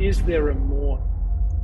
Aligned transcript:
Is 0.00 0.22
there 0.22 0.48
a 0.48 0.54
more 0.54 0.98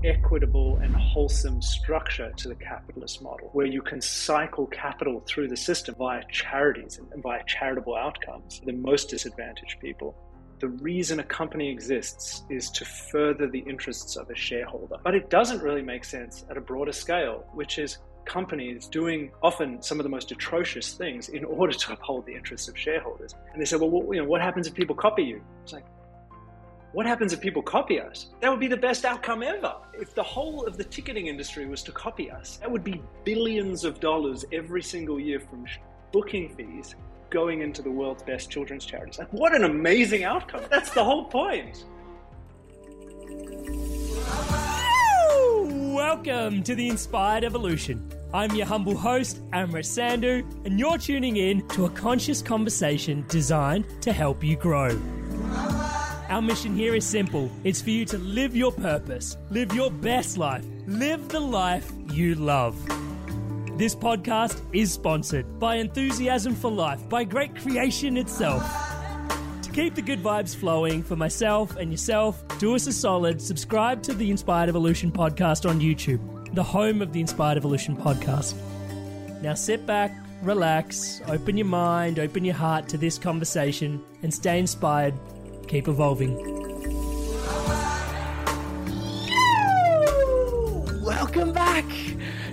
equitable 0.04 0.76
and 0.82 0.94
wholesome 0.94 1.62
structure 1.62 2.30
to 2.36 2.48
the 2.48 2.54
capitalist 2.54 3.22
model 3.22 3.48
where 3.54 3.64
you 3.64 3.80
can 3.80 4.02
cycle 4.02 4.66
capital 4.66 5.24
through 5.26 5.48
the 5.48 5.56
system 5.56 5.94
via 5.94 6.22
charities 6.30 6.98
and 6.98 7.22
via 7.22 7.42
charitable 7.46 7.96
outcomes 7.96 8.58
for 8.58 8.66
the 8.66 8.74
most 8.74 9.08
disadvantaged 9.08 9.80
people? 9.80 10.14
The 10.58 10.68
reason 10.68 11.18
a 11.18 11.24
company 11.24 11.70
exists 11.70 12.42
is 12.50 12.68
to 12.72 12.84
further 12.84 13.48
the 13.48 13.60
interests 13.60 14.16
of 14.16 14.28
a 14.28 14.36
shareholder. 14.36 14.96
But 15.02 15.14
it 15.14 15.30
doesn't 15.30 15.62
really 15.62 15.80
make 15.80 16.04
sense 16.04 16.44
at 16.50 16.58
a 16.58 16.60
broader 16.60 16.92
scale 16.92 17.46
which 17.54 17.78
is 17.78 17.96
companies 18.26 18.86
doing 18.86 19.30
often 19.42 19.80
some 19.80 19.98
of 19.98 20.04
the 20.04 20.10
most 20.10 20.30
atrocious 20.30 20.92
things 20.92 21.30
in 21.30 21.42
order 21.42 21.72
to 21.72 21.92
uphold 21.94 22.26
the 22.26 22.34
interests 22.34 22.68
of 22.68 22.76
shareholders. 22.76 23.34
And 23.54 23.62
they 23.62 23.64
say 23.64 23.76
well 23.76 23.88
what, 23.88 24.14
you 24.14 24.20
know, 24.20 24.28
what 24.28 24.42
happens 24.42 24.66
if 24.66 24.74
people 24.74 24.94
copy 24.94 25.22
you? 25.22 25.40
It's 25.62 25.72
like 25.72 25.86
what 26.96 27.04
happens 27.04 27.34
if 27.34 27.42
people 27.42 27.60
copy 27.60 28.00
us? 28.00 28.28
That 28.40 28.50
would 28.50 28.58
be 28.58 28.68
the 28.68 28.76
best 28.78 29.04
outcome 29.04 29.42
ever. 29.42 29.74
If 29.92 30.14
the 30.14 30.22
whole 30.22 30.66
of 30.66 30.78
the 30.78 30.84
ticketing 30.84 31.26
industry 31.26 31.66
was 31.66 31.82
to 31.82 31.92
copy 31.92 32.30
us, 32.30 32.56
that 32.62 32.70
would 32.70 32.84
be 32.84 33.02
billions 33.22 33.84
of 33.84 34.00
dollars 34.00 34.46
every 34.50 34.82
single 34.82 35.20
year 35.20 35.38
from 35.38 35.66
booking 36.10 36.56
fees 36.56 36.94
going 37.28 37.60
into 37.60 37.82
the 37.82 37.90
world's 37.90 38.22
best 38.22 38.50
children's 38.50 38.86
charities. 38.86 39.18
Like, 39.18 39.30
what 39.30 39.54
an 39.54 39.64
amazing 39.64 40.24
outcome. 40.24 40.62
That's 40.70 40.88
the 40.88 41.04
whole 41.04 41.26
point. 41.26 41.84
Welcome 45.92 46.62
to 46.62 46.74
the 46.74 46.88
Inspired 46.88 47.44
Evolution. 47.44 48.10
I'm 48.32 48.54
your 48.54 48.64
humble 48.64 48.96
host, 48.96 49.42
Amrit 49.50 49.84
Sandhu, 49.84 50.50
and 50.64 50.80
you're 50.80 50.96
tuning 50.96 51.36
in 51.36 51.68
to 51.68 51.84
a 51.84 51.90
conscious 51.90 52.40
conversation 52.40 53.26
designed 53.28 53.84
to 54.00 54.14
help 54.14 54.42
you 54.42 54.56
grow. 54.56 54.98
Our 56.36 56.42
mission 56.42 56.76
here 56.76 56.94
is 56.94 57.06
simple 57.06 57.50
it's 57.64 57.80
for 57.80 57.88
you 57.88 58.04
to 58.04 58.18
live 58.18 58.54
your 58.54 58.70
purpose, 58.70 59.38
live 59.48 59.72
your 59.72 59.90
best 59.90 60.36
life, 60.36 60.66
live 60.86 61.30
the 61.30 61.40
life 61.40 61.90
you 62.12 62.34
love. 62.34 62.76
This 63.78 63.94
podcast 63.94 64.60
is 64.74 64.92
sponsored 64.92 65.58
by 65.58 65.76
Enthusiasm 65.76 66.54
for 66.54 66.70
Life, 66.70 67.08
by 67.08 67.24
Great 67.24 67.56
Creation 67.56 68.18
itself. 68.18 68.62
To 69.62 69.70
keep 69.70 69.94
the 69.94 70.02
good 70.02 70.22
vibes 70.22 70.54
flowing 70.54 71.02
for 71.02 71.16
myself 71.16 71.74
and 71.76 71.90
yourself, 71.90 72.44
do 72.58 72.74
us 72.74 72.86
a 72.86 72.92
solid, 72.92 73.40
subscribe 73.40 74.02
to 74.02 74.12
the 74.12 74.30
Inspired 74.30 74.68
Evolution 74.68 75.10
podcast 75.10 75.66
on 75.66 75.80
YouTube, 75.80 76.54
the 76.54 76.62
home 76.62 77.00
of 77.00 77.14
the 77.14 77.20
Inspired 77.22 77.56
Evolution 77.56 77.96
podcast. 77.96 78.56
Now 79.40 79.54
sit 79.54 79.86
back, 79.86 80.14
relax, 80.42 81.22
open 81.28 81.56
your 81.56 81.66
mind, 81.66 82.18
open 82.18 82.44
your 82.44 82.56
heart 82.56 82.90
to 82.90 82.98
this 82.98 83.16
conversation, 83.16 84.04
and 84.22 84.34
stay 84.34 84.58
inspired 84.58 85.14
keep 85.66 85.88
evolving. 85.88 86.36
Welcome 91.04 91.52
back 91.52 91.84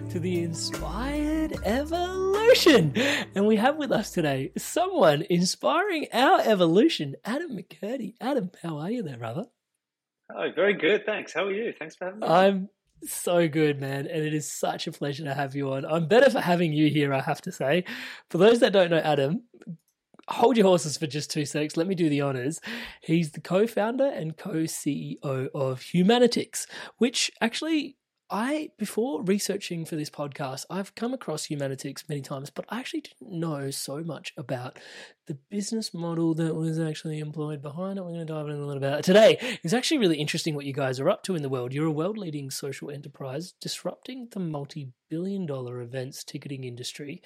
to 0.09 0.19
the 0.19 0.43
Inspired 0.43 1.57
Evolution. 1.63 2.93
And 3.35 3.45
we 3.45 3.55
have 3.55 3.77
with 3.77 3.91
us 3.91 4.11
today 4.11 4.51
someone 4.57 5.23
inspiring 5.29 6.07
our 6.13 6.41
evolution, 6.41 7.15
Adam 7.23 7.57
McCurdie. 7.57 8.15
Adam, 8.19 8.51
how 8.61 8.79
are 8.79 8.91
you 8.91 9.03
there, 9.03 9.17
brother? 9.17 9.45
Oh, 10.35 10.49
very 10.55 10.73
good. 10.73 11.05
Thanks. 11.05 11.33
How 11.33 11.45
are 11.45 11.51
you? 11.51 11.73
Thanks 11.77 11.95
for 11.95 12.05
having 12.05 12.21
me. 12.21 12.27
I'm 12.27 12.69
so 13.03 13.47
good, 13.47 13.79
man. 13.79 14.07
And 14.07 14.23
it 14.23 14.33
is 14.33 14.51
such 14.51 14.87
a 14.87 14.91
pleasure 14.91 15.25
to 15.25 15.33
have 15.33 15.55
you 15.55 15.71
on. 15.73 15.85
I'm 15.85 16.07
better 16.07 16.29
for 16.29 16.39
having 16.39 16.73
you 16.73 16.89
here, 16.89 17.13
I 17.13 17.21
have 17.21 17.41
to 17.41 17.51
say. 17.51 17.85
For 18.29 18.37
those 18.37 18.59
that 18.59 18.73
don't 18.73 18.89
know 18.89 18.97
Adam, 18.97 19.43
hold 20.27 20.57
your 20.57 20.67
horses 20.67 20.97
for 20.97 21.07
just 21.07 21.31
two 21.31 21.45
secs. 21.45 21.77
Let 21.77 21.87
me 21.87 21.95
do 21.95 22.09
the 22.09 22.21
honors. 22.21 22.59
He's 23.01 23.31
the 23.31 23.41
co 23.41 23.67
founder 23.67 24.07
and 24.07 24.37
co 24.37 24.63
CEO 24.63 25.49
of 25.53 25.81
Humanitix, 25.81 26.67
which 26.97 27.31
actually. 27.41 27.97
I, 28.29 28.69
before 28.79 29.21
researching 29.21 29.85
for 29.85 29.95
this 29.95 30.09
podcast, 30.09 30.65
I've 30.67 30.95
come 30.95 31.13
across 31.13 31.47
Humanitix 31.47 32.09
many 32.09 32.21
times, 32.21 32.49
but 32.49 32.65
I 32.67 32.79
actually 32.79 33.01
didn't 33.01 33.39
know 33.39 33.69
so 33.69 34.01
much 34.01 34.33
about 34.37 34.79
the 35.27 35.37
business 35.51 35.93
model 35.93 36.33
that 36.35 36.55
was 36.55 36.79
actually 36.79 37.19
employed 37.19 37.61
behind 37.61 37.99
it. 37.99 38.01
We're 38.01 38.13
going 38.13 38.25
to 38.25 38.33
dive 38.33 38.47
in 38.47 38.55
a 38.55 38.65
little 38.65 38.81
bit 38.81 39.03
today. 39.03 39.37
It's 39.63 39.73
actually 39.73 39.99
really 39.99 40.17
interesting 40.17 40.55
what 40.55 40.65
you 40.65 40.73
guys 40.73 40.99
are 40.99 41.11
up 41.11 41.21
to 41.23 41.35
in 41.35 41.43
the 41.43 41.49
world. 41.49 41.73
You're 41.73 41.85
a 41.85 41.91
world 41.91 42.17
leading 42.17 42.49
social 42.49 42.89
enterprise 42.89 43.53
disrupting 43.61 44.29
the 44.31 44.39
multi 44.39 44.89
billion 45.09 45.45
dollar 45.45 45.81
events 45.81 46.23
ticketing 46.23 46.63
industry, 46.63 47.21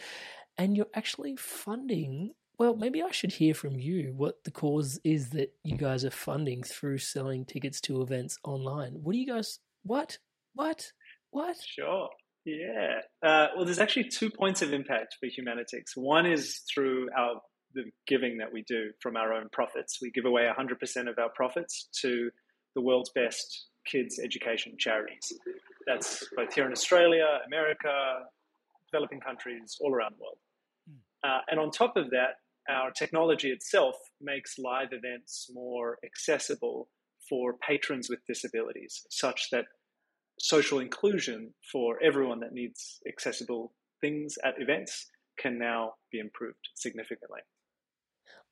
and 0.57 0.75
you're 0.75 0.87
actually 0.93 1.37
funding 1.37 2.31
well, 2.57 2.75
maybe 2.75 3.03
I 3.03 3.11
should 3.11 3.33
hear 3.33 3.53
from 3.53 3.79
you 3.79 4.13
what 4.15 4.43
the 4.43 4.51
cause 4.51 4.99
is 5.03 5.29
that 5.31 5.53
you 5.63 5.77
guys 5.77 6.03
are 6.03 6.11
funding 6.11 6.63
through 6.63 6.97
selling 6.97 7.45
tickets 7.45 7.79
to 7.81 8.01
events 8.01 8.37
online. 8.43 8.93
What 9.03 9.13
do 9.13 9.19
you 9.19 9.27
guys? 9.27 9.59
What? 9.83 10.17
What? 10.55 10.91
What? 11.29 11.57
Sure. 11.63 12.09
Yeah. 12.45 13.01
Uh, 13.21 13.47
well, 13.55 13.65
there's 13.65 13.79
actually 13.79 14.09
two 14.09 14.31
points 14.31 14.61
of 14.61 14.73
impact 14.73 15.17
for 15.19 15.27
Humanitix. 15.27 15.95
One 15.95 16.25
is 16.25 16.61
through 16.73 17.09
our 17.15 17.41
the 17.73 17.83
giving 18.07 18.37
that 18.37 18.51
we 18.51 18.63
do 18.63 18.91
from 19.01 19.17
our 19.17 19.33
own 19.33 19.49
profits. 19.51 19.99
We 20.01 20.09
give 20.09 20.25
away 20.25 20.43
100% 20.43 21.09
of 21.09 21.19
our 21.19 21.29
profits 21.35 21.89
to 22.01 22.31
the 22.75 22.81
world's 22.81 23.11
best 23.13 23.67
kids' 23.85 24.19
education 24.23 24.73
charities. 24.79 25.33
That's 25.85 26.23
both 26.35 26.53
here 26.53 26.65
in 26.65 26.71
Australia, 26.71 27.39
America, 27.45 28.23
developing 28.91 29.19
countries, 29.19 29.77
all 29.81 29.93
around 29.93 30.15
the 30.17 30.23
world. 30.23 30.37
Uh, 31.23 31.41
and 31.49 31.59
on 31.59 31.71
top 31.71 31.97
of 31.97 32.09
that, 32.11 32.37
our 32.69 32.91
technology 32.91 33.49
itself 33.49 33.95
makes 34.21 34.57
live 34.57 34.89
events 34.91 35.49
more 35.53 35.97
accessible 36.05 36.89
for 37.29 37.55
patrons 37.67 38.09
with 38.09 38.19
disabilities, 38.27 39.05
such 39.09 39.49
that 39.51 39.65
social 40.39 40.79
inclusion 40.79 41.53
for 41.71 42.01
everyone 42.03 42.39
that 42.39 42.53
needs 42.53 42.99
accessible 43.07 43.73
things 44.01 44.35
at 44.43 44.53
events 44.59 45.07
can 45.39 45.57
now 45.57 45.93
be 46.11 46.19
improved 46.19 46.69
significantly. 46.75 47.41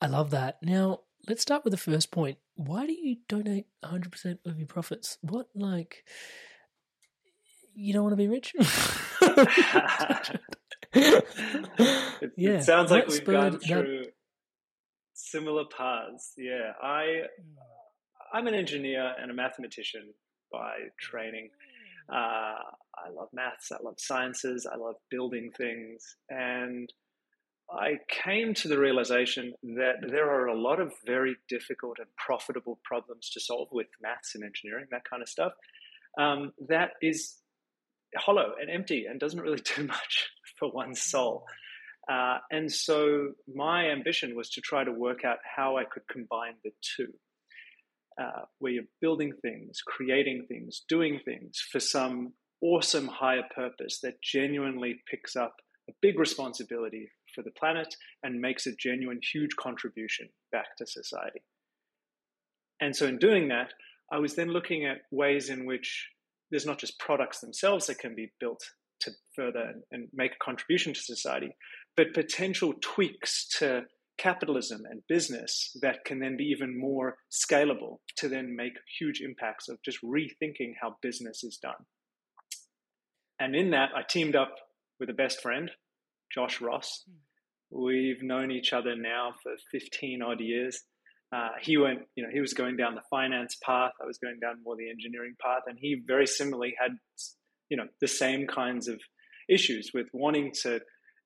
I 0.02 0.08
love 0.08 0.32
that. 0.32 0.58
Now, 0.62 1.02
let's 1.28 1.42
start 1.42 1.64
with 1.64 1.72
the 1.72 1.78
first 1.78 2.12
point. 2.12 2.38
Why 2.56 2.86
do 2.86 2.94
you 2.94 3.18
donate 3.28 3.68
100% 3.84 4.40
of 4.46 4.58
your 4.58 4.68
profits? 4.68 5.18
What, 5.22 5.48
like, 5.56 6.04
you 7.74 7.94
don't 7.94 8.04
want 8.04 8.14
to 8.14 8.18
be 8.18 8.28
rich? 8.28 8.54
it, 10.94 12.32
yeah. 12.38 12.52
it 12.52 12.64
sounds 12.64 12.92
like 12.92 13.08
we've 13.08 13.26
gone 13.26 13.60
through 13.60 14.04
that... 14.06 14.14
similar 15.14 15.66
paths. 15.66 16.34
Yeah, 16.38 16.72
I 16.82 17.24
I'm 18.34 18.48
an 18.48 18.54
engineer 18.54 19.14
and 19.22 19.32
a 19.32 19.34
mathematician 19.34 20.14
by 20.52 20.76
training. 21.00 21.50
Uh, 22.12 22.60
I 22.98 23.10
love 23.14 23.30
maths, 23.34 23.72
I 23.72 23.78
love 23.84 23.96
sciences, 23.98 24.68
I 24.72 24.78
love 24.78 24.96
building 25.10 25.52
things. 25.58 26.16
And 26.30 26.92
I 27.72 28.00
came 28.10 28.54
to 28.56 28.68
the 28.68 28.78
realization 28.78 29.54
that 29.64 29.96
there 30.08 30.30
are 30.30 30.48
a 30.48 30.60
lot 30.60 30.80
of 30.80 30.94
very 31.06 31.36
difficult 31.50 31.98
and 31.98 32.08
profitable 32.18 32.80
problems 32.84 33.30
to 33.32 33.40
solve 33.40 33.70
with 33.72 33.88
maths 34.02 34.36
and 34.36 34.44
engineering, 34.44 34.86
that 34.92 35.10
kind 35.10 35.24
of 35.24 35.30
stuff, 35.30 35.54
um, 36.20 36.52
that 36.68 36.92
is 37.02 37.36
hollow 38.16 38.54
and 38.62 38.70
empty 38.70 39.06
and 39.10 39.20
doesn't 39.20 39.42
really 39.42 39.62
do 39.76 39.84
much 39.86 40.30
for 40.58 40.72
one's 40.72 41.02
soul. 41.02 41.46
Uh, 42.12 42.38
and 42.52 42.72
so 42.72 43.32
my 43.54 43.90
ambition 43.90 44.36
was 44.36 44.50
to 44.52 44.62
try 44.62 44.84
to 44.84 44.92
work 44.92 45.26
out 45.26 45.38
how 45.44 45.78
I 45.78 45.86
could 45.86 46.08
combine 46.08 46.54
the 46.64 46.72
two, 46.82 47.12
uh, 48.22 48.44
where 48.60 48.74
you're 48.74 48.84
building 49.02 49.34
things, 49.42 49.82
creating 49.86 50.46
things, 50.48 50.84
doing 50.88 51.20
things 51.26 51.60
for 51.72 51.80
some 51.80 52.34
awesome 52.62 53.08
higher 53.08 53.44
purpose 53.56 54.00
that 54.02 54.22
genuinely 54.22 55.02
picks 55.10 55.36
up 55.36 55.56
a 55.90 55.94
big 56.02 56.20
responsibility 56.20 57.10
for 57.34 57.42
the 57.42 57.52
planet 57.52 57.96
and 58.24 58.40
makes 58.40 58.66
a 58.68 58.76
genuine, 58.76 59.20
huge 59.34 59.56
contribution 59.56 60.30
back 60.52 60.76
to 60.78 60.86
society. 60.86 61.42
And 62.82 62.96
so, 62.96 63.08
in 63.08 63.18
doing 63.18 63.50
that, 63.50 63.74
I 64.12 64.20
was 64.20 64.36
then 64.36 64.50
looking 64.50 64.86
at 64.86 65.02
ways 65.12 65.50
in 65.50 65.66
which 65.66 66.10
there's 66.52 66.66
not 66.66 66.80
just 66.80 67.00
products 67.00 67.40
themselves 67.40 67.88
that 67.88 68.00
can 68.00 68.16
be 68.16 68.32
built 68.40 68.64
to 69.02 69.12
further 69.36 69.62
and, 69.62 69.84
and 69.92 70.08
make 70.14 70.32
a 70.32 70.44
contribution 70.44 70.94
to 70.94 71.00
society, 71.00 71.56
but 71.96 72.14
potential 72.14 72.74
tweaks 72.82 73.48
to 73.60 73.84
capitalism 74.18 74.84
and 74.90 75.02
business 75.10 75.76
that 75.82 76.06
can 76.06 76.20
then 76.20 76.38
be 76.38 76.46
even 76.46 76.80
more 76.80 77.18
scalable 77.32 77.98
to 78.18 78.30
then 78.30 78.56
make 78.56 78.74
huge 79.00 79.22
impacts 79.22 79.68
of 79.68 79.78
just 79.84 80.02
rethinking 80.02 80.74
how 80.82 80.96
business 81.02 81.44
is 81.44 81.58
done. 81.58 81.86
And 83.40 83.56
in 83.56 83.72
that, 83.72 83.90
I 83.96 84.04
teamed 84.08 84.36
up 84.36 84.56
with 85.00 85.10
a 85.10 85.14
best 85.14 85.42
friend, 85.42 85.70
Josh 86.34 86.62
Ross. 86.62 87.04
We've 87.70 88.22
known 88.22 88.52
each 88.52 88.72
other 88.72 88.96
now 88.96 89.34
for 89.44 89.52
15 89.72 90.22
odd 90.22 90.40
years. 90.40 90.82
Uh, 91.36 91.50
he 91.62 91.76
went, 91.76 92.00
you 92.16 92.24
know, 92.24 92.30
he 92.32 92.40
was 92.40 92.54
going 92.54 92.78
down 92.78 92.96
the 92.96 93.02
finance 93.10 93.58
path. 93.62 93.92
I 94.02 94.06
was 94.06 94.18
going 94.18 94.40
down 94.40 94.64
more 94.64 94.78
the 94.78 94.90
engineering 94.90 95.36
path, 95.42 95.64
and 95.68 95.78
he 95.80 96.02
very 96.06 96.28
similarly 96.28 96.76
had, 96.80 96.92
you 97.70 97.78
know, 97.78 97.88
the 98.02 98.08
same 98.08 98.48
kinds 98.48 98.88
of 98.88 99.00
issues 99.50 99.92
with 99.94 100.08
wanting 100.14 100.52
to 100.64 100.80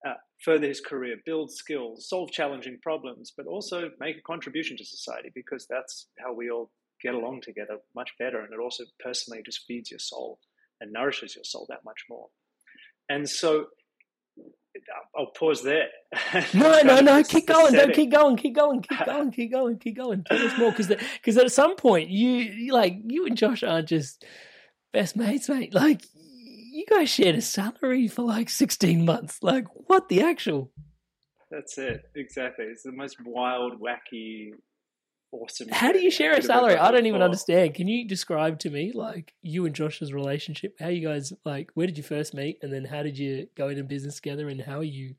uh, 0.07 0.13
further 0.43 0.67
his 0.67 0.79
career, 0.79 1.15
build 1.25 1.51
skills, 1.51 2.07
solve 2.07 2.31
challenging 2.31 2.77
problems, 2.81 3.33
but 3.35 3.45
also 3.45 3.89
make 3.99 4.17
a 4.17 4.21
contribution 4.21 4.77
to 4.77 4.85
society 4.85 5.31
because 5.35 5.65
that's 5.69 6.07
how 6.19 6.33
we 6.33 6.49
all 6.49 6.71
get 7.01 7.13
along 7.13 7.41
together 7.41 7.77
much 7.95 8.11
better. 8.19 8.39
And 8.39 8.53
it 8.53 8.59
also 8.59 8.83
personally 9.03 9.41
just 9.45 9.65
feeds 9.67 9.91
your 9.91 9.99
soul 9.99 10.39
and 10.81 10.91
nourishes 10.91 11.35
your 11.35 11.43
soul 11.43 11.65
that 11.69 11.83
much 11.83 12.05
more. 12.09 12.27
And 13.09 13.27
so 13.27 13.67
I'll 15.17 15.31
pause 15.37 15.63
there. 15.63 15.87
No, 16.53 16.79
no, 16.83 16.99
no. 17.01 17.23
Keep 17.23 17.47
going. 17.47 17.73
Don't 17.73 17.93
keep 17.93 18.11
going. 18.11 18.37
Keep 18.37 18.55
going. 18.55 18.81
Keep 18.81 18.99
going. 19.05 19.31
Keep 19.31 19.51
going. 19.51 19.77
Keep 19.79 19.97
going. 19.97 20.23
Tell 20.23 20.45
us 20.45 20.57
more, 20.57 20.71
because 20.71 20.87
because 20.87 21.37
at 21.37 21.51
some 21.51 21.75
point 21.75 22.09
you, 22.09 22.71
like 22.73 22.97
you 23.05 23.25
and 23.25 23.35
Josh 23.35 23.63
aren't 23.63 23.89
just 23.89 24.25
best 24.93 25.15
mates, 25.15 25.49
mate. 25.49 25.73
Like 25.73 26.03
you 26.79 26.85
guys 26.89 27.09
shared 27.09 27.35
a 27.35 27.41
salary 27.41 28.07
for 28.07 28.23
like 28.23 28.49
sixteen 28.49 29.05
months. 29.05 29.39
Like 29.41 29.65
what 29.73 30.09
the 30.09 30.21
actual? 30.21 30.71
That's 31.51 31.77
it. 31.77 32.03
Exactly. 32.15 32.65
It's 32.65 32.83
the 32.83 32.91
most 32.91 33.17
wild, 33.25 33.81
wacky 33.81 34.51
awesome. 35.31 35.69
How 35.69 35.91
do 35.91 35.99
you 35.99 36.11
share 36.11 36.33
a 36.33 36.41
salary? 36.41 36.77
I 36.77 36.91
don't 36.91 37.05
even 37.05 37.21
understand. 37.21 37.75
Can 37.75 37.87
you 37.87 38.07
describe 38.07 38.59
to 38.59 38.69
me 38.69 38.91
like 38.93 39.33
you 39.41 39.65
and 39.65 39.75
Josh's 39.75 40.13
relationship? 40.13 40.75
How 40.79 40.87
you 40.87 41.05
guys 41.07 41.33
like? 41.45 41.71
Where 41.73 41.87
did 41.87 41.97
you 41.97 42.03
first 42.03 42.33
meet, 42.33 42.59
and 42.61 42.71
then 42.73 42.85
how 42.85 43.03
did 43.03 43.17
you 43.17 43.47
go 43.55 43.69
into 43.69 43.83
business 43.83 44.15
together? 44.15 44.49
And 44.49 44.61
how 44.61 44.79
are 44.79 44.83
you? 44.83 45.15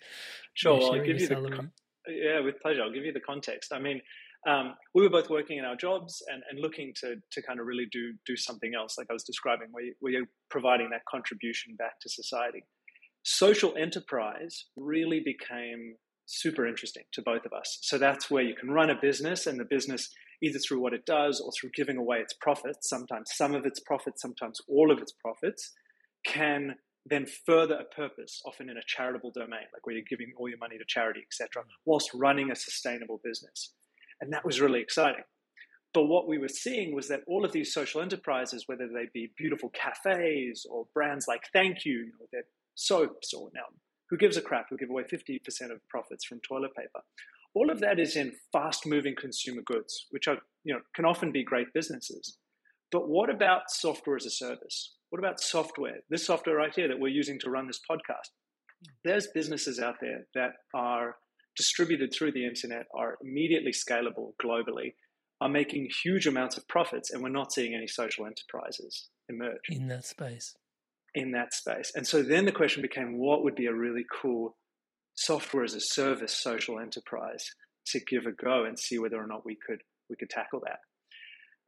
Sure, 0.54 0.80
I'll 0.80 1.04
give 1.04 1.20
you 1.20 1.26
salary? 1.26 1.58
the. 2.06 2.12
Yeah, 2.12 2.40
with 2.40 2.60
pleasure. 2.60 2.82
I'll 2.82 2.92
give 2.92 3.04
you 3.04 3.12
the 3.12 3.20
context. 3.20 3.72
I 3.72 3.78
mean, 3.78 4.00
um, 4.48 4.74
we 4.94 5.02
were 5.02 5.10
both 5.10 5.28
working 5.28 5.58
in 5.58 5.64
our 5.64 5.76
jobs 5.76 6.22
and, 6.32 6.42
and 6.50 6.60
looking 6.60 6.92
to 7.00 7.16
to 7.32 7.42
kind 7.42 7.60
of 7.60 7.66
really 7.66 7.86
do 7.92 8.14
do 8.26 8.36
something 8.36 8.72
else, 8.74 8.96
like 8.96 9.08
I 9.10 9.12
was 9.12 9.24
describing, 9.24 9.68
where, 9.70 9.84
you, 9.84 9.94
where 10.00 10.12
you're 10.12 10.28
providing 10.50 10.90
that 10.90 11.02
contribution 11.10 11.74
back 11.76 12.00
to 12.00 12.08
society. 12.08 12.64
Social 13.22 13.74
enterprise 13.76 14.64
really 14.76 15.20
became 15.22 15.96
super 16.24 16.66
interesting 16.66 17.02
to 17.12 17.22
both 17.22 17.44
of 17.44 17.52
us. 17.52 17.78
So 17.82 17.98
that's 17.98 18.30
where 18.30 18.42
you 18.42 18.54
can 18.54 18.70
run 18.70 18.88
a 18.88 18.94
business, 19.00 19.46
and 19.46 19.60
the 19.60 19.64
business, 19.64 20.08
either 20.42 20.58
through 20.58 20.80
what 20.80 20.94
it 20.94 21.04
does 21.04 21.40
or 21.40 21.50
through 21.52 21.70
giving 21.74 21.98
away 21.98 22.18
its 22.18 22.34
profits, 22.40 22.88
sometimes 22.88 23.30
some 23.34 23.54
of 23.54 23.66
its 23.66 23.80
profits, 23.80 24.22
sometimes 24.22 24.58
all 24.68 24.90
of 24.90 24.98
its 24.98 25.12
profits, 25.20 25.72
can 26.24 26.76
then 27.06 27.26
further 27.46 27.74
a 27.74 27.94
purpose, 27.94 28.40
often 28.46 28.70
in 28.70 28.76
a 28.76 28.82
charitable 28.86 29.32
domain, 29.34 29.66
like 29.72 29.84
where 29.84 29.96
you're 29.96 30.04
giving 30.08 30.32
all 30.38 30.48
your 30.48 30.58
money 30.58 30.78
to 30.78 30.84
charity, 30.86 31.20
etc., 31.26 31.64
whilst 31.84 32.10
running 32.14 32.50
a 32.50 32.56
sustainable 32.56 33.20
business. 33.24 33.72
And 34.20 34.32
that 34.32 34.44
was 34.44 34.60
really 34.60 34.80
exciting. 34.80 35.24
But 35.92 36.04
what 36.04 36.28
we 36.28 36.38
were 36.38 36.48
seeing 36.48 36.94
was 36.94 37.08
that 37.08 37.22
all 37.26 37.44
of 37.44 37.52
these 37.52 37.74
social 37.74 38.00
enterprises, 38.00 38.64
whether 38.66 38.86
they 38.86 39.06
be 39.12 39.32
beautiful 39.36 39.70
cafes 39.70 40.64
or 40.70 40.86
brands 40.94 41.26
like 41.26 41.42
Thank 41.52 41.84
You, 41.84 41.98
you 41.98 42.12
know, 42.18 42.26
their 42.32 42.44
soaps 42.74 43.34
or 43.34 43.50
now 43.54 43.64
who 44.10 44.16
gives 44.16 44.36
a 44.36 44.42
crap 44.42 44.66
who 44.68 44.76
give 44.76 44.90
away 44.90 45.04
50% 45.04 45.38
of 45.70 45.88
profits 45.88 46.24
from 46.24 46.40
toilet 46.40 46.74
paper. 46.76 47.00
All 47.54 47.70
of 47.70 47.80
that 47.80 47.98
is 47.98 48.16
in 48.16 48.32
fast 48.52 48.86
moving 48.86 49.14
consumer 49.18 49.62
goods, 49.64 50.06
which 50.10 50.28
are, 50.28 50.38
you 50.64 50.74
know, 50.74 50.80
can 50.94 51.04
often 51.04 51.32
be 51.32 51.42
great 51.44 51.72
businesses. 51.72 52.36
But 52.92 53.08
what 53.08 53.30
about 53.30 53.70
software 53.70 54.16
as 54.16 54.26
a 54.26 54.30
service? 54.30 54.96
What 55.10 55.20
about 55.20 55.40
software? 55.40 55.98
This 56.08 56.26
software 56.26 56.56
right 56.56 56.74
here 56.74 56.88
that 56.88 56.98
we're 56.98 57.08
using 57.08 57.38
to 57.40 57.50
run 57.50 57.66
this 57.66 57.80
podcast. 57.88 58.30
Hmm. 58.84 58.92
There's 59.04 59.28
businesses 59.28 59.78
out 59.78 59.96
there 60.00 60.26
that 60.34 60.52
are 60.74 61.16
distributed 61.56 62.12
through 62.12 62.32
the 62.32 62.46
internet, 62.46 62.86
are 62.94 63.18
immediately 63.22 63.72
scalable 63.72 64.32
globally, 64.42 64.94
are 65.40 65.48
making 65.48 65.88
huge 66.02 66.26
amounts 66.26 66.56
of 66.56 66.68
profits, 66.68 67.10
and 67.10 67.22
we're 67.22 67.28
not 67.28 67.52
seeing 67.52 67.74
any 67.74 67.86
social 67.86 68.26
enterprises 68.26 69.08
emerge 69.28 69.68
in 69.68 69.88
that 69.88 70.04
space 70.04 70.54
in 71.14 71.32
that 71.32 71.52
space. 71.52 71.92
And 71.94 72.06
so 72.06 72.22
then 72.22 72.44
the 72.44 72.52
question 72.52 72.82
became 72.82 73.18
what 73.18 73.42
would 73.42 73.56
be 73.56 73.66
a 73.66 73.74
really 73.74 74.04
cool 74.22 74.56
software 75.14 75.64
as 75.64 75.74
a 75.74 75.80
service 75.80 76.32
social 76.32 76.78
enterprise 76.78 77.44
to 77.86 78.00
give 78.00 78.26
a 78.26 78.32
go 78.32 78.64
and 78.64 78.78
see 78.78 78.98
whether 78.98 79.16
or 79.16 79.26
not 79.26 79.44
we 79.44 79.56
could 79.66 79.80
we 80.08 80.16
could 80.16 80.30
tackle 80.30 80.60
that. 80.64 80.78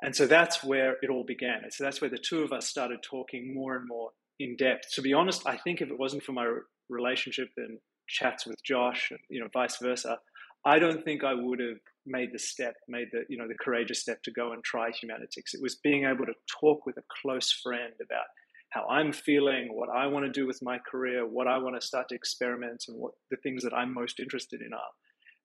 And 0.03 0.17
so 0.17 0.27
that's 0.27 0.65
where 0.65 0.97
it 1.01 1.11
all 1.11 1.25
began. 1.25 1.61
And 1.63 1.73
so 1.73 1.85
that's 1.85 2.01
where 2.01 2.11
the 2.11 2.19
two 2.19 2.43
of 2.43 2.53
us 2.53 2.67
started 2.67 2.99
talking 3.03 3.55
more 3.55 3.77
and 3.77 3.87
more 3.87 4.11
in 4.41 4.57
depth. 4.57 4.93
To 4.95 5.03
be 5.03 5.13
honest, 5.13 5.47
I 5.47 5.57
think 5.57 5.81
if 5.81 5.91
it 5.91 5.99
wasn't 5.99 6.25
for 6.25 6.33
my 6.33 6.53
relationship 6.89 7.51
and 7.57 7.79
chats 8.13 8.47
with 8.47 8.63
Josh, 8.63 9.11
you 9.29 9.41
know, 9.41 9.49
vice 9.53 9.79
versa, 9.79 10.19
I 10.65 10.79
don't 10.79 11.05
think 11.05 11.25
I 11.25 11.35
would 11.35 11.59
have 11.59 11.81
made 12.07 12.31
the 12.33 12.39
step, 12.39 12.75
made 12.89 13.09
the 13.13 13.25
you 13.29 13.37
know 13.37 13.49
the 13.49 13.57
courageous 13.59 14.01
step 14.01 14.23
to 14.25 14.31
go 14.31 14.53
and 14.53 14.63
try 14.63 14.91
Humanitix. 14.91 15.55
It 15.55 15.63
was 15.63 15.77
being 15.77 16.05
able 16.05 16.27
to 16.27 16.35
talk 16.61 16.87
with 16.87 16.97
a 16.99 17.05
close 17.21 17.51
friend 17.51 17.95
about 18.01 18.27
how 18.71 18.87
I'm 18.89 19.13
feeling, 19.13 19.69
what 19.73 19.91
I 19.91 20.07
want 20.07 20.25
to 20.25 20.31
do 20.31 20.47
with 20.47 20.63
my 20.63 20.79
career, 20.79 21.27
what 21.27 21.47
I 21.47 21.59
want 21.59 21.79
to 21.81 21.87
start 21.87 22.09
to 22.09 22.15
experiment, 22.15 22.85
and 22.89 22.99
what 22.99 23.13
the 23.31 23.37
things 23.39 23.63
that 23.65 23.75
I'm 23.75 23.93
most 23.93 24.21
interested 24.21 24.63
in 24.63 24.73
are. 24.73 24.93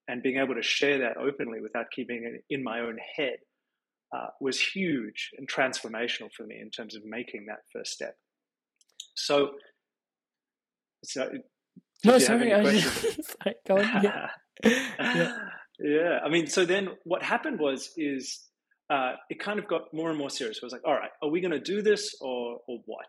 And 0.06 0.22
being 0.22 0.38
able 0.38 0.54
to 0.54 0.62
share 0.62 0.98
that 0.98 1.18
openly 1.18 1.60
without 1.60 1.90
keeping 1.94 2.24
it 2.24 2.44
in 2.48 2.62
my 2.62 2.80
own 2.80 2.96
head 3.16 3.38
uh, 4.16 4.28
was 4.40 4.58
huge 4.58 5.30
and 5.36 5.46
transformational 5.46 6.32
for 6.34 6.46
me 6.46 6.58
in 6.60 6.70
terms 6.70 6.96
of 6.96 7.04
making 7.04 7.46
that 7.46 7.58
first 7.72 7.92
step. 7.92 8.16
So, 9.14 9.50
so 11.04 11.28
no, 12.04 12.18
sorry, 12.18 12.52
I 12.52 12.62
was 12.62 12.82
just, 12.82 13.36
go 13.66 13.78
on. 13.78 14.02
Yeah. 14.02 14.28
yeah. 14.64 15.38
yeah. 15.78 16.18
I 16.24 16.28
mean, 16.28 16.46
so 16.46 16.64
then 16.64 16.88
what 17.04 17.22
happened 17.22 17.58
was 17.58 17.90
is 17.96 18.48
uh, 18.90 19.12
it 19.28 19.38
kind 19.40 19.58
of 19.58 19.68
got 19.68 19.92
more 19.92 20.08
and 20.08 20.18
more 20.18 20.30
serious. 20.30 20.60
I 20.62 20.66
was 20.66 20.72
like, 20.72 20.86
all 20.86 20.94
right, 20.94 21.10
are 21.22 21.30
we 21.30 21.40
going 21.40 21.52
to 21.52 21.60
do 21.60 21.82
this 21.82 22.14
or, 22.20 22.58
or 22.66 22.78
what? 22.86 23.06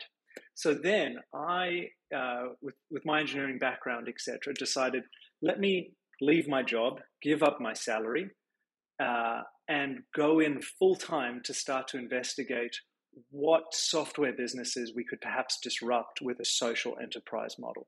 So 0.55 0.73
then 0.73 1.17
I, 1.33 1.87
uh, 2.15 2.49
with, 2.61 2.75
with 2.91 3.05
my 3.05 3.21
engineering 3.21 3.59
background, 3.59 4.07
etc., 4.09 4.53
decided, 4.53 5.03
let 5.41 5.59
me 5.59 5.93
leave 6.21 6.47
my 6.47 6.63
job, 6.63 6.99
give 7.21 7.43
up 7.43 7.59
my 7.61 7.73
salary, 7.73 8.29
uh, 9.01 9.41
and 9.67 9.99
go 10.15 10.39
in 10.39 10.61
full 10.61 10.95
time 10.95 11.41
to 11.45 11.53
start 11.53 11.87
to 11.89 11.97
investigate 11.97 12.75
what 13.31 13.73
software 13.73 14.33
businesses 14.33 14.93
we 14.95 15.05
could 15.05 15.21
perhaps 15.21 15.57
disrupt 15.61 16.19
with 16.21 16.39
a 16.39 16.45
social 16.45 16.97
enterprise 17.01 17.55
model. 17.57 17.87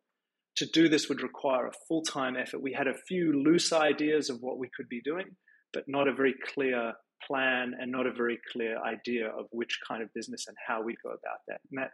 To 0.58 0.66
do 0.66 0.90
this 0.90 1.08
would 1.08 1.22
require 1.22 1.68
a 1.68 1.72
full 1.88 2.04
time 2.04 2.36
effort. 2.36 2.62
We 2.62 2.74
had 2.74 2.88
a 2.88 2.98
few 3.08 3.42
loose 3.44 3.72
ideas 3.72 4.30
of 4.30 4.42
what 4.42 4.58
we 4.58 4.70
could 4.76 4.90
be 4.90 5.02
doing, 5.02 5.36
but 5.74 5.86
not 5.88 6.08
a 6.08 6.14
very 6.14 6.36
clear 6.54 6.94
plan 7.28 7.74
and 7.80 7.92
not 7.92 8.08
a 8.08 8.12
very 8.12 8.40
clear 8.52 8.78
idea 8.84 9.28
of 9.28 9.46
which 9.52 9.80
kind 9.88 10.04
of 10.04 10.14
business 10.14 10.46
and 10.48 10.58
how 10.68 10.82
we'd 10.82 10.98
go 11.04 11.10
about 11.10 11.40
that. 11.48 11.62
that. 11.72 11.92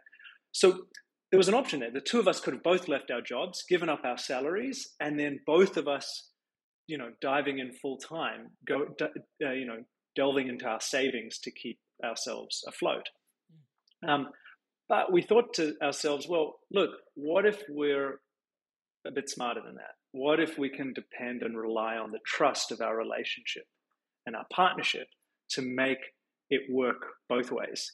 So 0.52 0.86
there 1.30 1.38
was 1.38 1.48
an 1.48 1.54
option 1.54 1.80
there. 1.80 1.90
The 1.92 2.00
two 2.00 2.18
of 2.18 2.28
us 2.28 2.40
could 2.40 2.54
have 2.54 2.62
both 2.62 2.88
left 2.88 3.10
our 3.10 3.20
jobs, 3.20 3.62
given 3.68 3.88
up 3.88 4.00
our 4.04 4.18
salaries, 4.18 4.94
and 5.00 5.18
then 5.18 5.40
both 5.46 5.76
of 5.76 5.86
us, 5.86 6.30
you 6.86 6.96
know, 6.96 7.10
diving 7.20 7.58
in 7.58 7.72
full 7.72 7.98
time, 7.98 8.50
go, 8.66 8.86
uh, 9.00 9.50
you 9.50 9.66
know, 9.66 9.84
delving 10.16 10.48
into 10.48 10.66
our 10.66 10.80
savings 10.80 11.38
to 11.40 11.50
keep 11.50 11.78
ourselves 12.04 12.64
afloat. 12.66 13.08
Um, 14.06 14.28
but 14.88 15.12
we 15.12 15.22
thought 15.22 15.54
to 15.54 15.74
ourselves, 15.82 16.26
well, 16.26 16.60
look, 16.72 16.90
what 17.14 17.44
if 17.44 17.62
we're 17.68 18.20
a 19.06 19.10
bit 19.10 19.28
smarter 19.28 19.60
than 19.64 19.76
that? 19.76 19.94
What 20.12 20.40
if 20.40 20.58
we 20.58 20.70
can 20.70 20.92
depend 20.92 21.42
and 21.42 21.56
rely 21.56 21.96
on 21.96 22.10
the 22.10 22.20
trust 22.26 22.72
of 22.72 22.80
our 22.80 22.96
relationship 22.96 23.64
and 24.26 24.34
our 24.34 24.46
partnership 24.52 25.08
to 25.50 25.62
make 25.62 25.98
it 26.50 26.62
work 26.70 27.02
both 27.28 27.50
ways? 27.50 27.92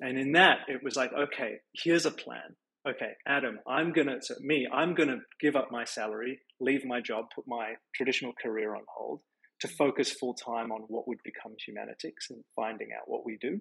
And 0.00 0.18
in 0.18 0.32
that, 0.32 0.58
it 0.68 0.82
was 0.82 0.96
like, 0.96 1.12
okay, 1.12 1.56
here's 1.74 2.06
a 2.06 2.10
plan. 2.10 2.56
Okay, 2.88 3.12
Adam, 3.26 3.58
I'm 3.66 3.92
gonna, 3.92 4.16
so 4.20 4.34
me, 4.40 4.66
I'm 4.72 4.94
gonna 4.94 5.18
give 5.40 5.56
up 5.56 5.68
my 5.70 5.84
salary, 5.84 6.40
leave 6.60 6.84
my 6.84 7.00
job, 7.00 7.26
put 7.34 7.44
my 7.46 7.74
traditional 7.94 8.32
career 8.40 8.74
on 8.74 8.82
hold 8.88 9.20
to 9.60 9.68
focus 9.68 10.12
full 10.12 10.34
time 10.34 10.70
on 10.70 10.82
what 10.88 11.08
would 11.08 11.18
become 11.24 11.52
Humanitix 11.52 12.30
and 12.30 12.44
finding 12.54 12.88
out 12.96 13.08
what 13.08 13.26
we 13.26 13.36
do. 13.40 13.60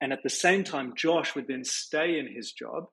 And 0.00 0.12
at 0.12 0.22
the 0.22 0.30
same 0.30 0.64
time, 0.64 0.94
Josh 0.96 1.34
would 1.34 1.46
then 1.46 1.64
stay 1.64 2.18
in 2.18 2.34
his 2.34 2.52
job 2.52 2.84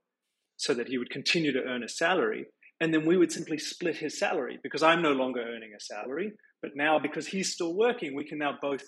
so 0.57 0.73
that 0.73 0.89
he 0.89 0.97
would 0.97 1.09
continue 1.09 1.53
to 1.53 1.63
earn 1.63 1.83
a 1.83 1.89
salary. 1.89 2.47
And 2.79 2.93
then 2.93 3.05
we 3.05 3.17
would 3.17 3.31
simply 3.31 3.57
split 3.57 3.97
his 3.97 4.19
salary 4.19 4.59
because 4.61 4.83
I'm 4.83 5.01
no 5.01 5.11
longer 5.11 5.41
earning 5.41 5.71
a 5.75 5.79
salary. 5.79 6.33
But 6.61 6.71
now, 6.75 6.99
because 6.99 7.27
he's 7.27 7.53
still 7.53 7.75
working, 7.75 8.15
we 8.15 8.27
can 8.27 8.37
now 8.37 8.53
both 8.61 8.83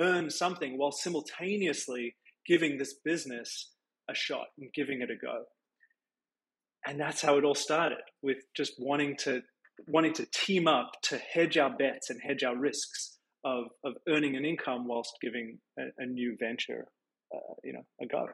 earn 0.00 0.30
something 0.30 0.78
while 0.78 0.92
simultaneously 0.92 2.14
giving 2.46 2.78
this 2.78 2.94
business 3.04 3.70
a 4.10 4.14
shot 4.14 4.46
and 4.58 4.72
giving 4.74 5.00
it 5.00 5.10
a 5.10 5.16
go. 5.16 5.44
And 6.86 7.00
that's 7.00 7.22
how 7.22 7.38
it 7.38 7.44
all 7.44 7.54
started 7.54 8.02
with 8.22 8.38
just 8.56 8.74
wanting 8.78 9.16
to 9.18 9.42
wanting 9.88 10.12
to 10.12 10.26
team 10.26 10.68
up 10.68 10.92
to 11.02 11.18
hedge 11.18 11.58
our 11.58 11.74
bets 11.76 12.08
and 12.08 12.20
hedge 12.22 12.44
our 12.44 12.56
risks 12.56 13.18
of, 13.44 13.64
of 13.84 13.94
earning 14.08 14.36
an 14.36 14.44
income 14.44 14.86
whilst 14.86 15.12
giving 15.20 15.58
a, 15.78 15.82
a 15.98 16.06
new 16.06 16.36
venture 16.38 16.86
uh, 17.34 17.54
you 17.64 17.72
know 17.72 17.84
a 18.00 18.06
go 18.06 18.26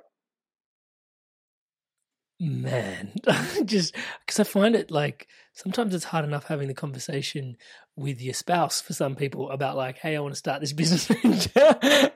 man 2.41 3.13
just 3.65 3.95
because 4.25 4.41
i 4.41 4.45
find 4.45 4.75
it 4.75 4.91
like 4.91 5.29
sometimes 5.53 5.95
it's 5.95 6.05
hard 6.05 6.25
enough 6.25 6.47
having 6.47 6.69
the 6.69 6.75
conversation 6.75 7.57
with 7.97 8.21
your 8.21 8.35
spouse 8.35 8.81
for 8.81 8.95
some 8.95 9.15
people 9.15 9.51
about 9.51 9.77
like 9.77 9.99
hey 9.99 10.17
i 10.17 10.21
want 10.21 10.33
to 10.33 10.39
start 10.39 10.61
this 10.61 10.73
business 10.75 11.11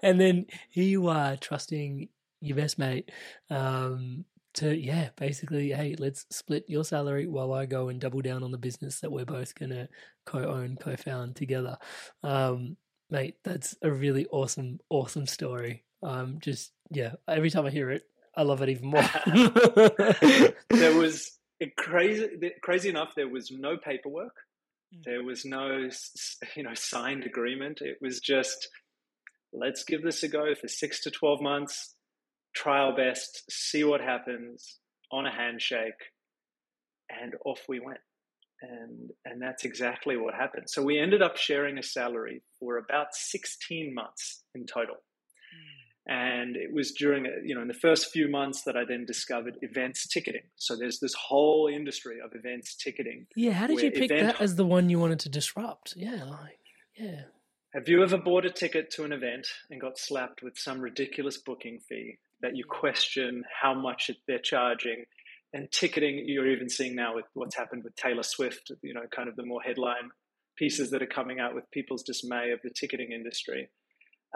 and 0.03 0.21
then 0.21 0.47
here 0.71 0.85
you 0.85 1.09
are 1.09 1.37
trusting 1.37 2.09
your 2.41 2.57
best 2.57 2.79
mate 2.79 3.11
um, 3.51 4.25
to 4.55 4.75
yeah 4.75 5.09
basically 5.17 5.71
hey 5.71 5.95
let's 5.99 6.27
split 6.31 6.65
your 6.69 6.85
salary 6.85 7.27
while 7.27 7.53
i 7.53 7.67
go 7.67 7.89
and 7.89 8.01
double 8.01 8.21
down 8.21 8.43
on 8.43 8.51
the 8.51 8.59
business 8.59 9.01
that 9.01 9.11
we're 9.11 9.25
both 9.25 9.55
gonna 9.55 9.89
co-own 10.25 10.77
co-found 10.77 11.37
together. 11.37 11.77
Um, 12.23 12.77
mate 13.11 13.37
that's 13.45 13.77
a 13.83 13.91
really 13.91 14.27
awesome 14.27 14.79
awesome 14.91 15.27
story. 15.27 15.85
Um, 16.03 16.39
just 16.41 16.73
yeah, 16.91 17.13
every 17.29 17.51
time 17.51 17.67
I 17.67 17.71
hear 17.71 17.91
it, 17.91 18.03
I 18.37 18.43
love 18.43 18.63
it 18.63 18.69
even 18.69 18.89
more. 18.89 19.03
there 20.71 20.97
was 20.97 21.39
crazy, 21.77 22.29
crazy 22.63 22.89
enough. 22.89 23.11
There 23.15 23.29
was 23.29 23.51
no 23.51 23.77
paperwork. 23.77 24.35
Hmm. 24.93 25.01
There 25.05 25.23
was 25.23 25.45
no, 25.45 25.89
you 26.57 26.63
know, 26.63 26.75
signed 26.75 27.25
agreement. 27.25 27.81
It 27.81 27.99
was 28.01 28.21
just, 28.21 28.69
let's 29.53 29.85
give 29.85 30.03
this 30.03 30.23
a 30.23 30.29
go 30.29 30.55
for 30.55 30.69
six 30.69 31.01
to 31.03 31.11
twelve 31.11 31.41
months, 31.41 31.95
try 32.55 32.79
our 32.79 32.95
best, 32.95 33.45
see 33.51 33.85
what 33.85 34.01
happens 34.01 34.79
on 35.13 35.27
a 35.27 35.33
handshake, 35.33 35.93
and 37.09 37.35
off 37.45 37.61
we 37.69 37.81
went. 37.81 38.01
And 38.63 39.11
and 39.25 39.43
that's 39.43 39.65
exactly 39.65 40.17
what 40.17 40.35
happened. 40.35 40.71
So 40.71 40.83
we 40.83 40.99
ended 40.99 41.23
up 41.23 41.37
sharing 41.37 41.79
a 41.79 41.83
salary 41.83 42.43
for 42.59 42.79
about 42.79 43.09
sixteen 43.13 43.95
months 43.95 44.43
in 44.55 44.67
total 44.67 44.97
and 46.07 46.57
it 46.57 46.73
was 46.73 46.93
during 46.93 47.27
you 47.45 47.55
know 47.55 47.63
in 47.63 47.69
the 47.69 47.75
first 47.75 48.11
few 48.13 48.29
months 48.29 48.63
that 48.63 48.77
i 48.77 48.85
then 48.85 49.05
discovered 49.05 49.57
events 49.63 50.07
ticketing. 50.07 50.43
So 50.57 50.77
there's 50.77 51.01
this 51.01 51.15
whole 51.15 51.69
industry 51.73 52.19
of 52.25 52.35
events 52.35 52.75
ticketing 52.75 53.27
yeah 53.37 53.53
how 53.53 53.67
did 53.67 53.81
you 53.81 53.91
pick 53.91 54.11
that 54.11 54.41
as 54.41 54.57
the 54.57 54.67
one 54.67 54.91
you 54.91 54.99
wanted 54.99 55.21
to 55.21 55.29
disrupt? 55.29 55.95
Yeah 55.97 56.25
like 56.25 56.59
yeah. 56.97 57.23
Have 57.73 57.89
you 57.89 58.05
ever 58.05 58.19
bought 58.19 58.45
a 58.45 58.51
ticket 58.51 58.91
to 58.93 59.05
an 59.05 59.13
event 59.13 59.49
and 59.69 59.81
got 59.81 59.99
slapped 59.99 60.43
with 60.43 60.57
some 60.57 60.81
ridiculous 60.81 61.39
booking 61.39 61.81
fee 61.81 62.19
that 62.41 62.55
you 62.57 62.65
question 62.65 63.43
how 63.63 63.75
much 63.75 64.11
they're 64.29 64.39
charging? 64.39 65.05
And 65.53 65.71
ticketing 65.73 66.25
you're 66.27 66.49
even 66.49 66.69
seeing 66.69 66.95
now 66.95 67.17
with 67.17 67.25
what's 67.35 67.57
happened 67.57 67.85
with 67.85 67.95
taylor 67.97 68.25
swift 68.25 68.73
you 68.83 68.93
know 68.93 69.03
kind 69.11 69.29
of 69.29 69.37
the 69.37 69.45
more 69.45 69.63
headline 69.63 70.11
pieces 70.57 70.91
that 70.91 71.03
are 71.03 71.07
coming 71.07 71.41
out 71.41 71.55
with 71.55 71.71
people's 71.71 72.03
dismay 72.03 72.51
of 72.51 72.61
the 72.63 72.71
ticketing 72.71 73.13
industry. 73.13 73.69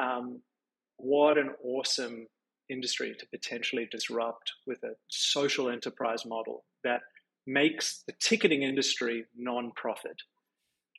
Um, 0.01 0.41
what 0.99 1.39
an 1.39 1.51
awesome 1.63 2.27
industry 2.71 3.15
to 3.19 3.27
potentially 3.27 3.89
disrupt 3.91 4.53
with 4.67 4.83
a 4.83 4.95
social 5.09 5.71
enterprise 5.71 6.27
model 6.27 6.65
that 6.85 7.01
makes 7.47 8.03
the 8.07 8.13
ticketing 8.21 8.63
industry 8.63 9.25
non-profit. 9.37 10.21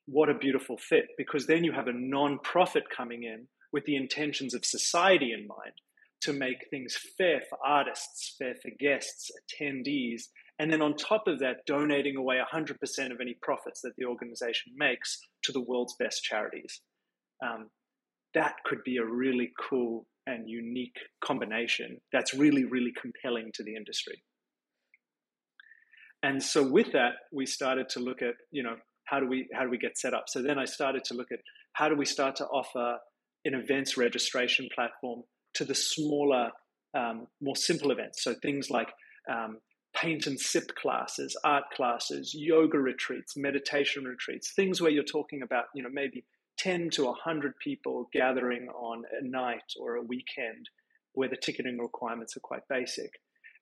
What 0.07 0.29
a 0.29 0.33
beautiful 0.33 0.77
fit 0.77 1.09
because 1.17 1.45
then 1.45 1.63
you 1.63 1.71
have 1.73 1.87
a 1.87 1.93
non-profit 1.93 2.83
coming 2.95 3.23
in 3.23 3.47
with 3.71 3.85
the 3.85 3.95
intentions 3.95 4.55
of 4.55 4.65
society 4.65 5.31
in 5.31 5.45
mind 5.45 5.73
to 6.21 6.33
make 6.33 6.67
things 6.69 6.97
fair 7.17 7.41
for 7.47 7.57
artists, 7.63 8.35
fair 8.37 8.55
for 8.55 8.71
guests, 8.79 9.31
attendees, 9.39 10.23
and 10.57 10.71
then 10.71 10.81
on 10.81 10.95
top 10.95 11.27
of 11.27 11.39
that, 11.39 11.65
donating 11.65 12.17
away 12.17 12.37
100% 12.53 13.11
of 13.11 13.21
any 13.21 13.37
profits 13.41 13.81
that 13.81 13.93
the 13.97 14.05
organization 14.05 14.73
makes 14.75 15.17
to 15.43 15.53
the 15.53 15.61
world's 15.61 15.95
best 15.97 16.23
charities. 16.23 16.81
Um, 17.41 17.69
that 18.33 18.55
could 18.65 18.83
be 18.83 18.97
a 18.97 19.05
really 19.05 19.51
cool 19.69 20.05
and 20.27 20.47
unique 20.47 20.97
combination 21.23 21.99
that's 22.13 22.33
really, 22.33 22.65
really 22.65 22.93
compelling 22.99 23.51
to 23.55 23.63
the 23.63 23.75
industry. 23.75 24.21
And 26.21 26.43
so 26.43 26.69
with 26.69 26.91
that, 26.91 27.13
we 27.31 27.45
started 27.45 27.89
to 27.89 27.99
look 27.99 28.21
at, 28.21 28.35
you 28.51 28.61
know, 28.61 28.75
how 29.05 29.19
do 29.19 29.27
we 29.27 29.47
how 29.53 29.63
do 29.63 29.69
we 29.69 29.77
get 29.77 29.97
set 29.97 30.13
up? 30.13 30.25
So 30.27 30.41
then 30.41 30.59
I 30.59 30.65
started 30.65 31.03
to 31.05 31.13
look 31.13 31.31
at 31.31 31.39
how 31.73 31.89
do 31.89 31.95
we 31.95 32.05
start 32.05 32.35
to 32.37 32.45
offer 32.45 32.97
an 33.45 33.53
events 33.53 33.97
registration 33.97 34.67
platform 34.75 35.23
to 35.55 35.65
the 35.65 35.73
smaller, 35.73 36.51
um, 36.93 37.27
more 37.41 37.55
simple 37.55 37.91
events. 37.91 38.23
So 38.23 38.35
things 38.35 38.69
like 38.69 38.89
um, 39.31 39.59
paint 39.95 40.27
and 40.27 40.39
sip 40.39 40.75
classes, 40.75 41.35
art 41.43 41.63
classes, 41.75 42.33
yoga 42.35 42.77
retreats, 42.77 43.35
meditation 43.35 44.03
retreats, 44.03 44.51
things 44.53 44.81
where 44.81 44.91
you're 44.91 45.03
talking 45.03 45.41
about, 45.41 45.65
you 45.73 45.81
know, 45.81 45.89
maybe 45.91 46.25
10 46.59 46.89
to 46.91 47.05
100 47.05 47.53
people 47.63 48.09
gathering 48.13 48.67
on 48.69 49.03
a 49.19 49.25
night 49.25 49.63
or 49.79 49.95
a 49.95 50.03
weekend 50.03 50.69
where 51.13 51.29
the 51.29 51.37
ticketing 51.37 51.79
requirements 51.79 52.35
are 52.37 52.41
quite 52.41 52.67
basic. 52.69 53.09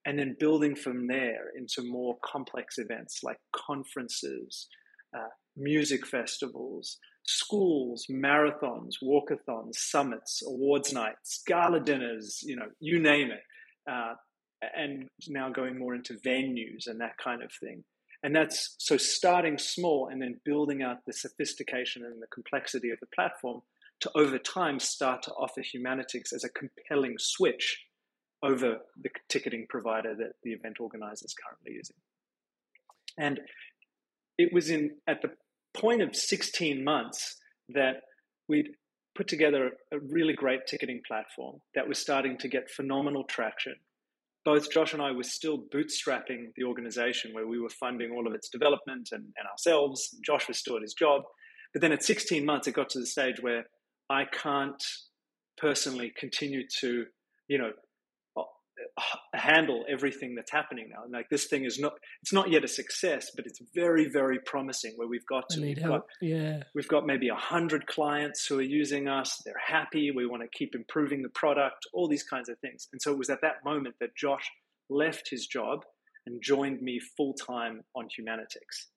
And 0.05 0.17
then 0.17 0.35
building 0.39 0.75
from 0.75 1.07
there 1.07 1.51
into 1.55 1.83
more 1.83 2.17
complex 2.23 2.77
events 2.77 3.21
like 3.23 3.37
conferences, 3.55 4.67
uh, 5.15 5.29
music 5.55 6.05
festivals, 6.05 6.97
schools, 7.25 8.05
marathons, 8.09 8.95
walkathons, 9.03 9.75
summits, 9.75 10.41
awards 10.47 10.93
nights, 10.93 11.41
gala 11.45 11.79
dinners, 11.79 12.39
you 12.43 12.55
know, 12.55 12.67
you 12.79 12.99
name 12.99 13.31
it. 13.31 13.43
Uh, 13.91 14.13
and 14.75 15.07
now 15.27 15.49
going 15.49 15.77
more 15.77 15.93
into 15.93 16.15
venues 16.25 16.87
and 16.87 16.99
that 17.01 17.17
kind 17.23 17.43
of 17.43 17.51
thing. 17.61 17.83
And 18.23 18.35
that's 18.35 18.75
so 18.79 18.97
starting 18.97 19.57
small 19.57 20.09
and 20.11 20.21
then 20.21 20.39
building 20.43 20.81
out 20.81 21.05
the 21.05 21.13
sophistication 21.13 22.03
and 22.03 22.21
the 22.21 22.27
complexity 22.27 22.89
of 22.89 22.99
the 22.99 23.07
platform 23.07 23.61
to 24.01 24.11
over 24.15 24.37
time 24.37 24.79
start 24.79 25.23
to 25.23 25.31
offer 25.31 25.61
Humanitix 25.61 26.33
as 26.33 26.43
a 26.43 26.49
compelling 26.49 27.15
switch 27.19 27.85
over 28.43 28.77
the 29.01 29.09
ticketing 29.29 29.65
provider 29.69 30.15
that 30.15 30.33
the 30.43 30.51
event 30.51 30.77
organizer 30.79 31.25
is 31.25 31.33
currently 31.33 31.73
using. 31.73 31.95
And 33.17 33.39
it 34.37 34.53
was 34.53 34.69
in 34.69 34.91
at 35.07 35.21
the 35.21 35.31
point 35.73 36.01
of 36.01 36.15
16 36.15 36.83
months 36.83 37.37
that 37.69 38.03
we'd 38.47 38.69
put 39.15 39.27
together 39.27 39.71
a 39.91 39.99
really 39.99 40.33
great 40.33 40.67
ticketing 40.67 41.01
platform 41.07 41.59
that 41.73 41.87
was 41.87 41.97
starting 41.97 42.37
to 42.37 42.47
get 42.47 42.69
phenomenal 42.69 43.23
traction 43.23 43.75
both 44.45 44.71
Josh 44.71 44.93
and 44.93 45.01
I 45.01 45.11
were 45.11 45.23
still 45.23 45.57
bootstrapping 45.73 46.53
the 46.55 46.63
organization 46.63 47.33
where 47.33 47.47
we 47.47 47.59
were 47.59 47.69
funding 47.69 48.11
all 48.11 48.27
of 48.27 48.33
its 48.33 48.49
development 48.49 49.09
and, 49.11 49.23
and 49.23 49.47
ourselves. 49.51 50.15
Josh 50.25 50.47
was 50.47 50.57
still 50.57 50.77
at 50.77 50.81
his 50.81 50.93
job. 50.93 51.23
But 51.73 51.81
then 51.81 51.91
at 51.91 52.03
16 52.03 52.45
months, 52.45 52.67
it 52.67 52.73
got 52.73 52.89
to 52.91 52.99
the 52.99 53.05
stage 53.05 53.41
where 53.41 53.65
I 54.09 54.25
can't 54.25 54.81
personally 55.57 56.13
continue 56.17 56.63
to, 56.79 57.05
you 57.47 57.57
know, 57.57 57.71
handle 59.33 59.85
everything 59.89 60.35
that's 60.35 60.51
happening 60.51 60.89
now. 60.93 61.03
And 61.03 61.11
like 61.11 61.29
this 61.29 61.45
thing 61.45 61.65
is 61.65 61.79
not 61.79 61.93
it's 62.21 62.33
not 62.33 62.51
yet 62.51 62.63
a 62.63 62.67
success, 62.67 63.31
but 63.35 63.45
it's 63.45 63.59
very, 63.73 64.09
very 64.09 64.39
promising 64.39 64.93
where 64.95 65.07
we've 65.07 65.25
got 65.25 65.49
to 65.49 65.61
we've 65.61 65.81
got, 65.81 66.05
yeah. 66.21 66.63
We've 66.75 66.87
got 66.87 67.05
maybe 67.05 67.29
a 67.29 67.35
hundred 67.35 67.87
clients 67.87 68.45
who 68.45 68.59
are 68.59 68.63
using 68.63 69.07
us, 69.07 69.41
they're 69.45 69.55
happy, 69.65 70.11
we 70.11 70.25
want 70.25 70.43
to 70.43 70.57
keep 70.57 70.75
improving 70.75 71.21
the 71.21 71.29
product, 71.29 71.87
all 71.93 72.07
these 72.07 72.23
kinds 72.23 72.49
of 72.49 72.57
things. 72.59 72.87
And 72.91 73.01
so 73.01 73.11
it 73.11 73.17
was 73.17 73.29
at 73.29 73.41
that 73.41 73.63
moment 73.63 73.95
that 73.99 74.15
Josh 74.15 74.49
left 74.89 75.29
his 75.29 75.47
job 75.47 75.83
and 76.25 76.41
joined 76.41 76.81
me 76.81 76.99
full 76.99 77.33
time 77.33 77.83
on 77.95 78.05
Humanitix. 78.05 78.87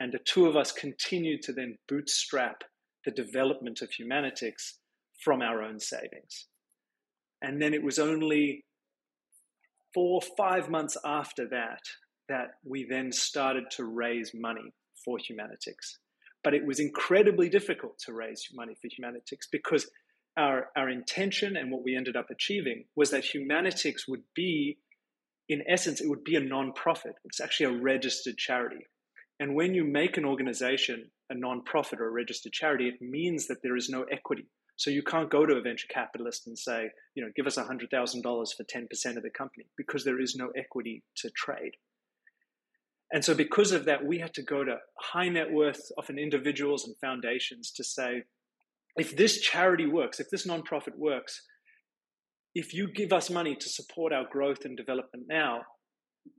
And 0.00 0.12
the 0.12 0.18
two 0.18 0.46
of 0.46 0.56
us 0.56 0.72
continued 0.72 1.42
to 1.42 1.52
then 1.52 1.76
bootstrap 1.88 2.62
the 3.04 3.10
development 3.10 3.82
of 3.82 3.90
Humanitix 3.90 4.74
from 5.22 5.42
our 5.42 5.62
own 5.62 5.78
savings. 5.78 6.46
And 7.42 7.60
then 7.60 7.74
it 7.74 7.82
was 7.82 7.98
only 7.98 8.64
four, 9.94 10.20
five 10.36 10.68
months 10.68 10.96
after 11.04 11.48
that 11.48 11.82
that 12.28 12.52
we 12.64 12.86
then 12.88 13.12
started 13.12 13.64
to 13.72 13.84
raise 13.84 14.32
money 14.34 14.72
for 15.04 15.18
Humanitix. 15.18 15.98
But 16.42 16.54
it 16.54 16.64
was 16.64 16.80
incredibly 16.80 17.48
difficult 17.48 17.98
to 18.06 18.12
raise 18.12 18.48
money 18.54 18.74
for 18.80 18.88
Humanitix 18.88 19.46
because 19.50 19.90
our, 20.36 20.68
our 20.76 20.88
intention 20.88 21.56
and 21.56 21.70
what 21.70 21.82
we 21.84 21.96
ended 21.96 22.16
up 22.16 22.30
achieving 22.30 22.84
was 22.96 23.10
that 23.10 23.24
Humanitix 23.24 24.08
would 24.08 24.22
be, 24.34 24.78
in 25.48 25.62
essence, 25.68 26.00
it 26.00 26.08
would 26.08 26.24
be 26.24 26.36
a 26.36 26.40
non-profit. 26.40 27.14
It's 27.24 27.40
actually 27.40 27.74
a 27.74 27.82
registered 27.82 28.38
charity. 28.38 28.86
And 29.38 29.54
when 29.54 29.74
you 29.74 29.84
make 29.84 30.16
an 30.16 30.24
organization 30.24 31.10
a 31.30 31.34
non-profit 31.34 32.00
or 32.00 32.08
a 32.08 32.10
registered 32.10 32.52
charity, 32.52 32.88
it 32.88 33.00
means 33.00 33.46
that 33.46 33.62
there 33.62 33.76
is 33.76 33.88
no 33.88 34.04
equity. 34.04 34.46
So 34.80 34.88
you 34.88 35.02
can't 35.02 35.28
go 35.28 35.44
to 35.44 35.56
a 35.56 35.60
venture 35.60 35.88
capitalist 35.92 36.46
and 36.46 36.58
say, 36.58 36.88
you 37.14 37.22
know, 37.22 37.30
give 37.36 37.46
us 37.46 37.58
$100,000 37.58 37.92
for 37.92 38.64
10% 38.64 39.16
of 39.18 39.22
the 39.22 39.28
company 39.28 39.66
because 39.76 40.04
there 40.04 40.18
is 40.18 40.34
no 40.34 40.48
equity 40.56 41.02
to 41.16 41.28
trade. 41.36 41.72
And 43.12 43.22
so 43.22 43.34
because 43.34 43.72
of 43.72 43.84
that, 43.84 44.06
we 44.06 44.20
had 44.20 44.32
to 44.32 44.42
go 44.42 44.64
to 44.64 44.76
high 44.98 45.28
net 45.28 45.52
worth, 45.52 45.82
often 45.98 46.18
individuals 46.18 46.86
and 46.86 46.96
foundations 46.98 47.70
to 47.72 47.84
say, 47.84 48.22
if 48.96 49.14
this 49.14 49.42
charity 49.42 49.84
works, 49.84 50.18
if 50.18 50.30
this 50.30 50.46
nonprofit 50.46 50.96
works, 50.96 51.42
if 52.54 52.72
you 52.72 52.90
give 52.90 53.12
us 53.12 53.28
money 53.28 53.54
to 53.56 53.68
support 53.68 54.14
our 54.14 54.24
growth 54.32 54.64
and 54.64 54.78
development 54.78 55.26
now, 55.28 55.60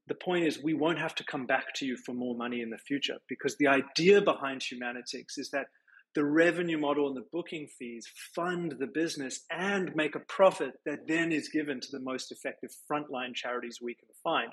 the 0.08 0.16
point 0.16 0.48
is 0.48 0.64
we 0.64 0.74
won't 0.74 0.98
have 0.98 1.14
to 1.14 1.24
come 1.26 1.46
back 1.46 1.76
to 1.76 1.86
you 1.86 1.96
for 1.96 2.16
more 2.16 2.36
money 2.36 2.62
in 2.62 2.72
the 2.72 2.80
future 2.80 3.18
because 3.30 3.56
the 3.58 3.68
idea 3.68 4.20
behind 4.20 4.62
Humanitix 4.62 5.38
is 5.38 5.52
that 5.52 5.68
the 6.16 6.26
revenue 6.26 6.78
model 6.78 7.08
and 7.08 7.16
the 7.16 7.28
booking 7.32 7.68
fees 7.80 8.06
fund 8.36 8.76
the 8.80 8.88
business 8.88 9.42
and 9.50 9.96
make 9.96 10.16
a 10.16 10.22
profit 10.28 10.74
that 10.86 11.08
then 11.08 11.32
is 11.32 11.50
given 11.50 11.80
to 11.80 11.88
the 11.92 12.02
most 12.02 12.32
effective 12.32 12.70
frontline 12.92 13.34
charities 13.34 13.80
we 13.82 13.96
can 13.96 14.10
find 14.24 14.52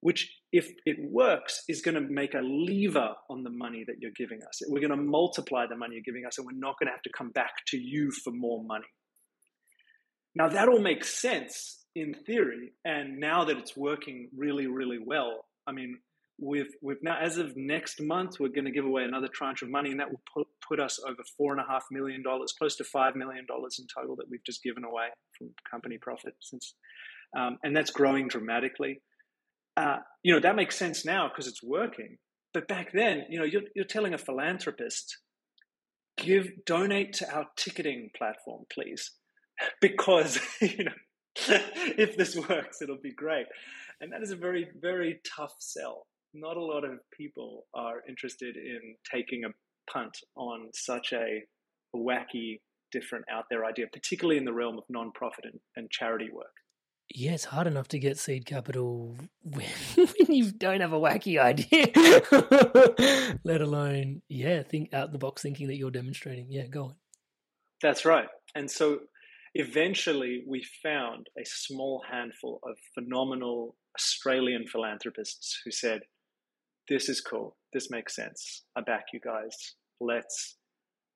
which 0.00 0.34
if 0.52 0.72
it 0.86 0.96
works 1.10 1.62
is 1.68 1.82
going 1.82 1.94
to 1.94 2.00
make 2.00 2.34
a 2.34 2.40
lever 2.40 3.14
on 3.28 3.42
the 3.42 3.50
money 3.50 3.84
that 3.86 3.96
you're 4.00 4.10
giving 4.16 4.40
us. 4.42 4.60
We're 4.66 4.80
going 4.80 4.90
to 4.90 4.96
multiply 4.96 5.66
the 5.66 5.76
money 5.76 5.96
you're 5.96 6.02
giving 6.04 6.26
us 6.26 6.38
and 6.38 6.46
we're 6.46 6.58
not 6.58 6.76
going 6.78 6.88
to 6.88 6.92
have 6.92 7.02
to 7.02 7.12
come 7.16 7.30
back 7.30 7.52
to 7.68 7.78
you 7.78 8.10
for 8.10 8.32
more 8.32 8.64
money. 8.64 8.86
Now 10.34 10.48
that 10.48 10.68
all 10.68 10.80
makes 10.80 11.20
sense 11.20 11.84
in 11.94 12.14
theory, 12.14 12.72
and 12.84 13.18
now 13.18 13.44
that 13.44 13.58
it's 13.58 13.76
working 13.76 14.30
really, 14.36 14.68
really 14.68 15.00
well, 15.04 15.44
I 15.66 15.72
mean, 15.72 15.98
we've 16.40 16.72
we've 16.82 17.02
now 17.02 17.18
as 17.20 17.36
of 17.36 17.56
next 17.56 18.00
month 18.00 18.40
we're 18.40 18.48
going 18.48 18.64
to 18.64 18.70
give 18.70 18.84
away 18.84 19.04
another 19.04 19.28
tranche 19.28 19.62
of 19.62 19.70
money, 19.70 19.90
and 19.90 20.00
that 20.00 20.10
will 20.10 20.22
put 20.32 20.46
put 20.66 20.80
us 20.80 20.98
over 21.06 21.22
four 21.36 21.52
and 21.52 21.60
a 21.60 21.64
half 21.70 21.84
million 21.90 22.22
dollars, 22.22 22.52
close 22.56 22.76
to 22.76 22.84
five 22.84 23.14
million 23.16 23.44
dollars 23.46 23.78
in 23.78 23.86
total 23.94 24.16
that 24.16 24.26
we've 24.30 24.44
just 24.44 24.62
given 24.62 24.84
away 24.84 25.08
from 25.36 25.50
company 25.70 25.98
profit 25.98 26.34
since, 26.40 26.74
um, 27.36 27.58
and 27.62 27.76
that's 27.76 27.90
growing 27.90 28.28
dramatically. 28.28 29.00
Uh, 29.76 29.98
you 30.22 30.32
know 30.32 30.40
that 30.40 30.56
makes 30.56 30.76
sense 30.76 31.04
now 31.04 31.28
because 31.28 31.46
it's 31.46 31.62
working, 31.62 32.18
but 32.52 32.66
back 32.66 32.92
then, 32.92 33.24
you 33.28 33.38
know, 33.38 33.44
you're, 33.44 33.62
you're 33.74 33.84
telling 33.84 34.14
a 34.14 34.18
philanthropist, 34.18 35.18
give 36.16 36.48
donate 36.66 37.12
to 37.14 37.32
our 37.32 37.46
ticketing 37.56 38.10
platform, 38.16 38.64
please, 38.72 39.12
because 39.80 40.40
you 40.60 40.84
know 40.84 40.92
if 41.36 42.16
this 42.16 42.36
works, 42.36 42.82
it'll 42.82 42.98
be 43.00 43.12
great. 43.12 43.46
And 44.00 44.12
that 44.12 44.22
is 44.22 44.30
a 44.30 44.36
very, 44.36 44.68
very 44.80 45.20
tough 45.36 45.54
sell. 45.58 46.06
Not 46.32 46.56
a 46.56 46.64
lot 46.64 46.84
of 46.84 46.98
people 47.16 47.66
are 47.74 48.02
interested 48.08 48.56
in 48.56 48.80
taking 49.10 49.44
a 49.44 49.92
punt 49.92 50.16
on 50.36 50.68
such 50.72 51.12
a 51.12 51.42
wacky, 51.94 52.60
different, 52.92 53.24
out 53.30 53.44
there 53.50 53.64
idea, 53.64 53.86
particularly 53.92 54.38
in 54.38 54.44
the 54.44 54.52
realm 54.52 54.78
of 54.78 54.84
nonprofit 54.94 55.44
and, 55.44 55.60
and 55.76 55.90
charity 55.90 56.28
work. 56.32 56.52
Yeah, 57.12 57.32
it's 57.32 57.44
hard 57.44 57.66
enough 57.66 57.88
to 57.88 57.98
get 57.98 58.18
seed 58.18 58.46
capital 58.46 59.16
when, 59.42 59.66
when 59.96 60.36
you 60.36 60.52
don't 60.52 60.80
have 60.80 60.92
a 60.92 61.00
wacky 61.00 61.40
idea, 61.40 61.88
let 63.44 63.60
alone, 63.60 64.22
yeah, 64.28 64.62
think 64.62 64.94
out 64.94 65.12
the 65.12 65.18
box 65.18 65.42
thinking 65.42 65.66
that 65.68 65.76
you're 65.76 65.90
demonstrating. 65.90 66.46
Yeah, 66.50 66.66
go 66.66 66.84
on. 66.84 66.94
That's 67.82 68.04
right. 68.04 68.28
And 68.54 68.70
so 68.70 69.00
eventually 69.54 70.44
we 70.46 70.64
found 70.82 71.26
a 71.38 71.44
small 71.44 72.02
handful 72.10 72.60
of 72.62 72.76
phenomenal 72.94 73.76
Australian 73.98 74.66
philanthropists 74.66 75.60
who 75.64 75.70
said, 75.70 76.02
This 76.90 77.08
is 77.08 77.20
cool. 77.20 77.56
This 77.72 77.88
makes 77.88 78.16
sense. 78.16 78.64
I 78.76 78.82
back 78.82 79.04
you 79.12 79.20
guys. 79.20 79.56
Let's 80.00 80.56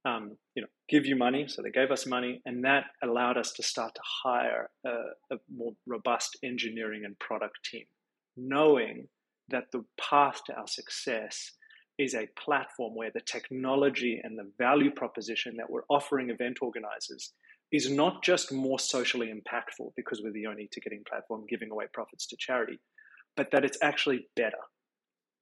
um, 0.05 0.37
you 0.55 0.63
know, 0.63 0.69
give 0.89 1.07
you 1.07 1.17
money. 1.17 1.47
So 1.49 1.63
they 1.63 1.71
gave 1.71 1.91
us 1.91 2.07
money, 2.07 2.41
and 2.45 2.65
that 2.65 2.85
allowed 3.03 3.39
us 3.39 3.53
to 3.55 3.63
start 3.63 3.95
to 3.95 4.01
hire 4.25 4.71
a, 4.87 5.35
a 5.35 5.39
more 5.55 5.73
robust 5.87 6.39
engineering 6.45 7.03
and 7.05 7.19
product 7.19 7.59
team, 7.71 7.85
knowing 8.37 9.09
that 9.49 9.65
the 9.73 9.85
path 10.01 10.43
to 10.47 10.55
our 10.55 10.69
success 10.69 11.53
is 11.99 12.15
a 12.15 12.29
platform 12.39 12.95
where 12.95 13.11
the 13.15 13.21
technology 13.21 14.21
and 14.23 14.39
the 14.39 14.51
value 14.59 14.91
proposition 14.91 15.57
that 15.57 15.71
we're 15.71 15.85
offering 15.89 16.31
event 16.31 16.59
organizers 16.61 17.33
is 17.73 17.91
not 17.91 18.23
just 18.23 18.53
more 18.53 18.79
socially 18.79 19.33
impactful 19.33 19.91
because 19.97 20.21
we're 20.23 20.33
the 20.33 20.47
only 20.47 20.69
ticketing 20.73 21.03
platform 21.09 21.45
giving 21.49 21.71
away 21.71 21.85
profits 21.93 22.27
to 22.27 22.37
charity, 22.39 22.79
but 23.37 23.49
that 23.53 23.65
it's 23.65 23.79
actually 23.83 24.27
better. 24.37 24.59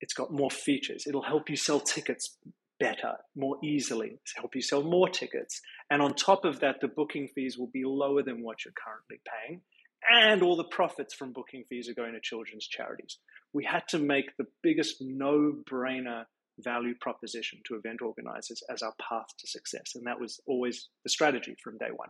It's 0.03 0.13
got 0.13 0.33
more 0.33 0.51
features. 0.51 1.05
It'll 1.07 1.23
help 1.23 1.49
you 1.49 1.57
sell 1.57 1.81
tickets 1.81 2.37
better, 2.81 3.15
more 3.37 3.57
easily, 3.63 4.19
help 4.37 4.57
you 4.57 4.61
sell 4.61 4.83
more 4.83 5.09
tickets. 5.09 5.61
And 5.89 6.03
on 6.03 6.15
top 6.15 6.45
of 6.45 6.59
that, 6.61 6.81
the 6.81 6.89
booking 6.89 7.29
fees 7.35 7.57
will 7.57 7.71
be 7.73 7.85
lower 7.85 8.23
than 8.25 8.43
what 8.43 8.65
you're 8.65 8.75
currently 8.75 9.21
paying. 9.25 9.63
And 10.11 10.43
all 10.43 10.57
the 10.57 10.65
profits 10.65 11.15
from 11.15 11.33
booking 11.33 11.65
fees 11.69 11.89
are 11.89 11.95
going 11.95 12.15
to 12.15 12.21
children's 12.21 12.67
charities. 12.67 13.19
We 13.53 13.65
had 13.65 13.85
to 13.91 14.01
make 14.01 14.37
the 14.37 14.47
biggest 14.61 14.97
no 15.01 15.55
brainer 15.71 16.25
value 16.59 16.95
proposition 17.01 17.61
to 17.67 17.77
event 17.77 18.03
organizers 18.03 18.63
as 18.69 18.83
our 18.83 18.95
path 19.01 19.29
to 19.39 19.47
success. 19.47 19.93
And 19.95 20.05
that 20.07 20.21
was 20.21 20.41
always 20.47 20.89
the 21.05 21.11
strategy 21.11 21.55
from 21.63 21.79
day 21.79 21.91
one. 21.95 22.09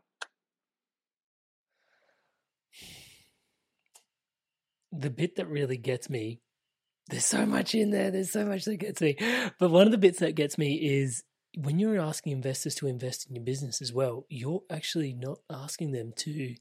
The 4.91 5.11
bit 5.11 5.37
that 5.37 5.49
really 5.49 5.77
gets 5.77 6.09
me, 6.09 6.41
there's 7.09 7.25
so 7.25 7.45
much 7.47 7.75
in 7.75 7.91
there, 7.91 8.11
there's 8.11 8.31
so 8.33 8.45
much 8.45 8.65
that 8.65 8.77
gets 8.77 9.01
me. 9.01 9.17
But 9.59 9.71
one 9.71 9.87
of 9.87 9.93
the 9.93 9.99
bits 9.99 10.21
that 10.21 10.35
gets 10.35 10.57
me 10.57 10.75
is 10.75 11.25
when 11.59 11.79
you're 11.79 12.01
asking 12.01 12.33
investors 12.33 12.75
to 12.77 12.87
invest 12.87 13.29
in 13.29 13.35
your 13.35 13.45
business 13.45 13.83
as 13.83 13.93
well, 13.93 14.27
you're 14.29 14.63
actually 14.71 15.13
not 15.13 15.39
asking 15.51 15.93
them 15.93 16.13
to, 16.17 16.55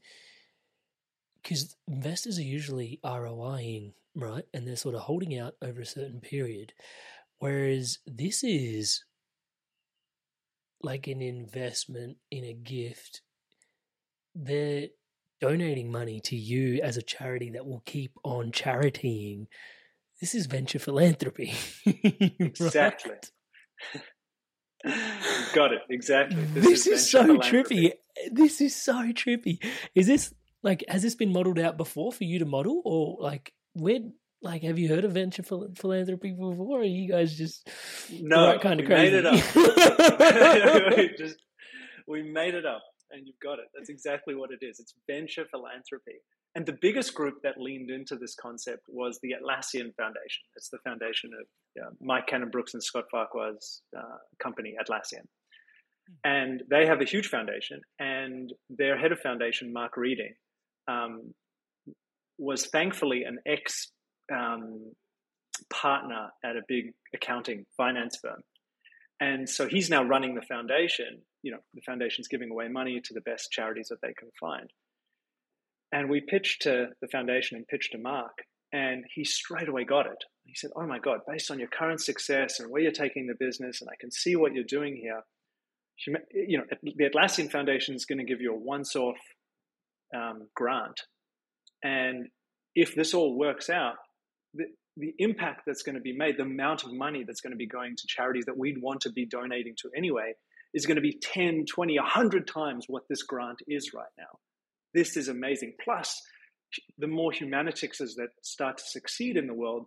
because 1.42 1.76
investors 1.88 2.38
are 2.38 2.42
usually 2.42 3.00
ROIing, 3.04 3.94
right? 4.14 4.44
And 4.52 4.66
they're 4.66 4.76
sort 4.76 4.94
of 4.94 5.02
holding 5.02 5.38
out 5.38 5.54
over 5.62 5.80
a 5.80 5.86
certain 5.86 6.20
period. 6.20 6.72
Whereas 7.38 7.98
this 8.06 8.44
is 8.44 9.04
like 10.82 11.06
an 11.06 11.22
investment 11.22 12.18
in 12.30 12.44
a 12.44 12.52
gift. 12.52 13.22
They're 14.34 14.88
donating 15.40 15.90
money 15.90 16.20
to 16.20 16.36
you 16.36 16.80
as 16.82 16.96
a 16.96 17.02
charity 17.02 17.50
that 17.50 17.66
will 17.66 17.82
keep 17.86 18.12
on 18.24 18.52
charitying. 18.52 19.46
This 20.22 20.36
is 20.36 20.46
venture 20.46 20.78
philanthropy. 20.78 21.52
exactly. 22.38 23.16
Got 25.52 25.72
it. 25.72 25.80
Exactly. 25.90 26.44
This, 26.54 26.64
this 26.64 26.86
is, 26.86 26.92
is 27.00 27.10
so 27.10 27.38
trippy. 27.38 27.90
This 28.30 28.60
is 28.60 28.80
so 28.80 28.94
trippy. 29.12 29.58
Is 29.96 30.06
this 30.06 30.32
like 30.62 30.84
has 30.86 31.02
this 31.02 31.16
been 31.16 31.32
modeled 31.32 31.58
out 31.58 31.76
before 31.76 32.12
for 32.12 32.22
you 32.22 32.38
to 32.38 32.44
model 32.44 32.82
or 32.84 33.16
like 33.20 33.52
where 33.72 33.98
like, 34.42 34.62
have 34.62 34.78
you 34.78 34.88
heard 34.88 35.04
of 35.04 35.10
venture 35.10 35.42
philanthropy 35.42 36.30
before? 36.30 36.78
Or 36.78 36.80
are 36.82 36.84
you 36.84 37.08
guys 37.08 37.36
just 37.36 37.68
no 38.12 38.46
right 38.46 38.60
kind 38.60 38.78
of 38.78 38.86
crazy? 38.86 39.10
Made 39.10 39.24
it 39.24 39.26
up. 39.26 40.96
we, 40.96 41.14
just, 41.18 41.36
we 42.06 42.22
made 42.22 42.54
it 42.54 42.66
up, 42.66 42.82
and 43.10 43.26
you've 43.26 43.40
got 43.42 43.58
it. 43.58 43.66
That's 43.74 43.88
exactly 43.88 44.36
what 44.36 44.50
it 44.52 44.64
is. 44.64 44.78
It's 44.78 44.94
venture 45.08 45.46
philanthropy. 45.50 46.20
And 46.54 46.66
the 46.66 46.76
biggest 46.80 47.14
group 47.14 47.36
that 47.42 47.58
leaned 47.58 47.90
into 47.90 48.16
this 48.16 48.34
concept 48.34 48.82
was 48.88 49.18
the 49.22 49.30
Atlassian 49.30 49.94
Foundation. 49.96 50.44
It's 50.54 50.68
the 50.68 50.78
foundation 50.84 51.30
of 51.40 51.46
Mike 52.00 52.26
Cannon-Brookes 52.26 52.74
and 52.74 52.82
Scott 52.82 53.04
Farquhar's 53.10 53.80
uh, 53.96 54.18
company, 54.38 54.74
Atlassian. 54.78 55.24
And 56.24 56.62
they 56.68 56.84
have 56.86 57.00
a 57.00 57.04
huge 57.04 57.28
foundation, 57.28 57.80
and 57.98 58.52
their 58.68 58.98
head 58.98 59.12
of 59.12 59.20
foundation, 59.20 59.72
Mark 59.72 59.96
Reading, 59.96 60.34
um, 60.88 61.32
was 62.38 62.66
thankfully 62.66 63.22
an 63.22 63.38
ex 63.46 63.92
um, 64.30 64.92
partner 65.72 66.28
at 66.44 66.56
a 66.56 66.62
big 66.68 66.92
accounting 67.14 67.64
finance 67.76 68.18
firm. 68.20 68.42
And 69.20 69.48
so 69.48 69.68
he's 69.68 69.88
now 69.88 70.02
running 70.02 70.34
the 70.34 70.42
foundation. 70.42 71.22
You 71.42 71.52
know, 71.52 71.58
the 71.72 71.82
foundation's 71.82 72.28
giving 72.28 72.50
away 72.50 72.68
money 72.68 73.00
to 73.02 73.14
the 73.14 73.20
best 73.20 73.50
charities 73.52 73.88
that 73.88 74.00
they 74.02 74.12
can 74.18 74.28
find. 74.38 74.68
And 75.92 76.08
we 76.08 76.20
pitched 76.20 76.62
to 76.62 76.88
the 77.00 77.08
foundation 77.08 77.56
and 77.56 77.68
pitched 77.68 77.92
to 77.92 77.98
Mark, 77.98 78.38
and 78.72 79.04
he 79.14 79.24
straight 79.24 79.68
away 79.68 79.84
got 79.84 80.06
it. 80.06 80.24
He 80.44 80.54
said, 80.54 80.70
Oh 80.74 80.86
my 80.86 80.98
God, 80.98 81.20
based 81.28 81.50
on 81.50 81.58
your 81.58 81.68
current 81.68 82.00
success 82.00 82.58
and 82.58 82.70
where 82.70 82.82
you're 82.82 82.92
taking 82.92 83.26
the 83.26 83.34
business, 83.38 83.80
and 83.80 83.90
I 83.90 83.96
can 84.00 84.10
see 84.10 84.34
what 84.34 84.54
you're 84.54 84.64
doing 84.64 84.96
here, 84.96 85.22
you 86.32 86.58
know, 86.58 86.64
the 86.82 87.04
Atlassian 87.04 87.50
Foundation 87.50 87.94
is 87.94 88.06
going 88.06 88.18
to 88.18 88.24
give 88.24 88.40
you 88.40 88.52
a 88.52 88.58
once-off 88.58 89.18
um, 90.16 90.48
grant, 90.56 91.00
and 91.82 92.28
if 92.74 92.94
this 92.94 93.14
all 93.14 93.36
works 93.36 93.68
out, 93.68 93.96
the, 94.54 94.64
the 94.96 95.14
impact 95.18 95.62
that's 95.66 95.82
going 95.82 95.94
to 95.94 96.00
be 96.00 96.16
made, 96.16 96.36
the 96.38 96.42
amount 96.42 96.84
of 96.84 96.92
money 96.92 97.24
that's 97.24 97.40
going 97.40 97.52
to 97.52 97.56
be 97.56 97.66
going 97.66 97.96
to 97.96 98.06
charities 98.06 98.44
that 98.46 98.56
we'd 98.56 98.80
want 98.80 99.02
to 99.02 99.10
be 99.10 99.26
donating 99.26 99.74
to 99.82 99.90
anyway, 99.96 100.32
is 100.74 100.86
going 100.86 100.96
to 100.96 101.02
be 101.02 101.18
10, 101.20 101.66
20, 101.66 101.98
100 101.98 102.46
times 102.46 102.86
what 102.88 103.02
this 103.08 103.22
grant 103.22 103.58
is 103.68 103.92
right 103.94 104.06
now. 104.18 104.38
This 104.94 105.16
is 105.16 105.28
amazing. 105.28 105.74
Plus, 105.82 106.20
the 106.98 107.06
more 107.06 107.32
Humanitix 107.32 107.98
that 107.98 108.28
start 108.42 108.78
to 108.78 108.84
succeed 108.84 109.36
in 109.36 109.46
the 109.46 109.54
world, 109.54 109.86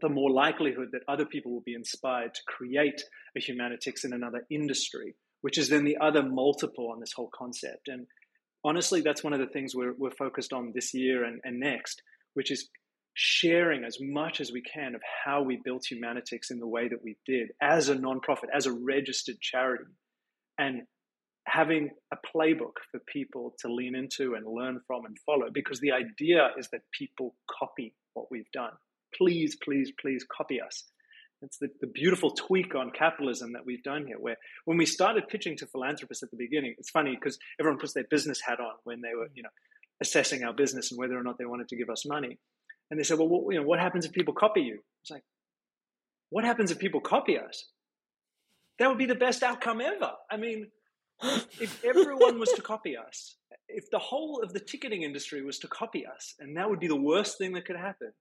the 0.00 0.08
more 0.08 0.30
likelihood 0.30 0.88
that 0.92 1.02
other 1.08 1.26
people 1.26 1.52
will 1.52 1.62
be 1.64 1.74
inspired 1.74 2.34
to 2.34 2.40
create 2.46 3.02
a 3.36 3.40
Humanitix 3.40 4.04
in 4.04 4.12
another 4.12 4.46
industry, 4.50 5.14
which 5.42 5.58
is 5.58 5.68
then 5.68 5.84
the 5.84 5.98
other 5.98 6.22
multiple 6.22 6.90
on 6.90 7.00
this 7.00 7.12
whole 7.14 7.30
concept. 7.34 7.88
And 7.88 8.06
honestly, 8.64 9.00
that's 9.02 9.22
one 9.22 9.32
of 9.32 9.40
the 9.40 9.46
things 9.46 9.74
we're, 9.74 9.94
we're 9.96 10.10
focused 10.10 10.52
on 10.52 10.72
this 10.74 10.94
year 10.94 11.24
and, 11.24 11.40
and 11.44 11.60
next, 11.60 12.02
which 12.34 12.50
is 12.50 12.68
sharing 13.14 13.84
as 13.84 13.98
much 14.00 14.40
as 14.40 14.52
we 14.52 14.62
can 14.62 14.94
of 14.94 15.02
how 15.24 15.42
we 15.42 15.60
built 15.62 15.84
Humanitix 15.92 16.50
in 16.50 16.58
the 16.58 16.66
way 16.66 16.88
that 16.88 17.02
we 17.02 17.16
did 17.26 17.48
as 17.60 17.88
a 17.88 17.96
nonprofit, 17.96 18.48
as 18.54 18.66
a 18.66 18.72
registered 18.72 19.40
charity, 19.40 19.84
and 20.58 20.82
having 21.46 21.90
a 22.12 22.16
playbook 22.16 22.74
for 22.90 23.00
people 23.06 23.54
to 23.60 23.72
lean 23.72 23.94
into 23.94 24.34
and 24.34 24.46
learn 24.46 24.80
from 24.86 25.04
and 25.04 25.16
follow 25.26 25.46
because 25.52 25.80
the 25.80 25.92
idea 25.92 26.50
is 26.58 26.68
that 26.70 26.82
people 26.96 27.34
copy 27.58 27.94
what 28.14 28.30
we've 28.30 28.50
done. 28.52 28.72
Please, 29.16 29.56
please, 29.62 29.92
please 30.00 30.24
copy 30.30 30.60
us. 30.60 30.84
It's 31.42 31.56
the, 31.56 31.68
the 31.80 31.86
beautiful 31.86 32.30
tweak 32.30 32.74
on 32.74 32.90
capitalism 32.90 33.54
that 33.54 33.64
we've 33.64 33.82
done 33.82 34.06
here, 34.06 34.18
where 34.18 34.36
when 34.66 34.76
we 34.76 34.84
started 34.84 35.28
pitching 35.28 35.56
to 35.56 35.66
philanthropists 35.66 36.22
at 36.22 36.30
the 36.30 36.36
beginning, 36.36 36.74
it's 36.78 36.90
funny 36.90 37.14
because 37.14 37.38
everyone 37.58 37.80
puts 37.80 37.94
their 37.94 38.04
business 38.10 38.40
hat 38.46 38.60
on 38.60 38.74
when 38.84 39.00
they 39.00 39.14
were, 39.16 39.24
mm. 39.24 39.36
you 39.36 39.42
know, 39.42 39.48
assessing 40.02 40.44
our 40.44 40.52
business 40.52 40.90
and 40.90 40.98
whether 40.98 41.18
or 41.18 41.22
not 41.22 41.38
they 41.38 41.46
wanted 41.46 41.68
to 41.68 41.76
give 41.76 41.88
us 41.88 42.06
money. 42.06 42.38
And 42.90 42.98
they 42.98 43.04
said, 43.04 43.18
well, 43.18 43.28
what, 43.28 43.52
you 43.52 43.60
know, 43.60 43.66
what 43.66 43.80
happens 43.80 44.04
if 44.04 44.12
people 44.12 44.34
copy 44.34 44.60
you? 44.62 44.80
It's 45.02 45.10
like, 45.10 45.24
what 46.28 46.44
happens 46.44 46.70
if 46.70 46.78
people 46.78 47.00
copy 47.00 47.38
us? 47.38 47.66
That 48.78 48.88
would 48.88 48.98
be 48.98 49.06
the 49.06 49.14
best 49.14 49.42
outcome 49.42 49.80
ever. 49.80 50.12
I 50.30 50.36
mean, 50.36 50.68
if 51.60 51.84
everyone 51.84 52.38
was 52.38 52.50
to 52.52 52.62
copy 52.62 52.96
us, 52.96 53.36
if 53.68 53.90
the 53.90 53.98
whole 53.98 54.40
of 54.42 54.52
the 54.52 54.60
ticketing 54.60 55.02
industry 55.02 55.42
was 55.42 55.58
to 55.60 55.68
copy 55.68 56.04
us, 56.06 56.34
and 56.40 56.56
that 56.56 56.68
would 56.68 56.80
be 56.80 56.88
the 56.88 56.96
worst 56.96 57.38
thing 57.38 57.52
that 57.52 57.64
could 57.64 57.76
happen, 57.76 58.12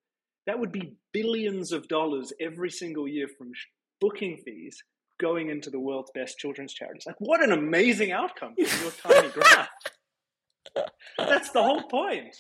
that 0.47 0.59
would 0.59 0.71
be 0.71 0.95
billions 1.13 1.71
of 1.71 1.88
dollars 1.88 2.33
every 2.39 2.69
single 2.69 3.07
year 3.07 3.27
from 3.38 3.51
booking 4.01 4.38
fees 4.43 4.83
going 5.19 5.49
into 5.49 5.69
the 5.69 5.79
world's 5.79 6.12
best 6.15 6.38
children's 6.38 6.73
charities. 6.73 7.03
Like, 7.05 7.19
what 7.19 7.43
an 7.43 7.51
amazing 7.51 8.12
outcome 8.12 8.55
for 8.55 8.83
your 8.83 8.91
tiny 8.91 9.29
grant. 9.33 9.69
That's 11.17 11.51
the 11.51 11.62
whole 11.62 11.83
point. 11.83 12.35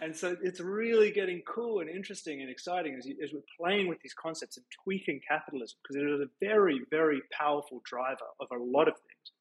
And 0.00 0.14
so 0.14 0.36
it's 0.42 0.60
really 0.60 1.10
getting 1.10 1.42
cool 1.46 1.80
and 1.80 1.88
interesting 1.88 2.40
and 2.40 2.50
exciting 2.50 2.96
as, 2.98 3.06
you, 3.06 3.16
as 3.22 3.32
we're 3.32 3.40
playing 3.58 3.88
with 3.88 3.98
these 4.02 4.14
concepts 4.14 4.56
and 4.56 4.66
tweaking 4.84 5.20
capitalism 5.28 5.78
because 5.82 6.02
it 6.02 6.06
is 6.06 6.20
a 6.20 6.30
very, 6.40 6.80
very 6.90 7.20
powerful 7.32 7.80
driver 7.84 8.26
of 8.40 8.48
a 8.52 8.62
lot 8.62 8.88
of 8.88 8.94
things. 8.94 9.32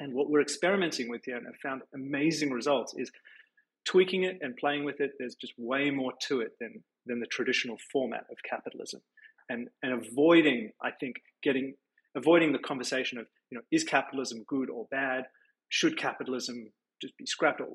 And 0.00 0.14
what 0.14 0.30
we're 0.30 0.40
experimenting 0.40 1.08
with 1.08 1.24
here 1.24 1.36
and 1.36 1.46
have 1.46 1.56
found 1.62 1.82
amazing 1.94 2.50
results 2.50 2.94
is 2.96 3.10
tweaking 3.84 4.24
it 4.24 4.38
and 4.40 4.56
playing 4.56 4.84
with 4.84 5.00
it. 5.00 5.12
There's 5.18 5.34
just 5.34 5.52
way 5.58 5.90
more 5.90 6.12
to 6.28 6.40
it 6.40 6.52
than, 6.60 6.82
than 7.06 7.20
the 7.20 7.26
traditional 7.26 7.76
format 7.92 8.24
of 8.30 8.36
capitalism. 8.48 9.00
And, 9.48 9.68
and 9.82 9.92
avoiding, 9.92 10.70
I 10.82 10.90
think, 10.90 11.16
getting 11.42 11.74
avoiding 12.14 12.52
the 12.52 12.58
conversation 12.58 13.18
of, 13.18 13.26
you 13.50 13.56
know, 13.56 13.64
is 13.70 13.84
capitalism 13.84 14.44
good 14.46 14.70
or 14.70 14.86
bad? 14.90 15.24
Should 15.68 15.96
capitalism 15.96 16.70
just 17.00 17.16
be 17.16 17.26
scrapped? 17.26 17.60
Or, 17.60 17.68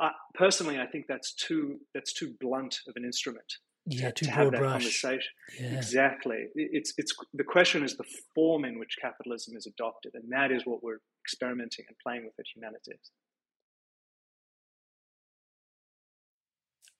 I, 0.00 0.10
personally, 0.34 0.78
I 0.78 0.86
think 0.86 1.06
that's 1.08 1.34
too 1.34 1.80
that's 1.94 2.12
too 2.12 2.34
blunt 2.40 2.78
of 2.88 2.94
an 2.96 3.04
instrument. 3.04 3.58
Yeah, 3.84 4.12
to, 4.12 4.24
to 4.24 4.30
have 4.30 4.52
that 4.52 4.60
brush. 4.60 4.72
conversation. 4.72 5.32
Yeah. 5.60 5.74
Exactly. 5.74 6.46
It's 6.54 6.94
it's 6.98 7.12
the 7.34 7.44
question 7.44 7.82
is 7.82 7.96
the 7.96 8.04
form 8.34 8.64
in 8.64 8.78
which 8.78 8.96
capitalism 9.00 9.56
is 9.56 9.66
adopted, 9.66 10.12
and 10.14 10.30
that 10.30 10.52
is 10.52 10.62
what 10.64 10.82
we're 10.82 11.00
experimenting 11.24 11.86
and 11.88 11.96
playing 12.02 12.24
with 12.24 12.34
at 12.38 12.46
Humanitix. 12.46 13.10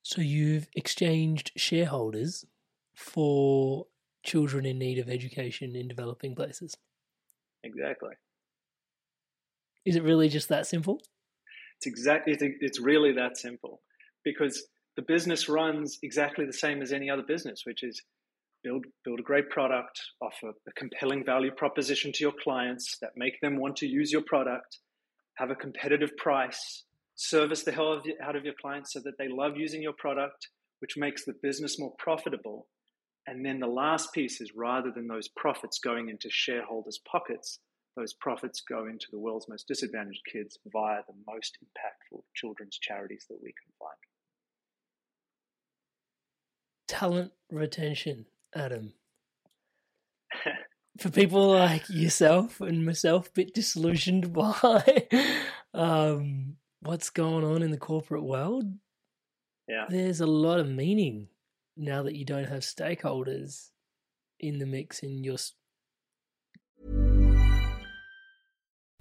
So 0.02 0.20
you've 0.20 0.66
exchanged 0.74 1.52
shareholders 1.56 2.44
for 2.94 3.86
children 4.24 4.66
in 4.66 4.78
need 4.78 4.98
of 4.98 5.08
education 5.08 5.76
in 5.76 5.88
developing 5.88 6.34
places. 6.34 6.76
Exactly. 7.62 8.14
Is 9.84 9.96
it 9.96 10.02
really 10.02 10.28
just 10.28 10.48
that 10.48 10.66
simple? 10.66 11.00
It's 11.76 11.86
exactly 11.86 12.32
it's, 12.32 12.42
it's 12.60 12.80
really 12.80 13.12
that 13.12 13.36
simple 13.36 13.80
because 14.24 14.64
the 14.96 15.02
business 15.02 15.48
runs 15.48 15.98
exactly 16.02 16.44
the 16.44 16.52
same 16.52 16.82
as 16.82 16.92
any 16.92 17.08
other 17.08 17.22
business, 17.22 17.62
which 17.64 17.82
is 17.82 18.02
build 18.62 18.84
build 19.04 19.20
a 19.20 19.22
great 19.22 19.50
product, 19.50 20.00
offer 20.20 20.50
a 20.68 20.72
compelling 20.72 21.24
value 21.24 21.50
proposition 21.50 22.12
to 22.12 22.24
your 22.24 22.34
clients 22.42 22.98
that 23.00 23.12
make 23.16 23.40
them 23.40 23.56
want 23.56 23.76
to 23.76 23.86
use 23.86 24.12
your 24.12 24.22
product, 24.22 24.78
have 25.34 25.50
a 25.50 25.54
competitive 25.54 26.16
price, 26.16 26.84
service 27.14 27.62
the 27.62 27.72
hell 27.72 28.02
out 28.22 28.36
of 28.36 28.44
your 28.44 28.54
clients 28.60 28.92
so 28.92 29.00
that 29.00 29.16
they 29.18 29.28
love 29.28 29.56
using 29.56 29.82
your 29.82 29.94
product, 29.94 30.48
which 30.80 30.96
makes 30.96 31.24
the 31.24 31.34
business 31.42 31.78
more 31.78 31.94
profitable. 31.98 32.66
And 33.26 33.44
then 33.44 33.60
the 33.60 33.68
last 33.68 34.12
piece 34.12 34.40
is 34.40 34.52
rather 34.54 34.90
than 34.90 35.06
those 35.06 35.28
profits 35.28 35.78
going 35.78 36.08
into 36.08 36.28
shareholders' 36.28 37.00
pockets, 37.10 37.60
those 37.96 38.14
profits 38.14 38.62
go 38.68 38.86
into 38.86 39.06
the 39.10 39.18
world's 39.18 39.48
most 39.48 39.68
disadvantaged 39.68 40.22
kids 40.30 40.58
via 40.72 41.02
the 41.06 41.14
most 41.26 41.58
impactful 41.62 42.22
children's 42.34 42.78
charities 42.78 43.26
that 43.28 43.38
we 43.42 43.52
can 43.52 43.72
find. 43.78 44.11
Talent 46.92 47.32
retention, 47.50 48.26
Adam. 48.54 48.92
For 50.98 51.08
people 51.08 51.48
like 51.48 51.88
yourself 51.88 52.60
and 52.60 52.84
myself, 52.84 53.28
a 53.28 53.30
bit 53.30 53.54
disillusioned 53.54 54.30
by 54.34 55.08
um, 55.72 56.56
what's 56.80 57.08
going 57.08 57.44
on 57.44 57.62
in 57.62 57.70
the 57.70 57.78
corporate 57.78 58.24
world, 58.24 58.64
yeah, 59.66 59.86
there's 59.88 60.20
a 60.20 60.26
lot 60.26 60.60
of 60.60 60.68
meaning 60.68 61.28
now 61.78 62.02
that 62.02 62.14
you 62.14 62.26
don't 62.26 62.50
have 62.50 62.60
stakeholders 62.60 63.70
in 64.38 64.58
the 64.58 64.66
mix 64.66 65.02
in 65.02 65.24
your 65.24 65.38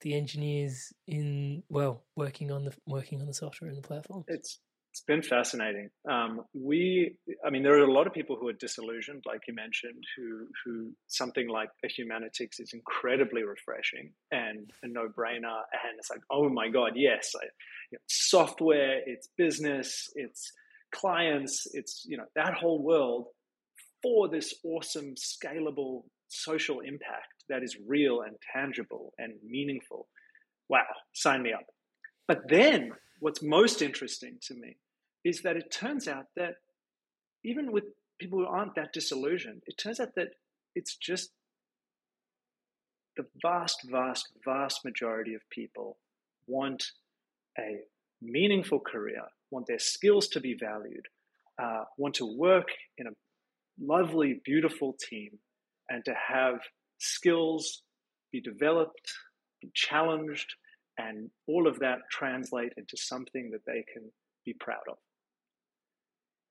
the 0.00 0.14
engineers 0.14 0.92
in 1.06 1.62
well 1.68 2.04
working 2.16 2.50
on 2.50 2.64
the 2.64 2.72
working 2.86 3.20
on 3.20 3.26
the 3.26 3.34
software 3.34 3.68
and 3.68 3.78
the 3.78 3.86
platform? 3.86 4.24
It's 4.28 4.58
it's 4.92 5.02
been 5.02 5.22
fascinating. 5.22 5.88
Um, 6.10 6.40
we, 6.52 7.14
I 7.46 7.50
mean, 7.50 7.62
there 7.62 7.78
are 7.78 7.84
a 7.84 7.92
lot 7.92 8.08
of 8.08 8.12
people 8.12 8.36
who 8.40 8.48
are 8.48 8.52
disillusioned, 8.52 9.22
like 9.24 9.42
you 9.46 9.54
mentioned, 9.54 10.02
who 10.16 10.46
who 10.64 10.92
something 11.06 11.48
like 11.48 11.68
a 11.84 11.88
Humanitix 11.88 12.58
is 12.58 12.72
incredibly 12.72 13.44
refreshing 13.44 14.12
and 14.32 14.68
a 14.82 14.88
no 14.88 15.02
brainer, 15.02 15.60
and 15.72 15.98
it's 15.98 16.10
like, 16.10 16.22
oh 16.30 16.48
my 16.48 16.68
god, 16.68 16.92
yes, 16.96 17.30
I, 17.40 17.44
you 17.92 17.98
know, 17.98 18.02
software, 18.08 19.00
it's 19.06 19.28
business, 19.38 20.08
it's 20.16 20.50
clients, 20.92 21.68
it's 21.72 22.04
you 22.06 22.16
know 22.16 22.26
that 22.34 22.54
whole 22.54 22.82
world 22.82 23.26
for 24.02 24.28
this 24.28 24.54
awesome, 24.64 25.14
scalable 25.14 26.02
social 26.30 26.80
impact 26.80 27.44
that 27.48 27.62
is 27.62 27.76
real 27.86 28.22
and 28.22 28.36
tangible 28.52 29.12
and 29.18 29.34
meaningful. 29.44 30.08
Wow, 30.68 30.86
sign 31.12 31.42
me 31.42 31.52
up. 31.52 31.66
But 32.28 32.48
then 32.48 32.92
what's 33.18 33.42
most 33.42 33.82
interesting 33.82 34.38
to 34.42 34.54
me 34.54 34.76
is 35.24 35.42
that 35.42 35.56
it 35.56 35.70
turns 35.70 36.08
out 36.08 36.26
that 36.36 36.54
even 37.44 37.72
with 37.72 37.84
people 38.18 38.38
who 38.38 38.46
aren't 38.46 38.74
that 38.76 38.92
disillusioned, 38.92 39.62
it 39.66 39.76
turns 39.78 40.00
out 40.00 40.14
that 40.14 40.28
it's 40.74 40.96
just 40.96 41.30
the 43.16 43.26
vast, 43.42 43.80
vast, 43.90 44.28
vast 44.44 44.84
majority 44.84 45.34
of 45.34 45.42
people 45.50 45.98
want 46.46 46.84
a 47.58 47.80
meaningful 48.22 48.80
career, 48.80 49.22
want 49.50 49.66
their 49.66 49.78
skills 49.78 50.28
to 50.28 50.40
be 50.40 50.54
valued, 50.54 51.06
uh, 51.60 51.84
want 51.98 52.14
to 52.14 52.26
work 52.26 52.68
in 52.98 53.06
a 53.06 53.10
lovely, 53.80 54.40
beautiful 54.44 54.96
team, 55.08 55.38
and 55.90 56.04
to 56.04 56.14
have 56.14 56.60
skills 56.98 57.82
be 58.32 58.40
developed, 58.40 59.12
be 59.60 59.70
challenged, 59.74 60.54
and 60.96 61.30
all 61.46 61.66
of 61.66 61.80
that 61.80 61.98
translate 62.10 62.72
into 62.76 62.96
something 62.96 63.50
that 63.50 63.64
they 63.66 63.84
can 63.92 64.10
be 64.44 64.54
proud 64.58 64.82
of. 64.88 64.96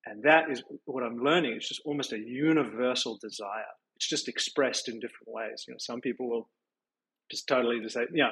And 0.06 0.23
that 0.23 0.49
is 0.49 0.63
what 0.86 1.04
I'm 1.04 1.17
learning. 1.17 1.54
It's 1.56 1.67
just 1.67 1.82
almost 1.86 2.13
a 2.13 2.19
universal 2.19 3.17
desire. 3.21 3.71
It's 3.95 4.08
just 4.08 4.28
expressed 4.28 4.88
in 4.88 4.95
different 4.99 5.28
ways. 5.28 5.65
You 5.67 5.73
know, 5.73 5.78
some 5.80 6.02
people 6.02 6.30
will 6.30 6.49
just 7.30 7.47
totally 7.47 7.80
just 7.82 7.95
say, 7.95 8.06
"Yeah, 8.13 8.32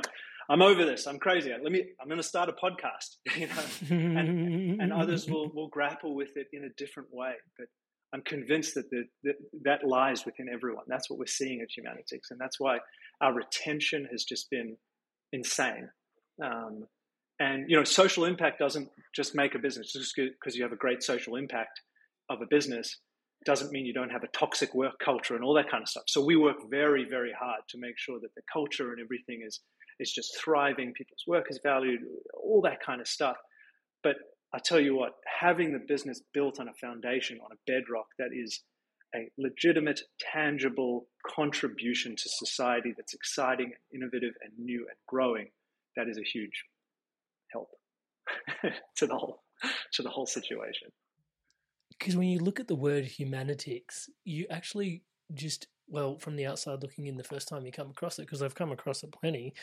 I'm 0.49 0.61
over 0.61 0.85
this. 0.85 1.07
I'm 1.07 1.19
crazy. 1.19 1.51
Let 1.51 1.71
me. 1.71 1.83
I'm 2.01 2.07
going 2.07 2.21
to 2.21 2.27
start 2.27 2.49
a 2.49 2.53
podcast." 2.53 3.17
You 3.37 3.47
know, 3.47 4.17
and, 4.17 4.81
and 4.81 4.93
others 4.93 5.29
will 5.29 5.51
will 5.53 5.67
grapple 5.67 6.15
with 6.15 6.37
it 6.37 6.47
in 6.53 6.63
a 6.63 6.69
different 6.77 7.09
way. 7.11 7.33
But 7.57 7.67
I'm 8.13 8.21
convinced 8.21 8.75
that, 8.75 8.89
the, 8.89 9.03
that 9.23 9.35
that 9.63 9.87
lies 9.87 10.25
within 10.25 10.47
everyone. 10.51 10.85
That's 10.87 11.09
what 11.09 11.19
we're 11.19 11.25
seeing 11.25 11.61
at 11.61 11.67
Humanitix, 11.67 12.31
and 12.31 12.39
that's 12.39 12.59
why 12.59 12.77
our 13.21 13.33
retention 13.33 14.07
has 14.11 14.23
just 14.23 14.49
been 14.49 14.77
insane. 15.33 15.89
Um, 16.43 16.85
and 17.39 17.69
you 17.69 17.77
know, 17.77 17.83
social 17.83 18.25
impact 18.25 18.59
doesn't 18.59 18.89
just 19.15 19.35
make 19.35 19.55
a 19.55 19.59
business 19.59 19.93
just 19.93 20.15
because 20.15 20.55
you 20.55 20.63
have 20.63 20.71
a 20.71 20.77
great 20.77 21.03
social 21.03 21.35
impact 21.35 21.81
of 22.29 22.41
a 22.41 22.45
business 22.49 22.97
doesn't 23.45 23.71
mean 23.71 23.85
you 23.85 23.93
don't 23.93 24.09
have 24.09 24.23
a 24.23 24.27
toxic 24.27 24.73
work 24.73 24.93
culture 25.03 25.35
and 25.35 25.43
all 25.43 25.53
that 25.53 25.69
kind 25.69 25.83
of 25.83 25.87
stuff. 25.87 26.03
So 26.07 26.25
we 26.25 26.35
work 26.35 26.57
very, 26.69 27.05
very 27.07 27.31
hard 27.37 27.61
to 27.69 27.77
make 27.77 27.97
sure 27.97 28.19
that 28.19 28.33
the 28.35 28.41
culture 28.51 28.91
and 28.91 29.01
everything 29.01 29.43
is 29.45 29.59
is 29.99 30.11
just 30.11 30.37
thriving. 30.39 30.93
People's 30.93 31.23
work 31.27 31.45
is 31.49 31.59
valued, 31.63 32.01
all 32.35 32.61
that 32.61 32.79
kind 32.85 33.01
of 33.01 33.07
stuff. 33.07 33.35
But 34.03 34.15
I 34.53 34.59
tell 34.59 34.79
you 34.79 34.95
what, 34.95 35.13
having 35.39 35.73
the 35.73 35.79
business 35.79 36.21
built 36.33 36.59
on 36.59 36.69
a 36.69 36.73
foundation, 36.73 37.39
on 37.43 37.51
a 37.51 37.71
bedrock 37.71 38.07
that 38.17 38.29
is 38.33 38.61
a 39.15 39.29
legitimate, 39.37 40.01
tangible 40.33 41.07
contribution 41.25 42.15
to 42.15 42.29
society 42.29 42.93
that's 42.95 43.13
exciting, 43.13 43.73
innovative, 43.93 44.33
and 44.43 44.53
new 44.57 44.79
and 44.79 44.97
growing, 45.07 45.47
that 45.95 46.07
is 46.07 46.17
a 46.17 46.23
huge 46.23 46.63
help 47.51 47.69
to 48.95 49.07
the 49.07 49.15
whole 49.15 49.43
to 49.93 50.01
the 50.01 50.09
whole 50.09 50.25
situation. 50.25 50.89
Because 51.97 52.15
when 52.15 52.27
you 52.27 52.39
look 52.39 52.59
at 52.59 52.67
the 52.67 52.75
word 52.75 53.05
humanitix, 53.05 54.09
you 54.23 54.45
actually 54.49 55.03
just 55.33 55.67
well, 55.89 56.17
from 56.17 56.35
the 56.35 56.45
outside 56.45 56.81
looking 56.81 57.07
in, 57.07 57.15
the 57.15 57.23
first 57.23 57.47
time 57.47 57.65
you 57.65 57.71
come 57.71 57.89
across 57.89 58.19
it, 58.19 58.23
because 58.23 58.41
I've 58.41 58.55
come 58.55 58.71
across 58.71 59.03
it 59.03 59.11
plenty, 59.11 59.53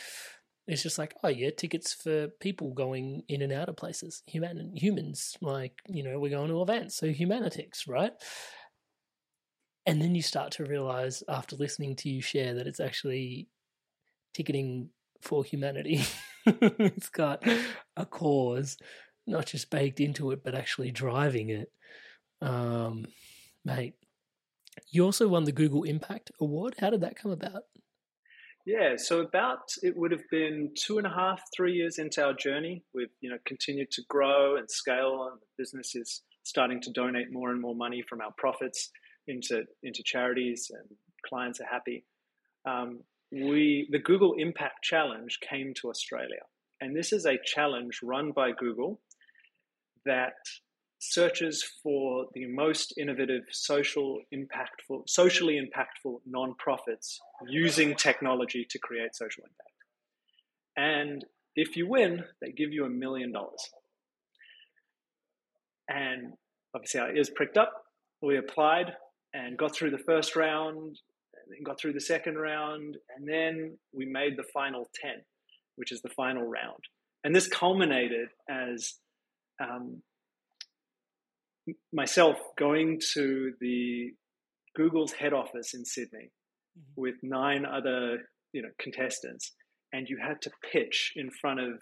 it's 0.66 0.83
just 0.83 0.98
like, 0.98 1.14
oh 1.22 1.29
yeah, 1.29 1.50
tickets 1.50 1.92
for 1.92 2.29
people 2.40 2.72
going 2.72 3.22
in 3.29 3.42
and 3.42 3.53
out 3.53 3.68
of 3.68 3.77
places, 3.77 4.22
human 4.27 4.74
humans, 4.77 5.37
like 5.40 5.81
you 5.88 6.03
know, 6.03 6.18
we're 6.18 6.31
going 6.31 6.48
to 6.48 6.62
events, 6.62 6.96
so 6.96 7.07
humanitix, 7.09 7.88
right? 7.88 8.12
And 9.87 10.00
then 10.00 10.14
you 10.14 10.22
start 10.22 10.53
to 10.53 10.64
realize 10.64 11.22
after 11.29 11.57
listening 11.57 11.96
to 11.96 12.09
you 12.09 12.22
share 12.22 12.55
that 12.55 12.66
it's 12.66 12.81
actually 12.81 13.48
ticketing 14.33 14.88
for 15.20 15.44
humanity. 15.44 16.05
it's 16.46 17.11
got 17.11 17.46
a 17.96 18.07
cause, 18.07 18.79
not 19.27 19.46
just 19.46 19.70
baked 19.70 20.00
into 20.00 20.31
it, 20.31 20.42
but 20.42 20.55
actually 20.55 20.90
driving 20.90 21.50
it. 21.50 21.70
Um, 22.40 23.05
mate, 23.64 23.94
you 24.90 25.05
also 25.05 25.29
won 25.29 25.44
the 25.44 25.53
Google 25.53 25.83
Impact 25.83 26.31
Award. 26.40 26.77
How 26.79 26.88
did 26.88 27.03
that 27.03 27.16
come 27.16 27.31
about? 27.31 27.64
Yeah, 28.66 28.96
so 28.96 29.20
about 29.20 29.61
it 29.83 29.94
would 29.96 30.11
have 30.11 30.29
been 30.31 30.70
two 30.74 30.96
and 30.96 31.07
a 31.07 31.11
half, 31.11 31.42
three 31.55 31.74
years 31.74 31.98
into 31.98 32.24
our 32.24 32.33
journey. 32.33 32.83
We've 32.94 33.12
you 33.20 33.31
know 33.31 33.37
continued 33.44 33.90
to 33.92 34.03
grow 34.09 34.57
and 34.57 34.70
scale, 34.70 35.29
and 35.31 35.40
the 35.40 35.46
business 35.62 35.94
is 35.94 36.22
starting 36.44 36.81
to 36.83 36.90
donate 36.90 37.31
more 37.31 37.50
and 37.50 37.61
more 37.61 37.74
money 37.74 38.03
from 38.09 38.22
our 38.22 38.33
profits 38.38 38.90
into 39.27 39.64
into 39.83 40.03
charities, 40.03 40.70
and 40.70 40.96
clients 41.27 41.61
are 41.61 41.66
happy. 41.70 42.05
Um, 42.64 43.00
we 43.31 43.87
the 43.90 43.98
Google 43.98 44.35
Impact 44.38 44.83
Challenge 44.83 45.38
came 45.46 45.74
to 45.83 45.90
Australia, 45.90 46.42
and 46.81 46.96
this 46.96 47.12
is 47.12 47.27
a 47.27 47.38
challenge 47.44 48.00
run 48.03 48.33
by 48.33 48.53
Google 48.53 48.98
that 50.07 50.37
searches 51.12 51.64
for 51.82 52.26
the 52.34 52.46
most 52.46 52.94
innovative 52.98 53.44
social 53.50 54.20
impactful 54.32 55.08
socially 55.08 55.60
impactful 55.60 56.20
nonprofits 56.28 57.18
using 57.48 57.94
technology 57.94 58.66
to 58.68 58.78
create 58.78 59.14
social 59.14 59.44
impact. 59.44 59.70
And 60.76 61.24
if 61.56 61.76
you 61.76 61.88
win, 61.88 62.24
they 62.40 62.50
give 62.50 62.72
you 62.72 62.84
a 62.84 62.90
million 62.90 63.32
dollars. 63.32 63.70
And 65.88 66.32
obviously 66.74 67.00
our 67.00 67.14
ears 67.14 67.30
pricked 67.30 67.56
up. 67.56 67.72
We 68.22 68.38
applied 68.38 68.94
and 69.32 69.58
got 69.58 69.74
through 69.74 69.90
the 69.90 69.98
first 69.98 70.34
round 70.34 70.98
then 71.48 71.62
got 71.62 71.78
through 71.78 71.92
the 71.92 72.00
second 72.00 72.36
round, 72.36 72.96
and 73.16 73.28
then 73.28 73.76
we 73.92 74.06
made 74.06 74.36
the 74.36 74.44
final 74.52 74.88
10, 75.00 75.12
which 75.76 75.92
is 75.92 76.02
the 76.02 76.08
final 76.08 76.44
round. 76.44 76.82
And 77.22 77.34
this 77.34 77.46
culminated 77.46 78.28
as 78.48 78.94
um, 79.62 80.02
myself 81.92 82.37
going 82.59 83.00
to 83.14 83.53
the 83.61 84.12
Google's 84.77 85.12
head 85.12 85.33
office 85.33 85.74
in 85.74 85.85
Sydney 85.85 86.31
mm-hmm. 86.79 87.00
with 87.00 87.14
nine 87.22 87.64
other 87.64 88.18
you 88.53 88.62
know 88.62 88.70
contestants, 88.79 89.53
and 89.92 90.09
you 90.09 90.18
had 90.20 90.40
to 90.42 90.50
pitch 90.72 91.12
in 91.16 91.31
front 91.31 91.61
of 91.61 91.81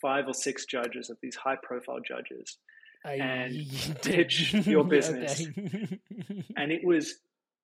five 0.00 0.26
or 0.26 0.34
six 0.34 0.66
judges 0.66 1.10
of 1.10 1.16
these 1.22 1.36
high 1.36 1.56
profile 1.62 2.00
judges 2.06 2.58
I 3.04 3.14
and 3.14 3.98
pitch 4.02 4.54
your 4.66 4.84
business. 4.96 5.40
and 6.56 6.72
it 6.72 6.84
was 6.84 7.14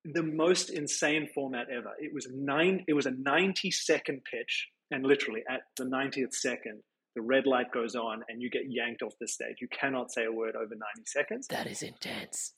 the 0.05 0.23
most 0.23 0.71
insane 0.71 1.29
format 1.35 1.67
ever. 1.71 1.93
It 1.99 2.13
was 2.15 2.29
nine. 2.33 2.85
It 2.89 2.95
was 2.95 3.07
a 3.07 3.13
ninety 3.13 3.71
second 3.71 4.23
pitch, 4.31 4.69
and 4.91 5.05
literally 5.05 5.43
at 5.49 5.61
the 5.77 5.85
ninetieth 5.85 6.35
second, 6.35 6.81
the 7.19 7.23
red 7.23 7.49
light 7.49 7.73
goes 7.73 7.97
on, 7.97 8.23
and 8.29 8.41
you 8.41 8.49
get 8.49 8.63
yanked 8.69 9.03
off 9.03 9.13
the 9.21 9.27
stage. 9.27 9.57
You 9.61 9.67
cannot 9.69 10.13
say 10.13 10.25
a 10.25 10.31
word 10.31 10.55
over 10.55 10.71
ninety 10.71 11.05
seconds. 11.07 11.49
That 11.49 11.67
is 11.67 11.83
intense. 11.83 12.53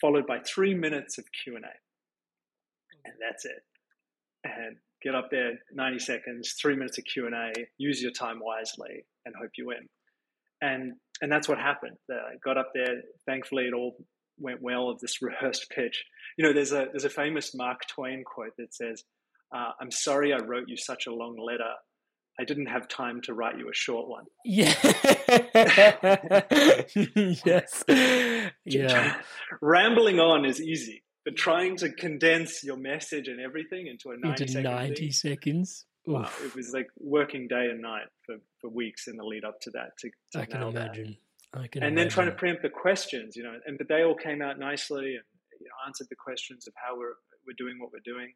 Followed 0.00 0.28
by 0.28 0.38
three 0.46 0.74
minutes 0.74 1.18
of 1.18 1.24
Q 1.42 1.56
and 1.56 1.64
A, 1.64 1.74
and 3.04 3.14
that's 3.20 3.44
it. 3.44 3.64
And 4.44 4.76
get 5.02 5.16
up 5.16 5.28
there, 5.32 5.54
ninety 5.72 5.98
seconds, 5.98 6.54
three 6.60 6.76
minutes 6.76 6.98
of 6.98 7.04
Q 7.04 7.26
and 7.26 7.34
A. 7.34 7.52
Use 7.78 8.00
your 8.00 8.12
time 8.12 8.38
wisely, 8.40 9.04
and 9.24 9.34
hope 9.34 9.50
you 9.58 9.66
win. 9.66 9.88
And 10.60 10.92
and 11.20 11.32
that's 11.32 11.48
what 11.48 11.58
happened. 11.58 11.96
I 12.08 12.36
got 12.44 12.56
up 12.56 12.70
there. 12.74 13.02
Thankfully, 13.26 13.64
it 13.64 13.74
all 13.74 13.96
went 14.38 14.62
well 14.62 14.88
of 14.88 15.00
this 15.00 15.20
rehearsed 15.22 15.68
pitch. 15.74 16.04
You 16.38 16.44
know, 16.44 16.52
there's 16.52 16.72
a 16.72 16.86
there's 16.92 17.04
a 17.04 17.10
famous 17.10 17.56
Mark 17.56 17.80
Twain 17.88 18.22
quote 18.24 18.54
that 18.58 18.72
says, 18.72 19.02
uh, 19.52 19.72
"I'm 19.80 19.90
sorry 19.90 20.32
I 20.32 20.38
wrote 20.38 20.68
you 20.68 20.76
such 20.76 21.08
a 21.08 21.12
long 21.12 21.36
letter. 21.44 21.72
I 22.38 22.44
didn't 22.44 22.66
have 22.66 22.88
time 22.88 23.20
to 23.22 23.34
write 23.34 23.58
you 23.58 23.68
a 23.68 23.74
short 23.74 24.08
one." 24.08 24.24
Yeah. 24.44 24.74
yes. 27.44 27.84
Yeah. 28.64 29.16
Rambling 29.60 30.20
on 30.20 30.44
is 30.44 30.60
easy, 30.60 31.02
but 31.24 31.36
trying 31.36 31.76
to 31.78 31.92
condense 31.92 32.62
your 32.62 32.76
message 32.76 33.28
and 33.28 33.40
everything 33.40 33.86
into 33.86 34.10
a 34.10 34.16
90 34.16 34.44
into 34.44 34.62
90 34.62 34.94
thing, 34.94 35.12
seconds. 35.12 35.84
Wow, 36.06 36.30
it 36.44 36.54
was 36.54 36.72
like 36.72 36.86
working 36.98 37.48
day 37.48 37.68
and 37.70 37.82
night 37.82 38.06
for, 38.24 38.36
for 38.60 38.70
weeks 38.70 39.08
in 39.08 39.16
the 39.16 39.24
lead 39.24 39.44
up 39.44 39.60
to 39.62 39.70
that. 39.72 39.98
To, 39.98 40.10
to 40.32 40.40
I 40.40 40.44
can 40.44 40.62
imagine. 40.62 41.16
That 41.52 41.60
and 41.60 41.74
imagine. 41.74 41.94
then 41.94 42.08
trying 42.08 42.28
to 42.28 42.34
preempt 42.34 42.62
the 42.62 42.68
questions, 42.68 43.34
you 43.34 43.42
know, 43.42 43.54
and 43.66 43.78
but 43.78 43.88
they 43.88 44.04
all 44.04 44.14
came 44.14 44.40
out 44.40 44.58
nicely 44.58 45.16
and 45.16 45.24
you 45.60 45.66
know, 45.66 45.86
answered 45.86 46.06
the 46.10 46.16
questions 46.16 46.68
of 46.68 46.74
how 46.76 46.96
we're 46.96 47.14
we're 47.46 47.56
doing 47.56 47.78
what 47.80 47.90
we're 47.92 48.04
doing. 48.04 48.32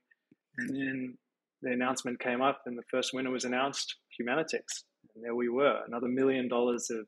And 0.59 0.77
then 0.77 1.19
the 1.63 1.73
announcement 1.73 2.21
came 2.21 2.41
up, 2.41 2.63
and 2.67 2.77
the 2.77 2.83
first 2.91 3.13
winner 3.13 3.31
was 3.31 3.45
announced, 3.45 3.97
Humanitix, 4.21 4.85
and 5.15 5.25
there 5.25 5.35
we 5.35 5.49
were, 5.49 5.81
another 5.87 6.09
million 6.09 6.49
dollars 6.49 6.91
of 6.91 7.07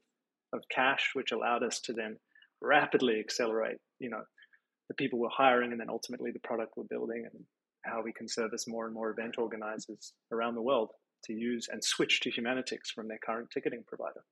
of 0.53 0.63
cash, 0.71 1.11
which 1.15 1.33
allowed 1.33 1.63
us 1.63 1.81
to 1.81 1.95
then 1.95 2.19
rapidly 2.61 3.19
accelerate, 3.19 3.79
you 3.99 4.11
know, 4.11 4.23
the 4.89 4.95
people 4.95 5.19
we're 5.19 5.31
hiring, 5.31 5.73
and 5.73 5.81
then 5.81 5.89
ultimately 5.89 6.31
the 6.31 6.41
product 6.41 6.75
we're 6.77 6.85
building, 6.91 7.25
and 7.33 7.45
how 7.85 8.03
we 8.03 8.13
can 8.13 8.29
service 8.29 8.69
more 8.69 8.85
and 8.85 8.95
more 8.95 9.11
event 9.11 9.37
organizers 9.39 10.13
around 10.31 10.55
the 10.55 10.63
world 10.63 10.91
to 11.25 11.33
use 11.33 11.69
and 11.71 11.83
switch 11.83 12.21
to 12.21 12.31
Humanitix 12.31 12.93
from 12.95 13.09
their 13.09 13.19
current 13.25 13.49
ticketing 13.53 13.85
provider. 13.87 14.23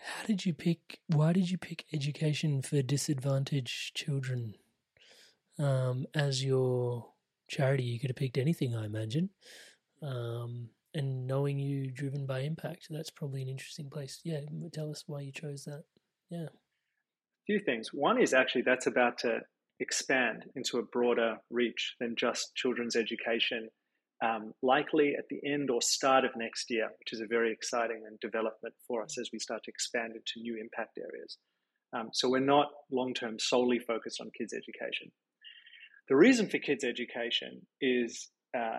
How 0.00 0.26
did 0.26 0.46
you 0.46 0.54
pick? 0.54 1.00
Why 1.08 1.32
did 1.32 1.50
you 1.50 1.58
pick 1.58 1.84
education 1.92 2.62
for 2.62 2.80
disadvantaged 2.82 3.94
children 3.96 4.54
um, 5.58 6.06
as 6.14 6.44
your 6.44 7.06
charity? 7.48 7.84
You 7.84 7.98
could 7.98 8.10
have 8.10 8.16
picked 8.16 8.38
anything, 8.38 8.74
I 8.74 8.84
imagine. 8.84 9.30
Um, 10.02 10.70
and 10.94 11.26
knowing 11.26 11.58
you 11.58 11.90
driven 11.90 12.26
by 12.26 12.40
impact, 12.40 12.86
that's 12.90 13.10
probably 13.10 13.42
an 13.42 13.48
interesting 13.48 13.90
place. 13.90 14.20
Yeah, 14.24 14.40
tell 14.72 14.90
us 14.90 15.04
why 15.06 15.20
you 15.20 15.32
chose 15.32 15.64
that. 15.64 15.84
Yeah. 16.30 16.46
A 16.46 17.46
few 17.46 17.60
things. 17.60 17.90
One 17.92 18.20
is 18.20 18.34
actually 18.34 18.62
that's 18.62 18.86
about 18.86 19.18
to 19.18 19.40
expand 19.80 20.44
into 20.56 20.78
a 20.78 20.82
broader 20.82 21.36
reach 21.50 21.94
than 22.00 22.16
just 22.16 22.54
children's 22.54 22.96
education 22.96 23.68
um, 24.22 24.52
likely 24.62 25.14
at 25.16 25.28
the 25.30 25.40
end 25.48 25.70
or 25.70 25.80
start 25.80 26.24
of 26.24 26.32
next 26.36 26.70
year, 26.70 26.88
which 26.98 27.12
is 27.12 27.20
a 27.20 27.26
very 27.26 27.52
exciting 27.52 28.02
and 28.06 28.18
development 28.20 28.74
for 28.86 29.02
us 29.02 29.16
as 29.18 29.30
we 29.32 29.38
start 29.38 29.62
to 29.64 29.70
expand 29.70 30.14
into 30.14 30.42
new 30.42 30.58
impact 30.60 30.98
areas. 30.98 31.38
Um, 31.92 32.10
so 32.12 32.28
we're 32.28 32.40
not 32.40 32.68
long 32.90 33.14
term 33.14 33.38
solely 33.38 33.78
focused 33.78 34.20
on 34.20 34.30
kids' 34.36 34.52
education. 34.52 35.10
The 36.08 36.16
reason 36.16 36.48
for 36.48 36.58
kids' 36.58 36.84
education 36.84 37.66
is, 37.80 38.28
uh, 38.56 38.78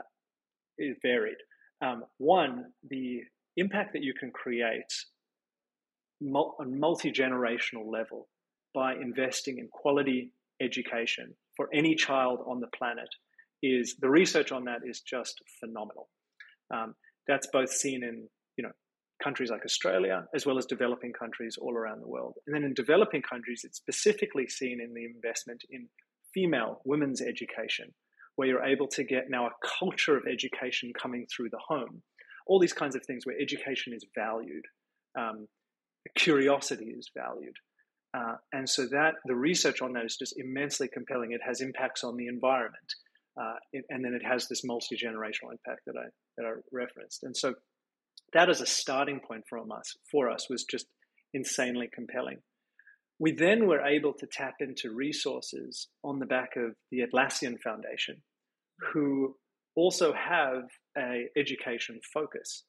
is 0.77 0.97
varied. 1.01 1.37
Um, 1.81 2.03
one, 2.17 2.65
the 2.89 3.21
impact 3.57 3.93
that 3.93 4.03
you 4.03 4.13
can 4.19 4.31
create 4.31 4.91
on 6.21 6.79
multi 6.79 7.11
generational 7.11 7.89
level 7.89 8.27
by 8.73 8.93
investing 8.93 9.57
in 9.57 9.67
quality 9.71 10.31
education 10.61 11.33
for 11.55 11.69
any 11.73 11.95
child 11.95 12.39
on 12.47 12.59
the 12.59 12.67
planet 12.77 13.07
is 13.63 13.95
the 13.99 14.09
research 14.09 14.51
on 14.51 14.65
that 14.65 14.79
is 14.85 15.01
just 15.01 15.41
phenomenal. 15.59 16.09
Um, 16.73 16.95
that's 17.27 17.47
both 17.47 17.69
seen 17.69 18.03
in 18.03 18.27
you 18.57 18.63
know 18.63 18.71
countries 19.23 19.49
like 19.49 19.65
Australia 19.65 20.25
as 20.33 20.45
well 20.45 20.57
as 20.57 20.65
developing 20.65 21.13
countries 21.13 21.57
all 21.59 21.75
around 21.75 22.01
the 22.01 22.07
world. 22.07 22.35
And 22.47 22.55
then 22.55 22.63
in 22.63 22.73
developing 22.73 23.21
countries, 23.21 23.61
it's 23.63 23.77
specifically 23.77 24.47
seen 24.47 24.79
in 24.81 24.93
the 24.93 25.05
investment 25.05 25.61
in 25.69 25.87
female 26.39 26.81
women's 26.85 27.21
education, 27.21 27.93
where 28.35 28.47
you're 28.47 28.63
able 28.63 28.87
to 28.87 29.03
get 29.03 29.29
now 29.29 29.47
a 29.47 29.51
culture 29.79 30.17
of 30.17 30.23
education 30.31 30.91
coming 30.99 31.25
through 31.27 31.49
the 31.49 31.59
home. 31.67 32.01
All 32.47 32.59
these 32.59 32.73
kinds 32.73 32.95
of 32.95 33.03
things 33.05 33.25
where 33.25 33.35
education 33.39 33.93
is 33.93 34.05
valued, 34.15 34.63
um, 35.17 35.47
curiosity 36.15 36.93
is 36.97 37.11
valued. 37.15 37.55
Uh, 38.17 38.35
and 38.53 38.67
so 38.67 38.87
that 38.87 39.15
the 39.25 39.35
research 39.35 39.81
on 39.81 39.93
that 39.93 40.05
is 40.05 40.17
just 40.17 40.39
immensely 40.39 40.87
compelling. 40.87 41.31
It 41.31 41.41
has 41.45 41.61
impacts 41.61 42.03
on 42.03 42.17
the 42.17 42.27
environment. 42.27 42.93
Uh, 43.39 43.53
and 43.89 44.03
then 44.03 44.13
it 44.13 44.25
has 44.25 44.47
this 44.47 44.63
multi-generational 44.65 45.51
impact 45.51 45.81
that 45.85 45.95
I 45.95 46.07
that 46.37 46.45
I 46.45 46.51
referenced. 46.71 47.23
And 47.23 47.37
so 47.37 47.53
that 48.33 48.49
as 48.49 48.61
a 48.61 48.65
starting 48.65 49.19
point 49.19 49.43
from 49.49 49.71
us 49.71 49.95
for 50.11 50.29
us 50.29 50.49
was 50.49 50.63
just 50.63 50.87
insanely 51.33 51.89
compelling. 51.93 52.39
We 53.19 53.33
then 53.33 53.67
were 53.67 53.81
able 53.81 54.13
to 54.13 54.27
tap 54.27 54.55
into 54.61 54.93
resources 54.93 55.87
on 56.03 56.19
the 56.19 56.25
back 56.25 56.55
of 56.55 56.75
the 56.89 57.01
Atlassian 57.01 57.59
Foundation, 57.59 58.21
who 58.93 59.35
also 59.75 60.13
have 60.13 60.63
a 60.97 61.25
education 61.37 61.99
focus. 62.13 62.63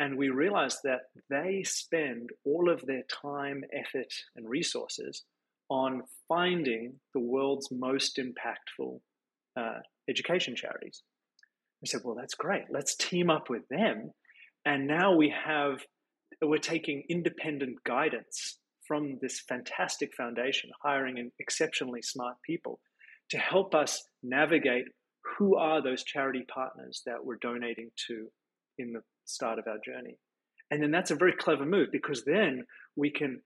And 0.00 0.18
we 0.18 0.28
realized 0.28 0.78
that 0.82 1.02
they 1.30 1.62
spend 1.62 2.30
all 2.44 2.68
of 2.68 2.84
their 2.86 3.04
time, 3.22 3.62
effort, 3.72 4.12
and 4.34 4.48
resources 4.48 5.22
on 5.70 6.02
finding 6.28 6.94
the 7.14 7.20
world's 7.20 7.68
most 7.70 8.18
impactful 8.18 8.98
uh, 9.56 9.78
education 10.08 10.56
charities. 10.56 11.02
We 11.80 11.86
said, 11.86 12.00
well, 12.04 12.16
that's 12.16 12.34
great. 12.34 12.64
Let's 12.70 12.96
team 12.96 13.30
up 13.30 13.48
with 13.48 13.62
them. 13.68 14.10
And 14.64 14.88
now 14.88 15.14
we 15.14 15.32
have, 15.46 15.84
we're 16.42 16.58
taking 16.58 17.04
independent 17.08 17.84
guidance 17.84 18.58
from 18.86 19.18
this 19.20 19.40
fantastic 19.40 20.14
foundation, 20.14 20.70
hiring 20.82 21.18
in 21.18 21.30
exceptionally 21.38 22.02
smart 22.02 22.36
people 22.44 22.80
to 23.30 23.38
help 23.38 23.74
us 23.74 24.04
navigate 24.22 24.86
who 25.38 25.56
are 25.56 25.82
those 25.82 26.04
charity 26.04 26.44
partners 26.52 27.02
that 27.06 27.24
we're 27.24 27.38
donating 27.40 27.90
to 28.08 28.26
in 28.78 28.92
the 28.92 29.00
start 29.24 29.58
of 29.58 29.66
our 29.66 29.78
journey. 29.84 30.18
And 30.70 30.82
then 30.82 30.90
that's 30.90 31.10
a 31.10 31.16
very 31.16 31.32
clever 31.32 31.64
move 31.64 31.88
because 31.92 32.24
then 32.24 32.64
we 32.96 33.10
can 33.10 33.40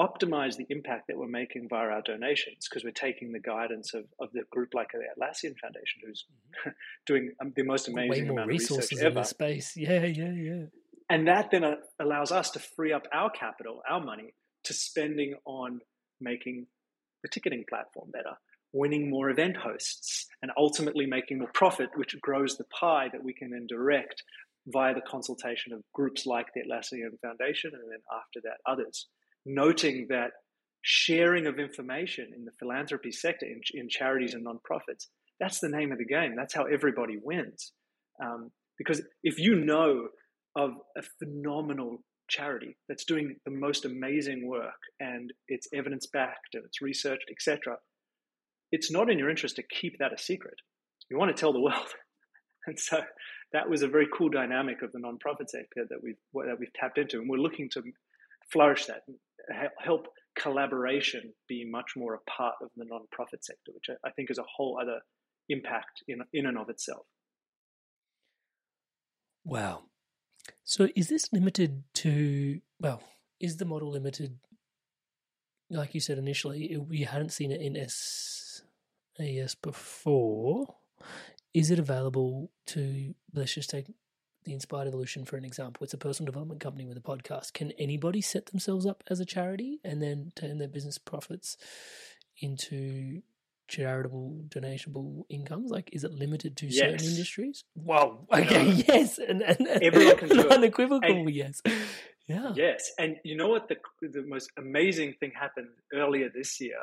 optimize 0.00 0.56
the 0.56 0.66
impact 0.70 1.04
that 1.08 1.16
we're 1.16 1.28
making 1.28 1.68
via 1.68 1.88
our 1.88 2.02
donations 2.02 2.66
because 2.68 2.84
we're 2.84 2.90
taking 2.90 3.32
the 3.32 3.40
guidance 3.40 3.94
of, 3.94 4.04
of 4.20 4.28
the 4.32 4.42
group 4.50 4.70
like 4.74 4.88
the 4.92 4.98
Atlassian 4.98 5.54
Foundation, 5.60 6.00
who's 6.04 6.24
mm-hmm. 6.24 6.70
doing 7.06 7.32
um, 7.40 7.52
the 7.54 7.62
most 7.62 7.88
amazing 7.88 8.28
Way 8.28 8.34
more 8.34 8.46
resources 8.46 9.00
in 9.00 9.14
the 9.14 9.24
space. 9.24 9.76
Yeah, 9.76 10.04
yeah, 10.04 10.32
yeah. 10.32 10.64
And 11.12 11.28
that 11.28 11.50
then 11.50 11.62
uh, 11.62 11.74
allows 12.00 12.32
us 12.32 12.50
to 12.52 12.58
free 12.58 12.90
up 12.90 13.06
our 13.12 13.28
capital, 13.28 13.82
our 13.88 14.02
money, 14.02 14.32
to 14.64 14.72
spending 14.72 15.34
on 15.44 15.80
making 16.22 16.66
the 17.22 17.28
ticketing 17.28 17.64
platform 17.68 18.10
better, 18.10 18.32
winning 18.72 19.10
more 19.10 19.28
event 19.28 19.58
hosts, 19.58 20.26
and 20.40 20.50
ultimately 20.56 21.04
making 21.04 21.40
more 21.40 21.50
profit, 21.52 21.90
which 21.96 22.18
grows 22.22 22.56
the 22.56 22.64
pie 22.64 23.08
that 23.12 23.22
we 23.22 23.34
can 23.34 23.50
then 23.50 23.66
direct 23.68 24.22
via 24.68 24.94
the 24.94 25.02
consultation 25.02 25.74
of 25.74 25.82
groups 25.92 26.24
like 26.24 26.46
the 26.54 26.62
Atlassian 26.62 27.20
Foundation, 27.20 27.72
and 27.74 27.92
then 27.92 28.00
after 28.10 28.40
that, 28.44 28.56
others 28.66 29.06
noting 29.44 30.06
that 30.08 30.30
sharing 30.80 31.46
of 31.46 31.58
information 31.58 32.32
in 32.34 32.46
the 32.46 32.52
philanthropy 32.58 33.12
sector, 33.12 33.44
in, 33.44 33.60
in 33.74 33.86
charities 33.90 34.32
and 34.32 34.46
nonprofits, 34.46 35.08
that's 35.38 35.60
the 35.60 35.68
name 35.68 35.92
of 35.92 35.98
the 35.98 36.06
game. 36.06 36.36
That's 36.36 36.54
how 36.54 36.64
everybody 36.64 37.18
wins. 37.22 37.72
Um, 38.22 38.50
because 38.78 39.02
if 39.22 39.38
you 39.38 39.56
know 39.56 40.08
of 40.56 40.72
a 40.96 41.02
phenomenal 41.18 41.98
charity 42.28 42.76
that's 42.88 43.04
doing 43.04 43.36
the 43.44 43.50
most 43.50 43.84
amazing 43.84 44.46
work 44.46 44.80
and 45.00 45.32
it's 45.48 45.68
evidence 45.74 46.06
backed 46.12 46.54
and 46.54 46.64
it's 46.64 46.80
researched, 46.80 47.30
etc., 47.30 47.76
it's 48.70 48.90
not 48.90 49.10
in 49.10 49.18
your 49.18 49.28
interest 49.28 49.56
to 49.56 49.62
keep 49.62 49.98
that 49.98 50.12
a 50.12 50.18
secret. 50.18 50.54
You 51.10 51.18
want 51.18 51.34
to 51.34 51.38
tell 51.38 51.52
the 51.52 51.60
world. 51.60 51.76
And 52.64 52.78
so 52.78 53.00
that 53.52 53.68
was 53.68 53.82
a 53.82 53.88
very 53.88 54.06
cool 54.16 54.28
dynamic 54.28 54.82
of 54.82 54.92
the 54.92 55.00
nonprofit 55.00 55.48
sector 55.48 55.84
that 55.90 55.98
we've 56.00 56.14
that 56.46 56.56
we've 56.60 56.72
tapped 56.74 56.96
into, 56.96 57.18
and 57.18 57.28
we're 57.28 57.38
looking 57.38 57.68
to 57.70 57.82
flourish 58.52 58.86
that, 58.86 59.02
and 59.08 59.16
help 59.80 60.06
collaboration 60.38 61.32
be 61.48 61.68
much 61.68 61.90
more 61.96 62.14
a 62.14 62.30
part 62.30 62.54
of 62.62 62.68
the 62.76 62.84
nonprofit 62.84 63.42
sector, 63.42 63.72
which 63.74 63.96
I 64.04 64.10
think 64.10 64.30
is 64.30 64.38
a 64.38 64.44
whole 64.56 64.78
other 64.80 65.00
impact 65.48 66.04
in 66.06 66.20
in 66.32 66.46
and 66.46 66.56
of 66.56 66.68
itself. 66.68 67.04
Wow. 69.44 69.82
So 70.64 70.88
is 70.94 71.08
this 71.08 71.32
limited 71.32 71.84
to 71.94 72.60
well, 72.80 73.02
is 73.40 73.56
the 73.56 73.64
model 73.64 73.90
limited 73.90 74.38
like 75.70 75.94
you 75.94 76.00
said 76.00 76.18
initially, 76.18 76.76
we 76.76 77.02
hadn't 77.02 77.32
seen 77.32 77.50
it 77.50 77.60
in 77.60 77.76
SaaS 77.88 79.54
before. 79.62 80.74
Is 81.54 81.70
it 81.70 81.78
available 81.78 82.50
to 82.68 83.14
let's 83.34 83.54
just 83.54 83.70
take 83.70 83.86
the 84.44 84.52
Inspired 84.52 84.88
Evolution, 84.88 85.24
for 85.24 85.36
an 85.36 85.44
example, 85.44 85.84
it's 85.84 85.94
a 85.94 85.98
personal 85.98 86.26
development 86.26 86.60
company 86.60 86.84
with 86.84 86.96
a 86.96 87.00
podcast. 87.00 87.52
Can 87.52 87.70
anybody 87.72 88.20
set 88.20 88.46
themselves 88.46 88.86
up 88.86 89.04
as 89.08 89.20
a 89.20 89.24
charity 89.24 89.80
and 89.84 90.02
then 90.02 90.32
turn 90.34 90.58
their 90.58 90.68
business 90.68 90.98
profits 90.98 91.56
into 92.40 93.22
charitable 93.72 94.44
donatable 94.48 95.22
incomes? 95.30 95.70
Like, 95.70 95.90
is 95.92 96.04
it 96.04 96.12
limited 96.12 96.56
to 96.58 96.66
yes. 96.66 96.78
certain 96.78 97.08
industries? 97.08 97.64
Wow. 97.74 98.26
Okay. 98.32 98.64
No. 98.64 98.82
Yes. 98.86 99.18
And, 99.18 99.42
and 99.42 99.66
everyone 99.66 100.16
can 100.16 100.28
do 100.40 100.48
unequivocal. 100.48 101.10
And, 101.10 101.30
yes. 101.30 101.62
Yeah. 102.28 102.52
Yes. 102.54 102.90
And 102.98 103.16
you 103.24 103.36
know 103.36 103.48
what? 103.48 103.68
The 103.68 103.76
the 104.02 104.22
most 104.22 104.50
amazing 104.58 105.14
thing 105.20 105.32
happened 105.38 105.68
earlier 105.92 106.28
this 106.32 106.60
year, 106.60 106.78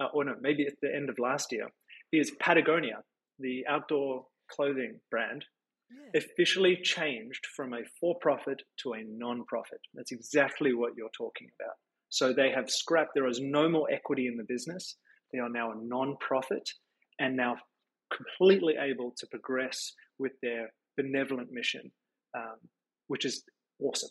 uh, 0.00 0.06
or 0.12 0.24
no, 0.24 0.34
maybe 0.40 0.66
at 0.66 0.74
the 0.82 0.94
end 0.94 1.08
of 1.08 1.18
last 1.18 1.52
year, 1.52 1.68
is 2.12 2.32
Patagonia, 2.40 3.02
the 3.38 3.64
outdoor 3.68 4.26
clothing 4.50 5.00
brand, 5.10 5.44
yeah. 5.90 6.20
officially 6.20 6.76
changed 6.82 7.46
from 7.56 7.72
a 7.72 7.82
for 8.00 8.16
profit 8.20 8.62
to 8.82 8.92
a 8.94 9.02
non 9.06 9.44
profit. 9.44 9.80
That's 9.94 10.12
exactly 10.12 10.74
what 10.74 10.92
you're 10.96 11.16
talking 11.16 11.48
about. 11.60 11.76
So 12.08 12.32
they 12.32 12.50
have 12.50 12.68
scrapped, 12.68 13.12
there 13.14 13.26
is 13.26 13.40
no 13.40 13.68
more 13.70 13.90
equity 13.90 14.26
in 14.26 14.36
the 14.36 14.44
business. 14.44 14.96
They 15.32 15.38
are 15.38 15.48
now 15.48 15.72
a 15.72 15.76
non 15.76 16.16
profit 16.20 16.68
and 17.18 17.36
now 17.36 17.56
completely 18.14 18.74
able 18.78 19.14
to 19.18 19.26
progress 19.26 19.92
with 20.18 20.32
their 20.42 20.72
benevolent 20.96 21.48
mission, 21.50 21.90
um, 22.36 22.56
which 23.08 23.24
is 23.24 23.44
awesome. 23.80 24.10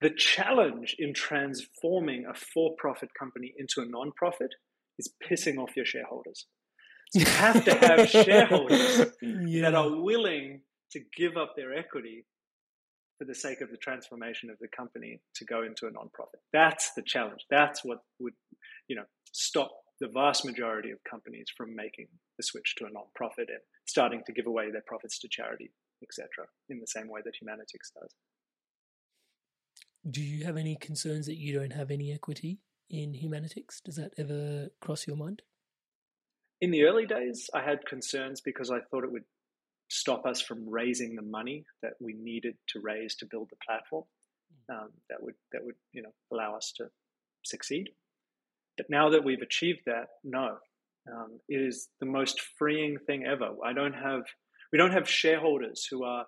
The 0.00 0.10
challenge 0.10 0.96
in 0.98 1.14
transforming 1.14 2.26
a 2.28 2.34
for 2.34 2.74
profit 2.78 3.10
company 3.18 3.54
into 3.56 3.80
a 3.80 3.86
non 3.86 4.12
profit 4.16 4.50
is 4.98 5.12
pissing 5.28 5.58
off 5.58 5.76
your 5.76 5.86
shareholders. 5.86 6.46
So 7.12 7.20
you 7.20 7.26
have 7.26 7.64
to 7.64 7.74
have 7.74 8.08
shareholders 8.24 9.06
yeah. 9.22 9.62
that 9.62 9.74
are 9.74 10.00
willing 10.00 10.62
to 10.92 11.00
give 11.16 11.36
up 11.36 11.54
their 11.56 11.74
equity 11.74 12.26
for 13.18 13.24
the 13.24 13.34
sake 13.34 13.60
of 13.60 13.70
the 13.70 13.76
transformation 13.76 14.50
of 14.50 14.56
the 14.60 14.68
company 14.76 15.20
to 15.36 15.44
go 15.44 15.62
into 15.62 15.86
a 15.86 15.90
nonprofit. 15.90 16.40
That's 16.52 16.92
the 16.94 17.02
challenge. 17.02 17.44
That's 17.50 17.84
what 17.84 17.98
would, 18.18 18.34
you 18.88 18.96
know, 18.96 19.04
stop 19.32 19.70
the 20.04 20.12
vast 20.12 20.44
majority 20.44 20.90
of 20.90 20.98
companies 21.10 21.46
from 21.56 21.74
making 21.74 22.06
the 22.36 22.42
switch 22.42 22.74
to 22.76 22.84
a 22.84 22.88
nonprofit 22.88 23.48
and 23.48 23.64
starting 23.86 24.22
to 24.26 24.32
give 24.34 24.46
away 24.46 24.70
their 24.70 24.84
profits 24.86 25.18
to 25.18 25.28
charity, 25.30 25.72
etc., 26.02 26.28
in 26.68 26.78
the 26.78 26.86
same 26.86 27.08
way 27.08 27.22
that 27.24 27.32
Humanitix 27.42 27.88
does. 27.98 28.12
do 30.10 30.22
you 30.22 30.44
have 30.44 30.58
any 30.58 30.76
concerns 30.76 31.24
that 31.24 31.38
you 31.38 31.58
don't 31.58 31.72
have 31.72 31.90
any 31.90 32.12
equity 32.12 32.58
in 32.90 33.14
Humanitix? 33.14 33.82
Does 33.82 33.96
that 33.96 34.12
ever 34.18 34.68
cross 34.82 35.06
your 35.06 35.16
mind? 35.16 35.40
In 36.60 36.70
the 36.70 36.84
early 36.84 37.06
days, 37.06 37.48
I 37.54 37.62
had 37.62 37.86
concerns 37.86 38.42
because 38.42 38.70
I 38.70 38.80
thought 38.90 39.04
it 39.04 39.12
would 39.12 39.24
stop 39.88 40.26
us 40.26 40.42
from 40.42 40.68
raising 40.68 41.16
the 41.16 41.22
money 41.22 41.64
that 41.82 41.94
we 41.98 42.12
needed 42.12 42.56
to 42.68 42.80
raise 42.80 43.14
to 43.16 43.26
build 43.30 43.48
the 43.48 43.56
platform. 43.66 44.04
Um, 44.70 44.90
that 45.08 45.22
would 45.22 45.34
that 45.52 45.64
would 45.64 45.76
you 45.92 46.02
know 46.02 46.12
allow 46.30 46.56
us 46.56 46.72
to 46.76 46.88
succeed. 47.42 47.88
But 48.76 48.86
now 48.90 49.10
that 49.10 49.24
we've 49.24 49.42
achieved 49.42 49.80
that, 49.86 50.08
no, 50.22 50.56
um, 51.12 51.40
it 51.48 51.60
is 51.60 51.88
the 52.00 52.06
most 52.06 52.40
freeing 52.58 52.98
thing 52.98 53.24
ever. 53.26 53.50
I 53.64 53.72
don't 53.72 53.94
have 53.94 54.24
we 54.72 54.78
don't 54.78 54.92
have 54.92 55.08
shareholders 55.08 55.86
who 55.88 56.04
are 56.04 56.26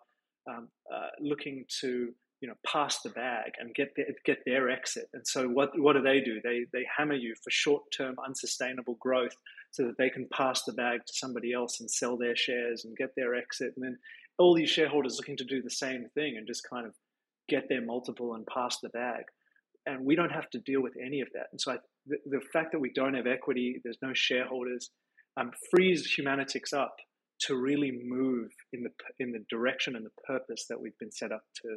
um, 0.49 0.69
uh, 0.93 1.09
looking 1.21 1.65
to 1.81 2.13
you 2.41 2.49
know 2.49 2.55
pass 2.65 3.01
the 3.01 3.11
bag 3.11 3.53
and 3.59 3.75
get 3.75 3.95
their, 3.97 4.07
get 4.25 4.45
their 4.45 4.71
exit. 4.71 5.09
And 5.15 5.27
so 5.27 5.49
what 5.49 5.79
what 5.79 5.95
do 5.95 6.03
they 6.03 6.21
do? 6.21 6.41
They 6.43 6.67
they 6.73 6.87
hammer 6.97 7.15
you 7.15 7.35
for 7.43 7.51
short 7.51 7.85
term 7.97 8.17
unsustainable 8.25 8.97
growth 9.01 9.37
so 9.71 9.85
that 9.87 9.99
they 9.99 10.11
can 10.11 10.29
pass 10.33 10.63
the 10.63 10.73
bag 10.73 11.01
to 11.07 11.13
somebody 11.15 11.53
else 11.53 11.81
and 11.81 11.91
sell 11.91 12.17
their 12.17 12.37
shares 12.37 12.85
and 12.85 12.97
get 12.97 13.15
their 13.17 13.35
exit. 13.35 13.73
And 13.77 13.85
then 13.85 13.99
all 14.39 14.55
these 14.55 14.71
shareholders 14.71 15.17
looking 15.17 15.37
to 15.39 15.45
do 15.45 15.63
the 15.63 15.71
same 15.71 16.09
thing 16.15 16.37
and 16.37 16.47
just 16.47 16.69
kind 16.69 16.87
of 16.87 16.95
get 17.49 17.69
their 17.69 17.81
multiple 17.81 18.35
and 18.35 18.47
pass 18.47 18.79
the 18.81 18.89
bag. 18.91 19.25
And 19.87 20.05
we 20.05 20.17
don't 20.17 20.33
have 20.33 20.51
to 20.51 20.59
deal 20.59 20.83
with 20.83 20.95
any 21.03 21.21
of 21.21 21.29
that. 21.35 21.47
And 21.53 21.61
so 21.61 21.73
I, 21.73 21.77
the, 22.07 22.41
fact 22.53 22.73
that 22.73 22.81
we 22.81 22.93
don't 22.95 23.15
have 23.15 23.27
equity, 23.27 23.81
there's 23.83 23.99
no 24.03 24.13
shareholders, 24.15 24.91
um, 25.37 25.51
frees 25.71 26.15
Humanitix 26.19 26.73
up 26.77 26.95
to 27.41 27.57
really 27.57 27.93
move 28.05 28.51
in 28.73 28.83
the 28.83 28.91
in 29.19 29.33
the 29.33 29.45
direction 29.51 29.95
and 29.95 30.07
the 30.07 30.23
purpose 30.27 30.67
that 30.71 30.81
we've 30.81 30.99
been 30.99 31.13
set 31.13 31.33
up 31.33 31.43
to 31.63 31.77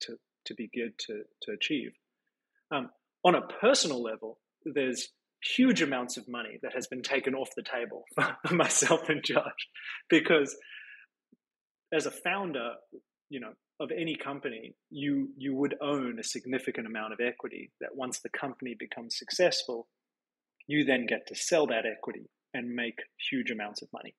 to 0.00 0.16
to 0.46 0.54
be 0.54 0.68
good 0.74 0.92
to 0.98 1.22
to 1.42 1.52
achieve. 1.52 1.92
Um, 2.72 2.90
on 3.24 3.34
a 3.34 3.46
personal 3.60 4.02
level, 4.02 4.38
there's 4.64 5.08
huge 5.56 5.80
amounts 5.82 6.16
of 6.16 6.28
money 6.28 6.58
that 6.62 6.72
has 6.74 6.86
been 6.86 7.02
taken 7.02 7.34
off 7.34 7.48
the 7.56 7.62
table 7.62 8.04
for 8.46 8.54
myself 8.54 9.08
and 9.08 9.24
Josh 9.24 9.68
because 10.08 10.56
as 11.92 12.06
a 12.06 12.10
founder, 12.10 12.72
you 13.28 13.40
know, 13.40 13.52
of 13.80 13.90
any 13.90 14.14
company, 14.14 14.74
you 14.90 15.30
you 15.36 15.54
would 15.54 15.74
own 15.80 16.18
a 16.18 16.24
significant 16.24 16.86
amount 16.86 17.14
of 17.14 17.20
equity 17.20 17.72
that 17.80 17.96
once 17.96 18.20
the 18.20 18.28
company 18.28 18.76
becomes 18.78 19.18
successful, 19.18 19.88
you 20.66 20.84
then 20.84 21.06
get 21.06 21.26
to 21.28 21.34
sell 21.34 21.66
that 21.66 21.86
equity 21.86 22.28
and 22.52 22.74
make 22.74 22.98
huge 23.30 23.50
amounts 23.50 23.80
of 23.82 23.88
money. 23.92 24.14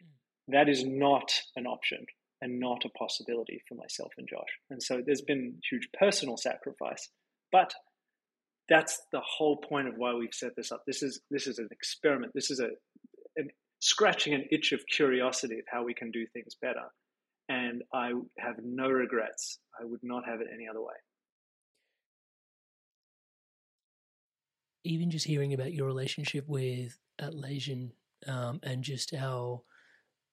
Hmm. 0.00 0.52
That 0.52 0.68
is 0.68 0.84
not 0.84 1.32
an 1.56 1.66
option 1.66 2.06
and 2.40 2.60
not 2.60 2.84
a 2.84 2.98
possibility 2.98 3.62
for 3.68 3.74
myself 3.74 4.12
and 4.16 4.28
Josh. 4.28 4.48
And 4.70 4.82
so 4.82 5.02
there's 5.04 5.22
been 5.22 5.56
huge 5.68 5.88
personal 5.98 6.36
sacrifice, 6.36 7.10
but 7.52 7.74
that's 8.68 9.02
the 9.12 9.20
whole 9.20 9.56
point 9.56 9.88
of 9.88 9.94
why 9.96 10.14
we've 10.14 10.32
set 10.32 10.54
this 10.56 10.70
up. 10.70 10.82
This 10.86 11.02
is 11.02 11.20
this 11.30 11.46
is 11.46 11.58
an 11.58 11.68
experiment. 11.72 12.32
This 12.34 12.50
is 12.50 12.60
a 12.60 12.68
an, 13.36 13.48
scratching 13.80 14.34
an 14.34 14.44
itch 14.52 14.72
of 14.72 14.86
curiosity 14.86 15.58
of 15.58 15.64
how 15.70 15.84
we 15.84 15.94
can 15.94 16.10
do 16.10 16.26
things 16.32 16.54
better. 16.60 16.86
And 17.50 17.82
I 17.92 18.12
have 18.38 18.54
no 18.62 18.88
regrets. 18.88 19.58
I 19.80 19.84
would 19.84 19.98
not 20.04 20.24
have 20.24 20.40
it 20.40 20.46
any 20.54 20.68
other 20.68 20.80
way. 20.80 20.94
Even 24.84 25.10
just 25.10 25.26
hearing 25.26 25.52
about 25.52 25.74
your 25.74 25.88
relationship 25.88 26.44
with 26.46 26.96
Atlassian 27.20 27.90
um, 28.28 28.60
and 28.62 28.84
just 28.84 29.14
how 29.14 29.64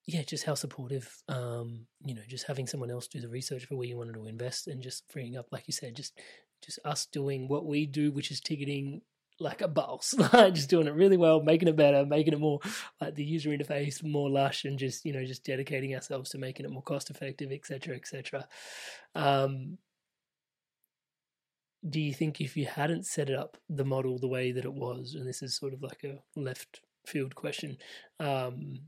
yeah, 0.05 0.22
just 0.22 0.45
how 0.45 0.53
supportive, 0.53 1.11
um, 1.28 1.86
you 2.05 2.13
know, 2.13 2.22
just 2.30 2.47
having 2.47 2.65
someone 2.65 2.89
else 2.89 3.07
do 3.07 3.20
the 3.20 3.28
research 3.28 3.65
for 3.65 3.76
where 3.76 3.88
you 3.88 3.97
wanted 3.97 4.13
to 4.13 4.28
invest 4.28 4.68
and 4.68 4.82
just 4.82 5.03
freeing 5.11 5.36
up, 5.36 5.47
like 5.51 5.68
you 5.68 5.74
said, 5.74 5.95
just 5.95 6.18
just 6.63 6.80
us 6.86 7.07
doing 7.07 7.47
what 7.47 7.65
we 7.65 7.86
do, 7.88 8.11
which 8.11 8.32
is 8.32 8.39
ticketing 8.39 9.01
like 9.40 9.62
a 9.62 9.68
boss, 9.68 10.14
like 10.34 10.54
just 10.54 10.70
doing 10.70 10.88
it 10.88 10.94
really 10.94 11.18
well, 11.18 11.42
making 11.42 11.68
it 11.68 11.76
better, 11.76 12.06
making 12.06 12.34
it 12.34 12.40
more 12.40 12.60
like 13.00 13.16
the 13.16 13.24
user 13.24 13.50
interface 13.50 14.04
more 14.04 14.30
lush, 14.30 14.66
and 14.66 14.80
just 14.80 15.06
you 15.06 15.14
know 15.14 15.26
just 15.26 15.44
dedicating 15.44 15.96
ourselves 15.96 16.30
to 16.32 16.38
making 16.38 16.66
it 16.66 16.72
more 16.72 16.82
cost 16.82 17.10
effective, 17.10 17.52
etc., 17.52 17.96
etc. 17.96 18.48
Um, 19.16 19.78
do 21.88 22.02
you 22.02 22.14
think 22.14 22.42
if 22.42 22.58
you 22.58 22.66
hadn't 22.66 23.06
set 23.06 23.30
it 23.30 23.38
up 23.38 23.58
the 23.70 23.86
model 23.86 24.18
the 24.18 24.28
way 24.28 24.52
that 24.52 24.66
it 24.66 24.74
was, 24.74 25.16
and 25.16 25.28
this 25.28 25.42
is 25.42 25.56
sort 25.56 25.74
of 25.74 25.82
like 25.82 26.04
a 26.04 26.20
left 26.40 26.82
field 27.06 27.36
question, 27.36 27.78
um, 28.20 28.80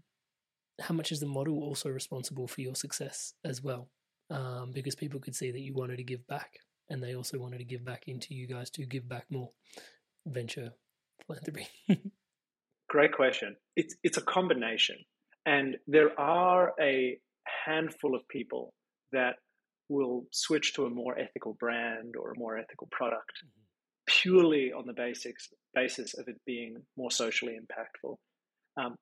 how 0.82 0.94
much 0.94 1.12
is 1.12 1.20
the 1.20 1.26
model 1.26 1.64
also 1.64 1.90
responsible 1.90 2.48
for 2.48 2.62
your 2.62 2.76
success 2.76 3.34
as 3.46 3.62
well? 3.62 3.90
Um, 4.32 4.72
because 4.74 4.96
people 4.96 5.20
could 5.20 5.36
see 5.36 5.50
that 5.52 5.62
you 5.62 5.74
wanted 5.74 5.98
to 5.98 6.04
give 6.04 6.28
back 6.28 6.60
and 6.90 7.02
they 7.02 7.16
also 7.16 7.38
wanted 7.38 7.60
to 7.60 7.64
give 7.64 7.86
back 7.86 8.08
into 8.08 8.34
you 8.34 8.48
guys 8.48 8.70
to 8.72 8.86
give 8.86 9.08
back 9.08 9.26
more 9.30 9.50
venture 10.26 10.74
philanthropy? 11.26 11.68
Great 12.90 13.14
question. 13.14 13.56
It's 13.76 13.96
it's 14.04 14.18
a 14.18 14.22
combination, 14.22 14.98
and 15.46 15.78
there 15.88 16.20
are 16.20 16.74
a 16.82 17.18
handful 17.66 18.16
of 18.16 18.28
people 18.28 18.74
that 19.12 19.36
will 19.90 20.26
switch 20.32 20.74
to 20.74 20.86
a 20.86 20.90
more 20.90 21.18
ethical 21.18 21.56
brand 21.60 22.16
or 22.20 22.32
a 22.32 22.40
more 22.40 22.58
ethical 22.58 22.88
product 22.92 23.32
mm-hmm. 23.44 23.64
purely 24.08 24.72
on 24.72 24.86
the 24.86 24.94
basics 24.94 25.50
basis 25.74 26.14
of 26.18 26.28
it 26.28 26.36
being 26.46 26.78
more 26.98 27.12
socially 27.12 27.54
impactful. 27.54 28.16
Um, 28.78 28.96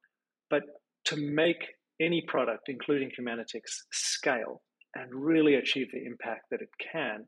but 0.49 0.63
to 1.05 1.17
make 1.17 1.65
any 1.99 2.23
product, 2.27 2.69
including 2.69 3.11
Humanitix, 3.19 3.61
scale 3.91 4.61
and 4.95 5.13
really 5.13 5.55
achieve 5.55 5.87
the 5.91 6.05
impact 6.05 6.45
that 6.51 6.61
it 6.61 6.69
can, 6.91 7.25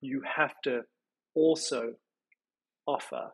you 0.00 0.22
have 0.36 0.52
to 0.64 0.82
also 1.34 1.92
offer 2.86 3.30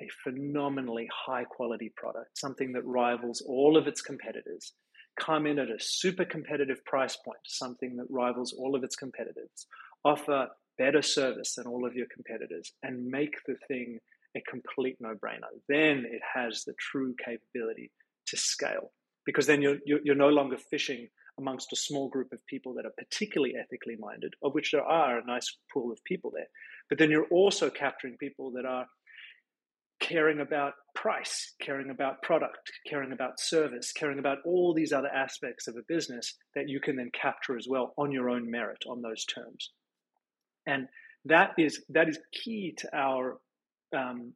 a 0.00 0.08
phenomenally 0.24 1.08
high 1.12 1.44
quality 1.44 1.92
product, 1.96 2.38
something 2.38 2.72
that 2.72 2.84
rivals 2.84 3.42
all 3.46 3.76
of 3.76 3.86
its 3.86 4.00
competitors, 4.00 4.72
come 5.18 5.46
in 5.46 5.58
at 5.58 5.68
a 5.68 5.78
super 5.78 6.24
competitive 6.24 6.84
price 6.84 7.16
point, 7.16 7.38
something 7.44 7.96
that 7.96 8.06
rivals 8.08 8.54
all 8.58 8.74
of 8.74 8.82
its 8.82 8.96
competitors, 8.96 9.66
offer 10.04 10.48
better 10.78 11.02
service 11.02 11.54
than 11.56 11.66
all 11.66 11.86
of 11.86 11.94
your 11.94 12.06
competitors, 12.14 12.72
and 12.82 13.06
make 13.06 13.34
the 13.46 13.56
thing 13.68 13.98
a 14.36 14.40
complete 14.48 14.96
no 15.00 15.14
brainer. 15.14 15.50
Then 15.68 16.06
it 16.10 16.22
has 16.34 16.64
the 16.64 16.74
true 16.78 17.14
capability 17.22 17.90
to 18.28 18.36
scale 18.36 18.92
because 19.26 19.46
then 19.46 19.60
you're, 19.60 19.78
you're 19.84 20.14
no 20.14 20.28
longer 20.28 20.56
fishing 20.56 21.08
amongst 21.38 21.72
a 21.72 21.76
small 21.76 22.08
group 22.08 22.32
of 22.32 22.44
people 22.46 22.74
that 22.74 22.86
are 22.86 22.92
particularly 22.96 23.54
ethically 23.56 23.96
minded, 23.98 24.34
of 24.42 24.54
which 24.54 24.72
there 24.72 24.82
are 24.82 25.18
a 25.18 25.24
nice 25.24 25.56
pool 25.72 25.92
of 25.92 26.02
people 26.04 26.30
there. 26.34 26.48
But 26.90 26.98
then 26.98 27.10
you're 27.10 27.26
also 27.30 27.70
capturing 27.70 28.18
people 28.18 28.50
that 28.56 28.66
are 28.66 28.86
caring 30.00 30.40
about 30.40 30.72
price, 30.94 31.52
caring 31.62 31.90
about 31.90 32.22
product, 32.22 32.72
caring 32.88 33.12
about 33.12 33.38
service, 33.38 33.92
caring 33.92 34.18
about 34.18 34.38
all 34.44 34.74
these 34.74 34.92
other 34.92 35.08
aspects 35.08 35.68
of 35.68 35.76
a 35.76 35.84
business 35.86 36.36
that 36.54 36.68
you 36.68 36.80
can 36.80 36.96
then 36.96 37.10
capture 37.12 37.56
as 37.56 37.66
well 37.68 37.94
on 37.96 38.10
your 38.10 38.28
own 38.28 38.50
merit 38.50 38.82
on 38.88 39.02
those 39.02 39.24
terms. 39.24 39.70
And 40.66 40.88
that 41.26 41.50
is 41.58 41.82
that 41.90 42.08
is 42.08 42.18
key 42.32 42.74
to 42.78 42.96
our 42.96 43.38
um, 43.96 44.32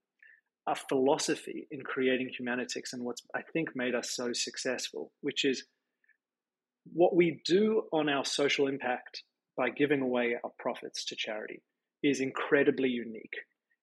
our 0.66 0.76
philosophy 0.76 1.66
in 1.70 1.82
creating 1.82 2.30
Humanitix 2.40 2.92
and 2.92 3.02
what's 3.02 3.22
I 3.34 3.40
think 3.52 3.70
made 3.74 3.94
us 3.94 4.10
so 4.10 4.32
successful, 4.32 5.10
which 5.22 5.44
is 5.44 5.64
what 6.92 7.16
we 7.16 7.40
do 7.46 7.84
on 7.92 8.08
our 8.08 8.24
social 8.24 8.68
impact 8.68 9.22
by 9.56 9.70
giving 9.70 10.02
away 10.02 10.36
our 10.44 10.50
profits 10.58 11.06
to 11.06 11.16
charity 11.16 11.62
is 12.04 12.20
incredibly 12.20 12.90
unique 12.90 13.34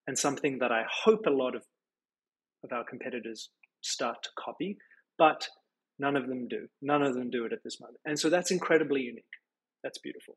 and 0.06 0.16
something 0.16 0.58
that 0.60 0.70
I 0.70 0.84
hope 1.04 1.26
a 1.26 1.30
lot 1.30 1.56
of, 1.56 1.62
of 2.64 2.72
our 2.72 2.84
competitors 2.88 3.50
start 3.82 4.22
to 4.22 4.30
copy, 4.38 4.78
but 5.18 5.48
none 5.98 6.16
of 6.16 6.28
them 6.28 6.46
do. 6.48 6.68
None 6.80 7.02
of 7.02 7.14
them 7.14 7.30
do 7.30 7.44
it 7.44 7.52
at 7.52 7.64
this 7.64 7.80
moment. 7.80 7.98
And 8.04 8.18
so 8.18 8.30
that's 8.30 8.52
incredibly 8.52 9.00
unique. 9.00 9.24
That's 9.82 9.98
beautiful. 9.98 10.36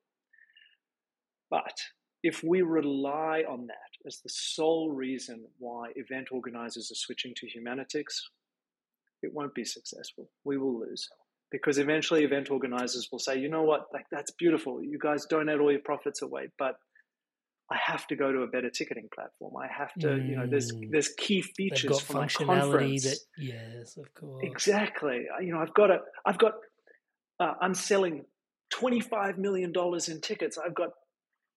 But 1.50 1.78
if 2.24 2.44
we 2.44 2.64
rely 2.64 3.44
on 3.48 3.68
that 3.68 4.08
as 4.08 4.20
the 4.24 4.30
sole 4.30 4.92
reason 4.92 5.46
why 5.60 5.92
event 5.96 6.30
organizers 6.32 6.92
are 6.92 6.96
switching 6.96 7.34
to 7.36 7.46
Humanitix, 7.46 8.06
it 9.22 9.32
won't 9.32 9.54
be 9.54 9.64
successful. 9.64 10.30
We 10.44 10.58
will 10.58 10.80
lose 10.80 11.08
because 11.52 11.78
eventually 11.78 12.24
event 12.24 12.50
organizers 12.50 13.10
will 13.12 13.20
say, 13.20 13.38
you 13.38 13.48
know 13.48 13.62
what, 13.62 13.86
like 13.94 14.06
that's 14.12 14.32
beautiful. 14.32 14.84
You 14.84 14.98
guys 15.00 15.28
donate 15.30 15.60
all 15.60 15.72
your 15.72 15.82
profits 15.86 16.24
away, 16.24 16.48
but 16.58 16.76
I 17.72 17.78
have 17.84 18.06
to 18.08 18.16
go 18.16 18.32
to 18.32 18.42
a 18.42 18.48
better 18.48 18.70
ticketing 18.70 19.10
platform. 19.14 19.54
I 19.58 19.68
have 19.68 19.94
to, 19.96 20.08
mm. 20.08 20.30
you 20.30 20.36
know, 20.36 20.46
there's 20.48 20.72
mm. 20.72 20.92
there's 20.92 21.10
key 21.10 21.42
features 21.42 22.00
for 22.00 22.14
my 22.14 22.28
conference. 22.28 23.04
That, 23.04 23.20
yes, 23.38 23.98
of 23.98 24.14
course. 24.14 24.44
Exactly. 24.44 25.26
You 25.42 25.54
know, 25.54 25.60
I've 25.60 25.74
got 25.74 25.90
a, 25.90 26.00
I've 26.26 26.38
got, 26.38 26.54
uh, 27.40 27.54
I'm 27.60 27.74
selling 27.74 28.26
twenty 28.70 29.00
five 29.00 29.38
million 29.40 29.72
dollars 29.72 30.10
in 30.10 30.22
tickets. 30.22 30.60
I've 30.64 30.76
got 30.76 30.90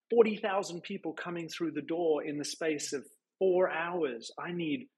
forty 0.09 0.37
thousand 0.37 0.83
people 0.83 1.13
coming 1.13 1.49
through 1.49 1.73
the 1.73 1.83
door 1.83 2.25
in 2.25 2.39
the 2.39 2.45
space 2.45 2.95
of 2.95 3.05
four 3.39 3.71
hours. 3.71 4.31
I 4.39 4.53
need 4.53 4.89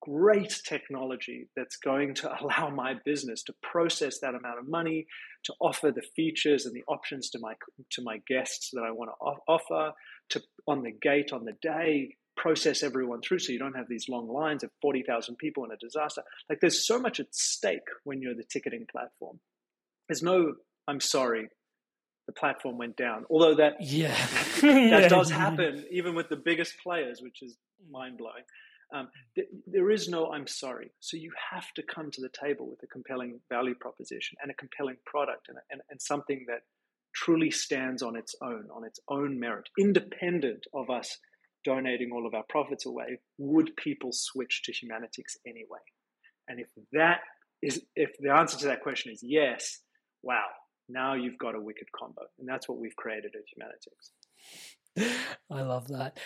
great 0.00 0.60
technology 0.66 1.48
that's 1.56 1.76
going 1.76 2.14
to 2.14 2.30
allow 2.42 2.70
my 2.70 2.94
business 3.04 3.42
to 3.42 3.54
process 3.62 4.18
that 4.20 4.34
amount 4.34 4.58
of 4.58 4.68
money, 4.68 5.06
to 5.44 5.52
offer 5.60 5.90
the 5.90 6.02
features 6.14 6.66
and 6.66 6.74
the 6.74 6.84
options 6.88 7.30
to 7.30 7.38
my 7.38 7.54
to 7.90 8.02
my 8.02 8.18
guests 8.26 8.70
that 8.72 8.82
I 8.82 8.90
want 8.90 9.10
to 9.10 9.52
offer, 9.52 9.92
to 10.30 10.42
on 10.66 10.82
the 10.82 10.90
gate 10.90 11.32
on 11.32 11.44
the 11.44 11.56
day 11.60 12.16
process 12.36 12.82
everyone 12.82 13.20
through 13.20 13.38
so 13.38 13.52
you 13.52 13.58
don't 13.58 13.76
have 13.76 13.88
these 13.88 14.08
long 14.08 14.28
lines 14.28 14.64
of 14.64 14.70
40,000 14.82 15.36
people 15.36 15.64
in 15.64 15.70
a 15.70 15.76
disaster. 15.76 16.22
Like 16.48 16.60
there's 16.60 16.86
so 16.86 16.98
much 16.98 17.20
at 17.20 17.34
stake 17.34 17.86
when 18.04 18.20
you're 18.20 18.34
the 18.34 18.44
ticketing 18.44 18.86
platform. 18.90 19.40
There's 20.08 20.22
no, 20.22 20.54
I'm 20.88 21.00
sorry, 21.00 21.48
the 22.26 22.32
platform 22.32 22.78
went 22.78 22.96
down. 22.96 23.24
Although 23.30 23.54
that 23.56 23.74
yeah, 23.80 24.14
that 24.60 25.02
yeah. 25.02 25.08
does 25.08 25.30
happen 25.44 25.84
even 25.90 26.14
with 26.14 26.28
the 26.28 26.36
biggest 26.36 26.74
players, 26.82 27.20
which 27.22 27.42
is 27.42 27.56
mind 27.90 28.18
blowing. 28.18 28.44
Um, 28.94 29.08
th- 29.34 29.48
there 29.66 29.90
is 29.90 30.08
no 30.08 30.30
I'm 30.32 30.46
sorry. 30.46 30.90
So 31.00 31.16
you 31.16 31.32
have 31.52 31.72
to 31.74 31.82
come 31.82 32.10
to 32.10 32.20
the 32.20 32.30
table 32.30 32.68
with 32.68 32.82
a 32.82 32.86
compelling 32.86 33.40
value 33.50 33.74
proposition 33.74 34.36
and 34.42 34.50
a 34.50 34.54
compelling 34.54 34.96
product 35.04 35.48
and, 35.48 35.58
and, 35.70 35.80
and 35.90 36.00
something 36.00 36.44
that 36.48 36.60
truly 37.14 37.50
stands 37.50 38.02
on 38.02 38.16
its 38.16 38.34
own, 38.42 38.66
on 38.74 38.84
its 38.84 39.00
own 39.08 39.38
merit, 39.38 39.68
independent 39.78 40.66
of 40.74 40.90
us 40.90 41.18
donating 41.64 42.10
all 42.12 42.26
of 42.26 42.34
our 42.34 42.44
profits 42.48 42.86
away, 42.86 43.18
would 43.38 43.74
people 43.76 44.10
switch 44.12 44.62
to 44.64 44.72
Humanitix 44.72 45.36
anyway? 45.46 45.80
And 46.48 46.60
if 46.60 46.66
that 46.92 47.20
is, 47.62 47.82
if 47.96 48.10
the 48.20 48.30
answer 48.30 48.58
to 48.58 48.66
that 48.66 48.82
question 48.82 49.12
is 49.12 49.20
yes, 49.22 49.80
wow, 50.22 50.44
now 50.88 51.14
you've 51.14 51.38
got 51.38 51.54
a 51.54 51.60
wicked 51.60 51.86
combo. 51.98 52.22
And 52.38 52.48
that's 52.48 52.68
what 52.68 52.78
we've 52.78 52.96
created 52.96 53.32
at 53.34 55.02
Humanitix. 55.02 55.14
I 55.50 55.62
love 55.62 55.88
that. 55.88 56.18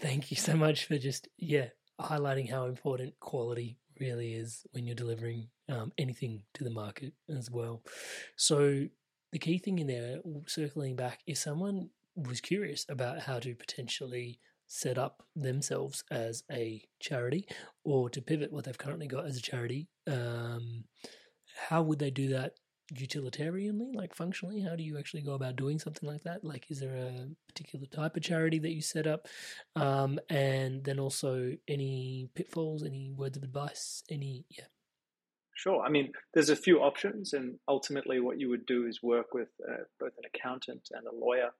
Thank 0.00 0.30
you 0.30 0.36
so 0.36 0.54
much 0.54 0.84
for 0.84 0.98
just, 0.98 1.28
yeah, 1.38 1.68
highlighting 2.00 2.50
how 2.50 2.66
important 2.66 3.18
quality 3.20 3.78
really 3.98 4.34
is 4.34 4.64
when 4.70 4.86
you're 4.86 4.94
delivering 4.94 5.48
um, 5.68 5.92
anything 5.98 6.42
to 6.54 6.64
the 6.64 6.70
market 6.70 7.12
as 7.28 7.50
well. 7.50 7.82
So, 8.36 8.86
the 9.32 9.38
key 9.38 9.58
thing 9.58 9.78
in 9.78 9.86
there, 9.86 10.18
circling 10.46 10.96
back, 10.96 11.20
if 11.26 11.38
someone 11.38 11.90
was 12.14 12.40
curious 12.40 12.86
about 12.88 13.20
how 13.20 13.38
to 13.38 13.54
potentially 13.54 14.40
set 14.66 14.98
up 14.98 15.22
themselves 15.34 16.04
as 16.10 16.44
a 16.52 16.82
charity 17.00 17.46
or 17.84 18.10
to 18.10 18.20
pivot 18.20 18.52
what 18.52 18.64
they've 18.64 18.78
currently 18.78 19.06
got 19.06 19.26
as 19.26 19.36
a 19.36 19.42
charity, 19.42 19.88
um, 20.06 20.84
how 21.68 21.82
would 21.82 21.98
they 21.98 22.10
do 22.10 22.28
that 22.28 22.52
utilitarianly, 22.94 23.94
like 23.94 24.14
functionally? 24.14 24.60
How 24.60 24.76
do 24.76 24.82
you 24.82 24.98
actually 24.98 25.22
go 25.22 25.34
about 25.34 25.56
doing 25.56 25.78
something 25.78 26.08
like 26.08 26.22
that? 26.24 26.44
Like, 26.44 26.70
is 26.70 26.80
there 26.80 26.96
a 26.96 27.28
particular 27.46 27.86
type 27.86 28.16
of 28.16 28.22
charity 28.22 28.58
that 28.60 28.72
you 28.72 28.80
set 28.82 29.06
up? 29.06 29.26
Um, 29.76 30.18
and 30.30 30.84
then 30.84 30.98
also 30.98 31.52
any 31.66 32.30
pitfalls, 32.34 32.82
any 32.82 33.12
words 33.14 33.36
of 33.36 33.42
advice, 33.42 34.02
any, 34.10 34.44
yeah. 34.50 34.64
Sure. 35.58 35.82
I 35.82 35.88
mean, 35.88 36.12
there's 36.34 36.50
a 36.50 36.56
few 36.56 36.78
options, 36.78 37.32
and 37.32 37.58
ultimately, 37.66 38.20
what 38.20 38.38
you 38.38 38.48
would 38.48 38.64
do 38.64 38.86
is 38.86 39.02
work 39.02 39.34
with 39.34 39.48
uh, 39.68 39.82
both 39.98 40.12
an 40.16 40.30
accountant 40.32 40.82
and 40.92 41.04
a 41.04 41.12
lawyer 41.12 41.50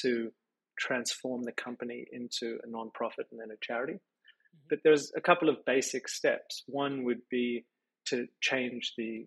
to 0.00 0.32
transform 0.78 1.42
the 1.42 1.52
company 1.52 2.06
into 2.10 2.58
a 2.64 2.66
nonprofit 2.66 3.26
and 3.30 3.38
then 3.38 3.50
a 3.50 3.58
charity. 3.60 3.92
Mm-hmm. 3.92 4.66
But 4.70 4.78
there's 4.82 5.12
a 5.14 5.20
couple 5.20 5.50
of 5.50 5.58
basic 5.66 6.08
steps. 6.08 6.62
One 6.68 7.04
would 7.04 7.20
be 7.30 7.66
to 8.06 8.26
change 8.40 8.94
the 8.96 9.26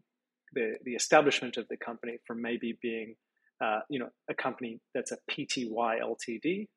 the, 0.53 0.77
the 0.83 0.95
establishment 0.95 1.57
of 1.57 1.67
the 1.67 1.77
company 1.77 2.17
from 2.25 2.41
maybe 2.41 2.75
being 2.81 3.17
uh, 3.63 3.81
you 3.87 3.99
know 3.99 4.09
a 4.27 4.33
company 4.33 4.79
that's 4.95 5.11
a 5.11 5.17
PTY 5.29 6.01
Ltd 6.01 6.67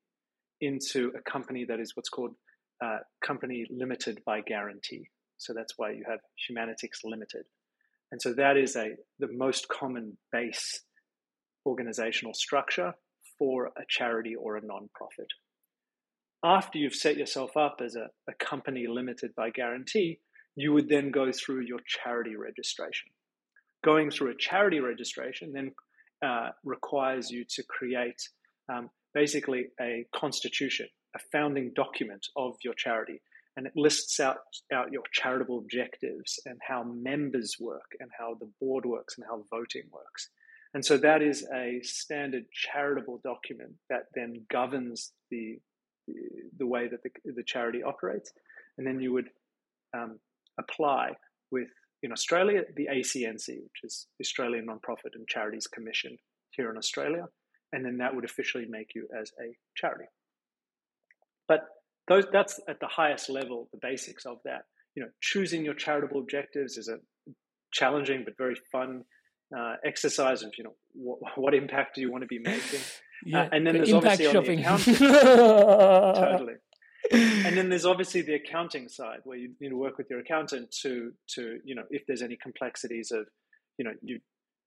into 0.60 1.10
a 1.16 1.22
company 1.22 1.64
that 1.64 1.80
is 1.80 1.96
what's 1.96 2.10
called 2.10 2.34
uh, 2.84 2.98
company 3.24 3.64
limited 3.70 4.20
by 4.26 4.42
guarantee. 4.42 5.08
So 5.40 5.52
that's 5.54 5.74
why 5.76 5.92
you 5.92 6.04
have 6.08 6.20
Humanitix 6.48 7.02
Limited, 7.04 7.44
and 8.12 8.20
so 8.20 8.34
that 8.34 8.56
is 8.56 8.76
a 8.76 8.90
the 9.18 9.32
most 9.32 9.68
common 9.68 10.16
base 10.32 10.82
organizational 11.66 12.34
structure 12.34 12.92
for 13.38 13.66
a 13.68 13.82
charity 13.88 14.34
or 14.34 14.56
a 14.56 14.60
nonprofit. 14.60 15.30
After 16.44 16.78
you've 16.78 16.94
set 16.94 17.16
yourself 17.16 17.56
up 17.56 17.80
as 17.84 17.96
a, 17.96 18.08
a 18.28 18.34
company 18.38 18.86
limited 18.86 19.34
by 19.34 19.50
guarantee, 19.50 20.20
you 20.56 20.72
would 20.72 20.88
then 20.88 21.10
go 21.10 21.30
through 21.32 21.62
your 21.62 21.80
charity 21.86 22.36
registration. 22.36 23.08
Going 23.84 24.10
through 24.10 24.30
a 24.30 24.36
charity 24.36 24.80
registration 24.80 25.52
then 25.52 25.72
uh, 26.24 26.50
requires 26.64 27.30
you 27.30 27.44
to 27.48 27.62
create 27.62 28.20
um, 28.70 28.90
basically 29.14 29.66
a 29.80 30.06
constitution, 30.14 30.86
a 31.16 31.18
founding 31.32 31.72
document 31.74 32.26
of 32.36 32.56
your 32.62 32.74
charity. 32.74 33.20
And 33.56 33.66
it 33.66 33.72
lists 33.76 34.20
out, 34.20 34.38
out 34.72 34.92
your 34.92 35.02
charitable 35.12 35.58
objectives 35.58 36.38
and 36.46 36.58
how 36.66 36.84
members 36.84 37.56
work 37.60 37.90
and 37.98 38.08
how 38.16 38.34
the 38.38 38.50
board 38.60 38.86
works 38.86 39.16
and 39.18 39.26
how 39.28 39.44
voting 39.50 39.82
works. 39.92 40.30
And 40.72 40.84
so 40.84 40.96
that 40.98 41.20
is 41.20 41.46
a 41.52 41.80
standard 41.82 42.44
charitable 42.52 43.20
document 43.24 43.72
that 43.88 44.04
then 44.14 44.46
governs 44.50 45.12
the, 45.30 45.58
the 46.58 46.66
way 46.66 46.86
that 46.88 47.02
the, 47.02 47.10
the 47.32 47.42
charity 47.42 47.82
operates. 47.82 48.32
And 48.78 48.86
then 48.86 49.00
you 49.00 49.12
would 49.12 49.28
um, 49.94 50.20
apply 50.58 51.12
with, 51.50 51.68
in 52.02 52.12
Australia, 52.12 52.62
the 52.76 52.88
ACNC, 52.90 53.48
which 53.48 53.80
is 53.82 54.06
Australian 54.20 54.66
Nonprofit 54.66 55.14
and 55.14 55.26
Charities 55.26 55.66
Commission 55.66 56.16
here 56.52 56.70
in 56.70 56.76
Australia. 56.76 57.26
And 57.72 57.84
then 57.84 57.98
that 57.98 58.14
would 58.14 58.24
officially 58.24 58.66
make 58.68 58.94
you 58.94 59.08
as 59.20 59.32
a 59.40 59.56
charity. 59.76 60.06
But 61.48 61.66
those, 62.10 62.24
that's 62.32 62.60
at 62.68 62.80
the 62.80 62.88
highest 62.88 63.30
level, 63.30 63.68
the 63.72 63.78
basics 63.80 64.26
of 64.26 64.38
that. 64.44 64.62
You 64.94 65.04
know, 65.04 65.08
choosing 65.22 65.64
your 65.64 65.74
charitable 65.74 66.20
objectives 66.20 66.76
is 66.76 66.88
a 66.88 66.96
challenging 67.72 68.24
but 68.24 68.36
very 68.36 68.56
fun 68.72 69.04
uh, 69.56 69.74
exercise 69.84 70.42
of 70.42 70.52
you 70.58 70.64
know 70.64 70.74
what, 70.92 71.18
what, 71.36 71.54
impact 71.54 71.94
do 71.94 72.00
you 72.00 72.10
want 72.10 72.22
to 72.22 72.26
be 72.26 72.38
making 72.38 72.80
yeah, 73.26 73.42
uh, 73.42 73.48
and 73.52 73.66
then 73.66 73.74
there's 73.74 73.88
impact 73.90 74.22
obviously 74.24 74.62
shopping. 74.62 74.66
on 74.66 74.78
the 74.78 74.92
accounting 74.92 74.94
totally 76.38 76.54
and 77.12 77.56
then 77.56 77.68
there's 77.68 77.86
obviously 77.86 78.22
the 78.22 78.34
accounting 78.34 78.88
side 78.88 79.18
where 79.24 79.36
you 79.36 79.52
need 79.60 79.70
to 79.70 79.76
work 79.76 79.98
with 79.98 80.08
your 80.08 80.20
accountant 80.20 80.70
to 80.70 81.12
to 81.28 81.58
you 81.64 81.74
know 81.74 81.82
if 81.90 82.02
there's 82.06 82.22
any 82.22 82.36
complexities 82.40 83.10
of 83.10 83.26
you 83.78 83.84
know 83.84 83.92
you 84.02 84.20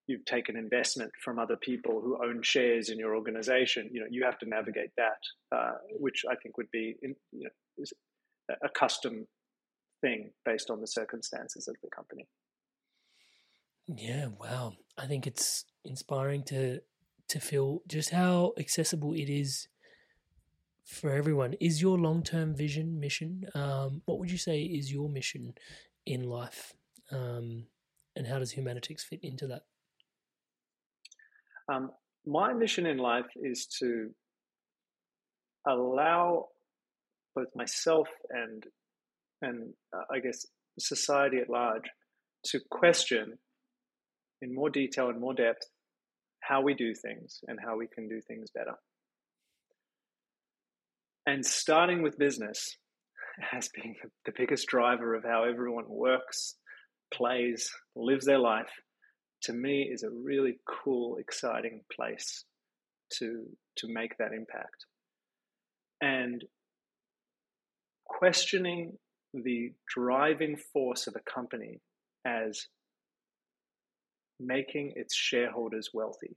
you've 0.08 0.26
taken 0.26 0.58
investment 0.58 1.12
from 1.24 1.40
other 1.40 1.56
people 1.56 2.02
who 2.02 2.18
own 2.24 2.42
shares 2.42 2.90
in 2.90 3.00
your 3.00 3.16
organization 3.16 3.90
you 3.92 4.00
know 4.00 4.08
you 4.10 4.24
have 4.24 4.38
to 4.38 4.48
navigate 4.48 4.92
that 4.98 5.22
uh, 5.56 5.74
which 6.00 6.24
i 6.30 6.36
think 6.36 6.58
would 6.58 6.72
be 6.72 6.96
in, 7.02 7.16
you 7.32 7.44
know 7.44 7.86
a 8.62 8.70
custom 8.70 9.26
thing 10.02 10.32
based 10.46 10.70
on 10.70 10.82
the 10.82 10.88
circumstances 10.88 11.68
of 11.68 11.76
the 11.82 11.90
company 11.96 12.28
yeah, 13.88 14.28
wow. 14.40 14.74
I 14.98 15.08
think 15.08 15.28
it's 15.28 15.66
inspiring 15.84 16.44
to 16.44 16.80
to 17.30 17.40
feel 17.40 17.82
just 17.88 18.10
how 18.12 18.54
accessible 18.58 19.14
it 19.14 19.30
is 19.30 19.68
for 20.86 21.12
everyone. 21.12 21.54
Is 21.60 21.82
your 21.82 21.98
long 21.98 22.24
term 22.24 22.56
vision 22.56 23.00
mission? 23.00 23.46
Um, 23.56 24.02
what 24.06 24.20
would 24.20 24.32
you 24.32 24.38
say 24.38 24.62
is 24.62 24.92
your 24.92 25.10
mission 25.10 25.54
in 26.06 26.24
life, 26.24 26.74
um, 27.12 27.66
and 28.16 28.28
how 28.28 28.40
does 28.40 28.54
Humanitix 28.54 29.02
fit 29.02 29.20
into 29.24 29.48
that? 29.48 29.64
Um, 31.72 31.92
my 32.26 32.54
mission 32.54 32.86
in 32.86 32.98
life 32.98 33.30
is 33.36 33.68
to 33.80 34.10
allow 35.68 36.48
both 37.36 37.48
myself 37.56 38.08
and 38.30 38.64
and 39.42 39.74
uh, 39.94 40.04
I 40.12 40.20
guess 40.20 40.46
society 40.80 41.38
at 41.38 41.50
large 41.50 41.84
to 42.46 42.60
question 42.70 43.38
in 44.42 44.54
more 44.54 44.70
detail 44.70 45.10
and 45.10 45.20
more 45.20 45.34
depth 45.34 45.68
how 46.42 46.62
we 46.62 46.74
do 46.74 46.94
things 46.94 47.40
and 47.48 47.60
how 47.64 47.78
we 47.78 47.88
can 47.88 48.08
do 48.08 48.20
things 48.22 48.50
better. 48.54 48.76
And 51.26 51.46
starting 51.46 52.02
with 52.04 52.18
business 52.18 52.78
has 53.52 53.70
been 53.70 53.96
the 54.26 54.34
biggest 54.36 54.68
driver 54.68 55.16
of 55.16 55.24
how 55.24 55.46
everyone 55.46 55.86
works, 55.88 56.56
plays, 57.14 57.70
lives 57.96 58.26
their 58.26 58.40
life, 58.40 58.72
to 59.44 59.54
me 59.54 59.84
is 59.84 60.04
a 60.04 60.10
really 60.10 60.60
cool, 60.66 61.18
exciting 61.18 61.82
place 61.92 62.46
to, 63.14 63.46
to 63.78 63.88
make 63.88 64.18
that 64.18 64.34
impact. 64.34 64.86
And 66.02 66.44
questioning 68.06 68.98
the 69.34 69.74
driving 69.88 70.58
force 70.72 71.08
of 71.08 71.16
a 71.16 71.32
company 71.32 71.82
as 72.26 72.68
making 74.40 74.94
its 74.96 75.16
shareholders 75.16 75.90
wealthy. 75.94 76.36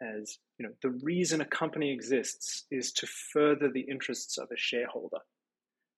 As 0.00 0.38
you 0.58 0.66
know, 0.66 0.72
the 0.82 0.90
reason 1.02 1.40
a 1.40 1.44
company 1.44 1.92
exists 1.92 2.64
is 2.70 2.92
to 2.92 3.06
further 3.06 3.70
the 3.70 3.80
interests 3.80 4.38
of 4.38 4.48
a 4.52 4.56
shareholder. 4.56 5.18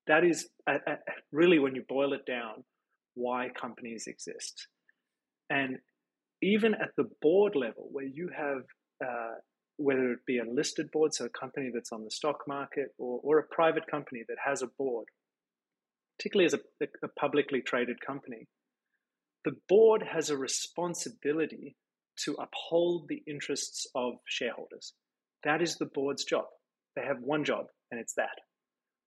That 0.07 0.25
is 0.25 0.49
really, 1.33 1.59
when 1.59 1.75
you 1.75 1.85
boil 1.87 2.15
it 2.15 2.25
down, 2.27 2.65
why 3.15 3.51
companies 3.51 4.07
exist. 4.07 4.69
And 5.51 5.79
even 6.43 6.75
at 6.75 6.91
the 6.97 7.09
board 7.21 7.55
level, 7.55 7.89
where 7.91 8.05
you 8.05 8.31
have, 8.37 8.63
uh, 9.05 9.35
whether 9.77 10.13
it 10.13 10.27
be 10.27 10.39
a 10.39 10.45
listed 10.45 10.91
board, 10.91 11.15
so 11.15 11.27
a 11.27 11.29
company 11.29 11.71
that's 11.73 11.93
on 11.93 12.05
the 12.05 12.11
stock 12.11 12.47
market, 12.47 12.89
or, 12.99 13.21
or 13.23 13.39
a 13.39 13.55
private 13.55 13.87
company 13.87 14.23
that 14.29 14.39
has 14.45 14.63
a 14.63 14.67
board, 14.79 15.07
particularly 16.19 16.47
as 16.47 16.55
a, 16.55 16.87
a 17.03 17.09
publicly 17.09 17.61
traded 17.61 18.01
company, 18.01 18.47
the 19.45 19.57
board 19.69 20.03
has 20.03 20.31
a 20.31 20.37
responsibility 20.37 21.77
to 22.25 22.35
uphold 22.35 23.09
the 23.09 23.23
interests 23.27 23.87
of 23.95 24.15
shareholders. 24.27 24.93
That 25.45 25.63
is 25.63 25.77
the 25.77 25.87
board's 25.87 26.25
job. 26.25 26.45
they 26.95 27.03
have 27.03 27.21
one 27.21 27.45
job, 27.45 27.67
and 27.91 28.01
it's 28.01 28.15
that 28.15 28.37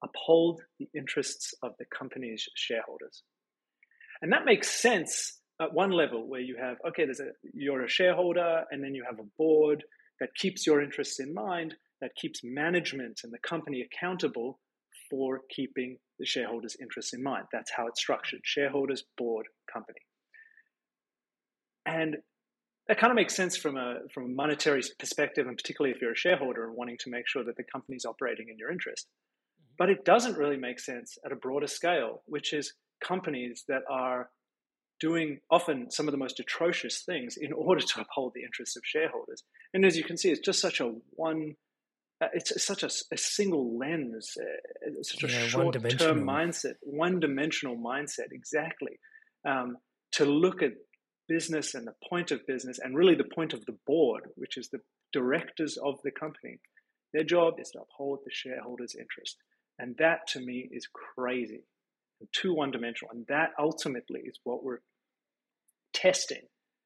uphold 0.04 0.62
the 0.80 0.90
interests 0.94 1.54
of 1.64 1.74
the 1.80 1.86
company's 1.86 2.48
shareholders. 2.56 3.24
And 4.22 4.32
that 4.34 4.46
makes 4.46 4.70
sense 4.70 5.40
at 5.62 5.74
one 5.74 5.92
level 5.92 6.28
where 6.28 6.42
you 6.42 6.58
have, 6.60 6.78
okay, 6.88 7.06
there's 7.06 7.20
a, 7.20 7.32
you're 7.54 7.84
a 7.84 7.90
shareholder, 7.90 8.64
and 8.72 8.84
then 8.84 8.94
you 8.94 9.04
have 9.10 9.20
a 9.20 9.30
board 9.38 9.84
that 10.20 10.30
keeps 10.36 10.66
your 10.66 10.82
interests 10.82 11.20
in 11.20 11.34
mind, 11.34 11.76
that 12.02 12.12
keeps 12.16 12.42
management 12.44 13.22
and 13.24 13.32
the 13.32 13.40
company 13.48 13.82
accountable 13.82 14.60
for 15.10 15.42
keeping 15.56 15.98
the 16.20 16.26
shareholders' 16.26 16.76
interests 16.82 17.14
in 17.14 17.22
mind. 17.22 17.46
That's 17.52 17.72
how 17.76 17.88
it's 17.88 18.00
structured 18.00 18.42
shareholders, 18.44 19.04
board, 19.18 19.46
company. 19.72 20.00
And 21.86 22.18
that 22.88 23.00
kind 23.00 23.12
of 23.12 23.16
makes 23.16 23.36
sense 23.36 23.56
from 23.56 23.78
a 23.78 24.00
from 24.14 24.26
a 24.26 24.30
monetary 24.30 24.82
perspective, 25.00 25.48
and 25.48 25.58
particularly 25.58 25.96
if 25.96 26.02
you're 26.02 26.12
a 26.12 26.18
shareholder 26.18 26.66
and 26.66 26.76
wanting 26.76 26.98
to 27.00 27.10
make 27.10 27.28
sure 27.28 27.44
that 27.44 27.56
the 27.56 27.64
company's 27.72 28.06
operating 28.06 28.48
in 28.50 28.58
your 28.58 28.72
interest. 28.72 29.08
Mm-hmm. 29.08 29.74
But 29.78 29.90
it 29.90 30.06
doesn't 30.06 30.38
really 30.38 30.58
make 30.58 30.80
sense 30.80 31.18
at 31.26 31.32
a 31.32 31.36
broader 31.36 31.68
scale, 31.68 32.24
which 32.26 32.54
is 32.54 32.74
companies 33.04 33.64
that 33.68 33.84
are 33.90 34.30
doing 35.04 35.38
often 35.52 35.92
some 35.92 36.08
of 36.08 36.14
the 36.14 36.18
most 36.18 36.40
atrocious 36.40 37.04
things 37.06 37.36
in 37.36 37.52
order 37.68 37.82
to 37.82 38.02
uphold 38.02 38.32
the 38.34 38.44
interests 38.44 38.78
of 38.78 38.84
shareholders. 38.86 39.44
And 39.74 39.86
as 39.86 39.98
you 39.98 40.04
can 40.04 40.18
see, 40.18 40.32
it's 40.32 40.40
just 40.40 40.62
such 40.62 40.80
a 40.80 40.94
one. 41.12 41.56
Uh, 42.22 42.28
it's 42.34 42.64
such 42.64 42.84
a, 42.84 42.90
a, 43.12 43.18
single 43.18 43.78
lens, 43.78 44.38
uh, 44.40 44.92
such 45.02 45.24
yeah, 45.24 45.40
a 45.40 45.48
short-term 45.50 46.24
mindset, 46.24 46.76
one-dimensional 46.82 47.76
mindset. 47.76 48.32
Exactly. 48.32 48.98
Um, 49.46 49.78
to 50.14 50.24
look 50.24 50.62
at 50.62 50.72
business 51.28 51.74
and 51.76 51.86
the 51.86 51.96
point 52.10 52.32
of 52.32 52.48
business, 52.48 52.80
and 52.82 52.96
really 52.96 53.16
the 53.16 53.36
point 53.36 53.52
of 53.52 53.66
the 53.66 53.76
board, 53.86 54.24
which 54.36 54.58
is 54.58 54.70
the 54.70 54.80
directors 55.12 55.78
of 55.84 56.00
the 56.04 56.12
company. 56.12 56.60
Their 57.14 57.24
job 57.24 57.56
is 57.60 57.72
to 57.72 57.80
uphold 57.82 58.20
the 58.24 58.32
shareholders' 58.32 58.96
interest. 58.98 59.38
And 59.80 59.96
that 59.98 60.28
to 60.30 60.40
me 60.40 60.70
is 60.72 60.88
crazy 60.88 61.64
and 62.22 62.30
too 62.32 62.54
one 62.54 62.72
dimensional. 62.72 63.12
And 63.12 63.26
that 63.28 63.50
ultimately 63.60 64.22
is 64.22 64.40
what 64.44 64.64
we're 64.64 64.80
testing 65.94 66.42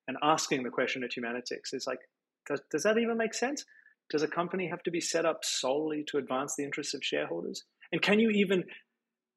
and 0.08 0.18
asking 0.24 0.64
the 0.64 0.70
question 0.70 1.03
at 1.03 1.12
Humanitix 1.12 1.74
is 1.74 1.86
like, 1.88 1.99
does, 2.47 2.62
does 2.72 2.84
that 2.84 2.97
even 2.97 3.18
make 3.18 3.34
sense? 3.34 3.66
Does 4.10 4.24
a 4.24 4.28
company 4.28 4.68
have 4.70 4.84
to 4.84 4.91
be 4.91 5.01
set 5.01 5.26
up 5.26 5.39
solely 5.43 6.05
to 6.08 6.18
advance 6.18 6.55
the 6.58 6.64
interests 6.64 6.93
of 6.93 7.03
shareholders? 7.03 7.64
And 7.91 8.01
can 8.01 8.20
you 8.20 8.30
even, 8.30 8.64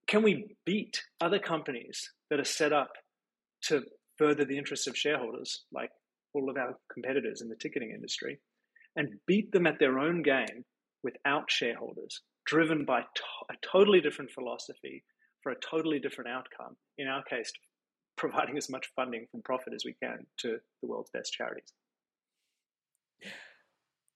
can 0.06 0.22
we 0.22 0.56
beat 0.64 1.02
other 1.20 1.38
companies 1.38 2.10
that 2.30 2.38
are 2.38 2.44
set 2.44 2.72
up 2.72 2.92
to 3.64 3.82
further 4.16 4.44
the 4.44 4.58
interests 4.58 4.86
of 4.86 4.96
shareholders, 4.96 5.64
like 5.72 5.90
all 6.34 6.48
of 6.48 6.56
our 6.56 6.76
competitors 6.92 7.40
in 7.40 7.48
the 7.48 7.56
ticketing 7.56 7.90
industry, 7.90 8.38
and 8.96 9.14
beat 9.26 9.50
them 9.52 9.66
at 9.66 9.78
their 9.80 9.98
own 9.98 10.22
game 10.22 10.64
without 11.02 11.50
shareholders, 11.50 12.22
driven 12.46 12.84
by 12.84 13.00
to- 13.00 13.24
a 13.50 13.54
totally 13.72 14.00
different 14.00 14.30
philosophy 14.30 15.02
for 15.42 15.52
a 15.52 15.60
totally 15.60 15.98
different 15.98 16.30
outcome. 16.30 16.76
In 16.98 17.08
our 17.08 17.22
case, 17.24 17.52
providing 18.20 18.58
as 18.58 18.68
much 18.68 18.92
funding 18.94 19.26
from 19.30 19.40
profit 19.40 19.72
as 19.74 19.82
we 19.84 19.94
can 19.94 20.26
to 20.36 20.58
the 20.82 20.88
world's 20.88 21.10
best 21.10 21.32
charities. 21.32 21.72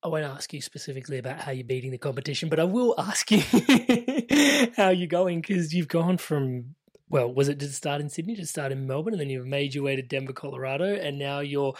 I 0.03 0.09
won't 0.09 0.25
ask 0.25 0.53
you 0.53 0.61
specifically 0.61 1.17
about 1.17 1.41
how 1.41 1.53
you're 1.53 1.65
beating 1.65 1.91
the 1.91 1.97
competition, 1.97 2.51
but 2.51 2.61
I 2.61 2.65
will 2.65 2.95
ask 2.99 3.31
you 3.31 3.41
how 4.77 4.91
you're 4.91 5.07
going 5.07 5.41
because 5.41 5.73
you've 5.73 5.89
gone 5.89 6.19
from 6.19 6.75
well, 7.09 7.33
was 7.33 7.49
it 7.49 7.59
to 7.61 7.69
start 7.73 8.01
in 8.01 8.11
Sydney, 8.11 8.35
to 8.37 8.47
start 8.47 8.73
in 8.73 8.87
Melbourne, 8.87 9.15
and 9.15 9.21
then 9.21 9.31
you've 9.31 9.47
made 9.47 9.75
your 9.75 9.85
way 9.85 9.95
to 9.97 10.03
Denver, 10.03 10.33
Colorado, 10.33 10.95
and 10.95 11.19
now 11.19 11.41
you're 11.41 11.75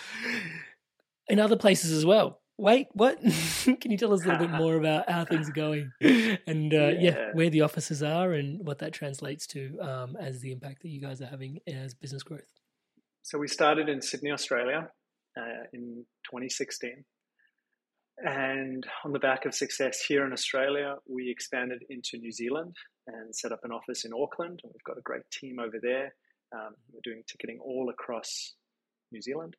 in 1.29 1.41
other 1.41 1.57
places 1.57 1.93
as 1.93 2.07
well. 2.07 2.41
Wait, 2.57 2.87
what? 2.93 3.19
Can 3.65 3.91
you 3.91 3.99
tell 3.99 4.13
us 4.13 4.25
a 4.25 4.29
little 4.29 4.47
bit 4.47 4.57
more 4.57 4.77
about 4.77 5.11
how 5.11 5.25
things 5.25 5.49
are 5.49 5.53
going 5.53 5.91
and 6.01 6.73
uh, 6.73 6.77
yeah. 6.77 6.97
yeah. 7.01 7.31
where 7.33 7.51
the 7.51 7.63
offices 7.63 8.03
are 8.03 8.33
and 8.33 8.65
what 8.65 8.79
that 8.79 8.93
translates 8.93 9.47
to 9.49 9.77
um, 9.81 10.17
as 10.21 10.41
the 10.41 10.53
impact 10.53 10.83
that 10.83 10.89
you 10.89 11.01
guys 11.01 11.21
are 11.21 11.27
having 11.27 11.59
as 11.67 11.95
business 11.95 12.23
growth? 12.23 12.47
So 13.23 13.39
we 13.39 13.49
started 13.49 13.89
in 13.89 14.03
Sydney, 14.03 14.31
Australia 14.31 14.89
uh, 15.37 15.65
in 15.73 16.05
2016. 16.31 17.05
And 18.19 18.87
on 19.05 19.13
the 19.13 19.19
back 19.19 19.45
of 19.45 19.55
success 19.55 20.01
here 20.07 20.25
in 20.25 20.33
Australia, 20.33 20.97
we 21.09 21.31
expanded 21.31 21.83
into 21.91 22.19
New 22.19 22.31
Zealand 22.31 22.77
and 23.09 23.35
set 23.35 23.51
up 23.51 23.61
an 23.65 23.73
office 23.73 24.05
in 24.05 24.13
Auckland. 24.13 24.61
And 24.63 24.73
we've 24.73 24.85
got 24.85 24.99
a 24.99 25.03
great 25.03 25.29
team 25.33 25.59
over 25.59 25.79
there. 25.83 26.15
Um, 26.55 26.75
we're 26.93 27.01
doing 27.03 27.25
ticketing 27.27 27.59
all 27.61 27.91
across 27.91 28.55
New 29.11 29.21
Zealand. 29.21 29.57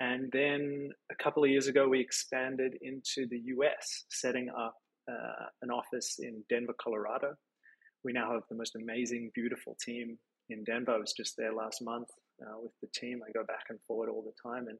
And 0.00 0.30
then 0.32 0.90
a 1.10 1.14
couple 1.22 1.42
of 1.42 1.50
years 1.50 1.68
ago, 1.68 1.88
we 1.88 2.00
expanded 2.00 2.74
into 2.82 3.26
the 3.28 3.40
US, 3.56 4.04
setting 4.10 4.48
up 4.50 4.74
uh, 5.10 5.46
an 5.62 5.70
office 5.70 6.16
in 6.18 6.42
Denver, 6.50 6.74
Colorado. 6.80 7.34
We 8.04 8.12
now 8.12 8.32
have 8.32 8.42
the 8.50 8.56
most 8.56 8.76
amazing, 8.76 9.30
beautiful 9.34 9.76
team 9.80 10.18
in 10.50 10.64
Denver. 10.64 10.92
I 10.92 10.98
was 10.98 11.14
just 11.16 11.34
there 11.36 11.52
last 11.52 11.80
month 11.82 12.08
uh, 12.42 12.58
with 12.60 12.72
the 12.82 12.88
team. 12.94 13.20
I 13.26 13.32
go 13.32 13.44
back 13.44 13.64
and 13.70 13.78
forward 13.86 14.10
all 14.10 14.22
the 14.22 14.48
time. 14.48 14.68
And 14.68 14.78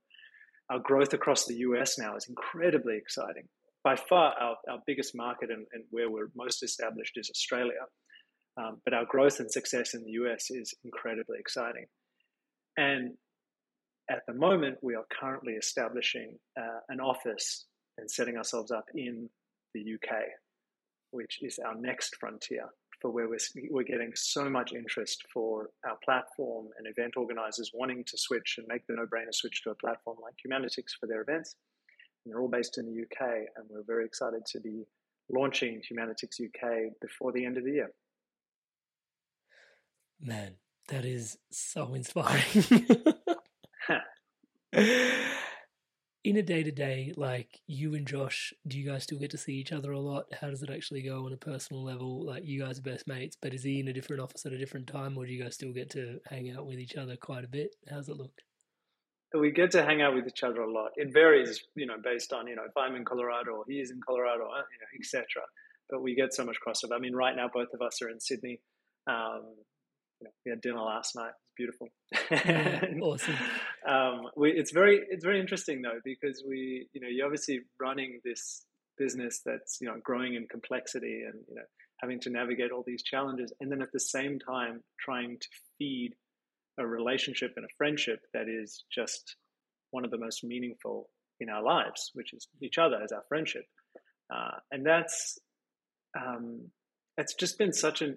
our 0.70 0.78
growth 0.78 1.12
across 1.12 1.46
the 1.46 1.56
US 1.56 1.98
now 1.98 2.16
is 2.16 2.26
incredibly 2.28 2.96
exciting 2.96 3.48
by 3.82 3.94
far 3.94 4.34
our, 4.40 4.56
our 4.68 4.78
biggest 4.86 5.14
market 5.14 5.48
and, 5.48 5.64
and 5.72 5.84
where 5.90 6.10
we're 6.10 6.30
most 6.34 6.62
established 6.62 7.12
is 7.16 7.30
Australia. 7.30 7.86
Um, 8.58 8.80
but 8.84 8.94
our 8.94 9.04
growth 9.04 9.38
and 9.38 9.50
success 9.50 9.94
in 9.94 10.02
the 10.02 10.10
US 10.22 10.50
is 10.50 10.74
incredibly 10.84 11.38
exciting. 11.38 11.86
And 12.76 13.14
at 14.10 14.22
the 14.26 14.34
moment, 14.34 14.78
we 14.82 14.94
are 14.94 15.06
currently 15.20 15.54
establishing 15.54 16.38
uh, 16.58 16.80
an 16.88 17.00
office 17.00 17.66
and 17.98 18.10
setting 18.10 18.36
ourselves 18.36 18.70
up 18.70 18.86
in 18.94 19.28
the 19.74 19.80
UK, 19.80 20.16
which 21.10 21.38
is 21.42 21.58
our 21.58 21.74
next 21.74 22.16
frontier 22.16 22.68
for 23.00 23.10
where 23.10 23.28
we're, 23.28 23.38
we're 23.70 23.82
getting 23.82 24.12
so 24.14 24.48
much 24.48 24.72
interest 24.72 25.22
for 25.32 25.68
our 25.84 25.98
platform 26.04 26.68
and 26.78 26.86
event 26.86 27.14
organizers 27.16 27.70
wanting 27.74 28.02
to 28.04 28.16
switch 28.16 28.54
and 28.58 28.66
make 28.68 28.86
the 28.86 28.94
no 28.94 29.04
brainer 29.04 29.32
switch 29.32 29.62
to 29.62 29.70
a 29.70 29.74
platform 29.74 30.16
like 30.22 30.34
Humanitix 30.46 30.84
for 30.98 31.06
their 31.06 31.20
events 31.20 31.56
and 32.24 32.32
they're 32.32 32.40
all 32.40 32.48
based 32.48 32.78
in 32.78 32.86
the 32.86 33.02
UK. 33.02 33.28
And 33.56 33.66
we're 33.68 33.84
very 33.86 34.04
excited 34.04 34.44
to 34.46 34.60
be 34.60 34.84
launching 35.30 35.80
Humanitix 35.80 36.40
UK 36.40 36.92
before 37.00 37.32
the 37.32 37.44
end 37.44 37.56
of 37.56 37.64
the 37.64 37.72
year. 37.72 37.90
Man, 40.20 40.54
that 40.88 41.04
is 41.04 41.38
so 41.50 41.94
inspiring. 41.94 42.42
in 44.76 46.36
a 46.36 46.42
day 46.42 46.62
to 46.62 46.70
day, 46.70 47.12
like 47.16 47.60
you 47.66 47.94
and 47.94 48.06
Josh, 48.06 48.52
do 48.66 48.78
you 48.78 48.90
guys 48.90 49.04
still 49.04 49.18
get 49.18 49.30
to 49.30 49.38
see 49.38 49.54
each 49.54 49.72
other 49.72 49.92
a 49.92 50.00
lot? 50.00 50.26
How 50.40 50.50
does 50.50 50.62
it 50.62 50.70
actually 50.70 51.02
go 51.02 51.24
on 51.24 51.32
a 51.32 51.36
personal 51.36 51.84
level? 51.84 52.26
Like 52.26 52.44
you 52.44 52.60
guys 52.60 52.78
are 52.78 52.82
best 52.82 53.06
mates, 53.06 53.36
but 53.40 53.54
is 53.54 53.62
he 53.62 53.80
in 53.80 53.88
a 53.88 53.92
different 53.92 54.22
office 54.22 54.44
at 54.44 54.52
a 54.52 54.58
different 54.58 54.86
time, 54.86 55.16
or 55.16 55.24
do 55.24 55.32
you 55.32 55.42
guys 55.42 55.54
still 55.54 55.72
get 55.72 55.90
to 55.90 56.18
hang 56.26 56.50
out 56.50 56.66
with 56.66 56.78
each 56.78 56.96
other 56.96 57.16
quite 57.16 57.44
a 57.44 57.48
bit? 57.48 57.74
How's 57.90 58.08
it 58.08 58.16
look? 58.16 58.32
we 59.34 59.50
get 59.50 59.70
to 59.72 59.84
hang 59.84 60.02
out 60.02 60.14
with 60.14 60.26
each 60.26 60.42
other 60.42 60.62
a 60.62 60.72
lot. 60.72 60.92
It 60.96 61.12
varies, 61.12 61.62
you 61.74 61.86
know, 61.86 61.96
based 62.02 62.32
on 62.32 62.46
you 62.46 62.56
know 62.56 62.64
if 62.64 62.76
I'm 62.76 62.94
in 62.94 63.04
Colorado 63.04 63.52
or 63.52 63.64
he 63.68 63.80
is 63.80 63.90
in 63.90 64.00
Colorado, 64.06 64.44
uh, 64.44 64.62
you 64.72 64.78
know, 64.80 64.98
etc. 64.98 65.42
But 65.90 66.02
we 66.02 66.14
get 66.14 66.34
so 66.34 66.44
much 66.44 66.56
crossover. 66.66 66.94
I 66.94 66.98
mean, 66.98 67.14
right 67.14 67.36
now 67.36 67.48
both 67.52 67.68
of 67.72 67.80
us 67.80 68.02
are 68.02 68.08
in 68.08 68.20
Sydney. 68.20 68.60
Um, 69.06 69.44
you 70.20 70.24
know, 70.24 70.30
we 70.44 70.50
had 70.50 70.60
dinner 70.60 70.80
last 70.80 71.14
night. 71.16 71.30
It's 71.30 71.54
beautiful. 71.56 71.88
and, 72.30 73.02
awesome. 73.02 73.34
Um, 73.88 74.28
we, 74.36 74.50
it's 74.50 74.72
very 74.72 75.00
it's 75.10 75.24
very 75.24 75.40
interesting 75.40 75.82
though 75.82 76.00
because 76.04 76.42
we 76.48 76.88
you 76.92 77.00
know 77.00 77.08
you're 77.08 77.26
obviously 77.26 77.60
running 77.80 78.20
this 78.24 78.64
business 78.98 79.42
that's 79.44 79.78
you 79.80 79.88
know 79.88 79.96
growing 80.02 80.34
in 80.34 80.46
complexity 80.50 81.22
and 81.26 81.40
you 81.48 81.54
know 81.54 81.62
having 82.00 82.20
to 82.20 82.30
navigate 82.30 82.70
all 82.72 82.84
these 82.86 83.02
challenges 83.02 83.52
and 83.60 83.70
then 83.70 83.80
at 83.80 83.92
the 83.92 84.00
same 84.00 84.38
time 84.38 84.82
trying 85.00 85.38
to 85.38 85.48
feed 85.78 86.14
a 86.78 86.86
relationship 86.86 87.52
and 87.56 87.64
a 87.64 87.68
friendship 87.76 88.20
that 88.34 88.48
is 88.48 88.84
just 88.92 89.36
one 89.90 90.04
of 90.04 90.10
the 90.10 90.18
most 90.18 90.44
meaningful 90.44 91.08
in 91.40 91.48
our 91.48 91.62
lives, 91.62 92.10
which 92.14 92.32
is 92.32 92.48
each 92.62 92.78
other 92.78 92.98
as 93.02 93.12
our 93.12 93.22
friendship. 93.28 93.64
Uh, 94.32 94.56
and 94.70 94.84
that's 94.84 95.38
um, 96.18 96.70
it's 97.16 97.34
just 97.34 97.58
been 97.58 97.72
such 97.72 98.02
an, 98.02 98.16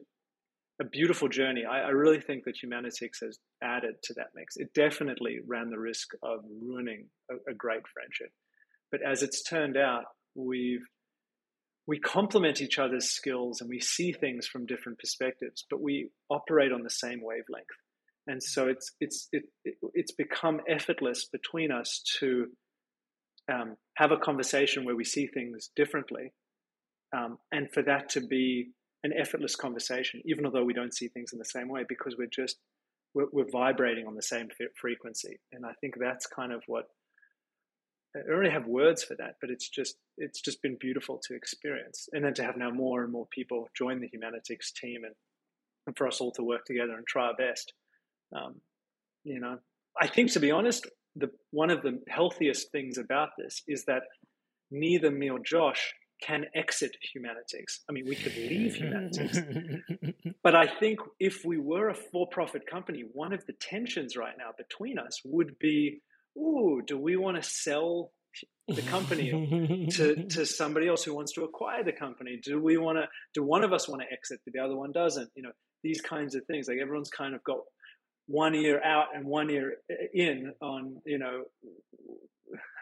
a 0.82 0.86
beautiful 0.86 1.28
journey. 1.28 1.64
I, 1.66 1.82
I, 1.82 1.90
really 1.90 2.22
think 2.22 2.46
that 2.46 2.56
Humanitix 2.64 3.22
has 3.22 3.38
added 3.62 3.96
to 4.04 4.14
that 4.16 4.28
mix. 4.34 4.56
It 4.56 4.74
definitely 4.74 5.40
ran 5.46 5.70
the 5.70 5.80
risk 5.80 6.10
of 6.24 6.40
ruining 6.62 7.08
a, 7.30 7.52
a 7.52 7.54
great 7.54 7.84
friendship, 7.94 8.32
but 8.92 9.02
as 9.06 9.24
it's 9.24 9.44
turned 9.44 9.78
out, 9.78 10.06
we've 10.36 10.86
we 11.88 12.00
complement 12.00 12.62
each 12.62 12.78
other's 12.78 13.10
skills 13.10 13.62
and 13.62 13.70
we 13.70 13.80
see 13.80 14.14
things 14.14 14.46
from 14.46 14.68
different 14.68 15.00
perspectives, 15.00 15.66
but 15.70 15.82
we 15.82 16.12
operate 16.30 16.72
on 16.72 16.84
the 16.84 16.90
same 16.90 17.20
wavelength 17.22 17.66
and 18.30 18.42
so 18.42 18.68
it's 18.68 18.92
it's 19.02 19.28
it, 19.32 19.44
it's 19.94 20.12
become 20.12 20.62
effortless 20.70 21.26
between 21.26 21.72
us 21.72 22.02
to 22.20 22.46
um, 23.52 23.76
have 23.96 24.12
a 24.12 24.18
conversation 24.18 24.86
where 24.86 24.96
we 24.96 25.04
see 25.04 25.28
things 25.28 25.70
differently, 25.76 26.32
um, 27.16 27.40
and 27.52 27.72
for 27.74 27.82
that 27.84 28.10
to 28.10 28.22
be 28.22 28.70
an 29.04 29.14
effortless 29.18 29.56
conversation, 29.56 30.22
even 30.26 30.45
although 30.45 30.64
we 30.64 30.74
don't 30.74 30.93
see 30.93 31.08
things 31.08 31.32
in 31.34 31.39
the 31.39 31.45
same 31.45 31.70
way, 31.70 31.84
because 31.88 32.16
we're 32.18 32.28
just 32.28 32.58
we're, 33.14 33.28
we're 33.32 33.50
vibrating 33.52 34.06
on 34.06 34.16
the 34.16 34.22
same 34.22 34.50
frequency, 34.80 35.39
and 35.52 35.66
I 35.66 35.72
think 35.82 35.95
that's 36.00 36.28
kind 36.28 36.52
of 36.52 36.62
what 36.68 36.86
I 38.16 38.20
don't 38.20 38.39
really 38.39 38.52
have 38.52 38.66
words 38.66 39.04
for 39.04 39.16
that, 39.16 39.36
but 39.39 39.50
it's 39.50 39.70
just 39.70 39.95
it's 40.18 40.41
just 40.41 40.62
been 40.62 40.78
beautiful 40.80 41.20
to 41.28 41.36
experience, 41.36 42.10
and 42.12 42.24
then 42.24 42.34
to 42.36 42.43
have 42.43 42.58
now 42.58 42.72
more 42.72 43.04
and 43.04 43.12
more 43.12 43.28
people 43.32 43.70
join 43.76 44.00
the 44.00 44.08
Humanitix 44.08 44.74
team, 44.80 45.04
and, 45.06 45.16
and 45.88 45.97
for 45.97 46.08
us 46.08 46.20
all 46.20 46.32
to 46.34 46.43
work 46.43 46.66
together 46.66 46.93
and 46.93 47.08
try 47.08 47.28
our 47.28 47.36
best. 47.36 47.74
Um, 48.36 48.62
you 49.24 49.39
know, 49.39 49.58
I 50.00 50.08
think 50.08 50.32
to 50.34 50.39
be 50.39 50.52
honest, 50.52 50.88
the 51.16 51.30
one 51.52 51.70
of 51.70 51.82
the 51.82 52.00
healthiest 52.08 52.72
things 52.72 52.97
about 52.97 53.30
this 53.38 53.64
is 53.68 53.86
that 53.86 54.04
neither 54.72 55.12
me 55.12 55.30
or 55.30 55.39
Josh 55.39 55.93
can 56.22 56.46
exit 56.54 56.96
Humanitix. 57.16 57.80
I 57.90 57.94
mean, 57.94 58.06
we 58.08 58.16
could 58.16 58.36
leave 58.36 58.74
Humanitix, 58.74 59.82
but 60.44 60.56
I 60.56 60.68
think 60.68 61.00
if 61.20 61.44
we 61.46 61.58
were 61.58 61.90
a 61.90 61.96
for-profit 61.96 62.68
company, 62.68 63.04
one 63.14 63.34
of 63.34 63.46
the 63.46 63.54
tensions 63.54 64.16
right 64.16 64.36
now 64.38 64.52
between 64.58 65.00
us 65.00 65.22
would 65.24 65.58
be, 65.60 66.02
"Ooh, 66.38 66.82
do 66.86 66.98
we 66.98 67.16
want 67.16 67.42
to 67.42 67.50
sell 67.50 68.12
the 68.68 68.82
company 68.84 69.88
to 69.92 70.24
to 70.30 70.46
somebody 70.46 70.88
else 70.88 71.04
who 71.04 71.16
wants 71.16 71.34
to 71.34 71.44
acquire 71.44 71.84
the 71.84 71.92
company? 71.92 72.40
Do 72.42 72.62
we 72.62 72.78
want 72.78 72.98
to? 72.98 73.08
Do 73.34 73.44
one 73.44 73.64
of 73.64 73.74
us 73.74 73.88
want 73.88 74.02
to 74.02 74.12
exit, 74.12 74.42
but 74.46 74.54
the 74.54 74.60
other 74.60 74.76
one 74.76 74.92
doesn't? 74.92 75.30
You 75.36 75.44
know, 75.44 75.52
these 75.84 76.02
kinds 76.02 76.36
of 76.36 76.46
things. 76.46 76.68
Like 76.68 76.78
everyone's 76.82 77.10
kind 77.10 77.36
of 77.36 77.44
got 77.44 77.60
one 78.28 78.54
ear 78.56 78.82
out 78.84 79.08
and 79.16 79.26
one 79.26 79.50
ear 79.50 79.78
uh, 79.92 79.96
in 80.14 80.54
on 80.62 81.02
you 81.06 81.18
know 81.18 81.44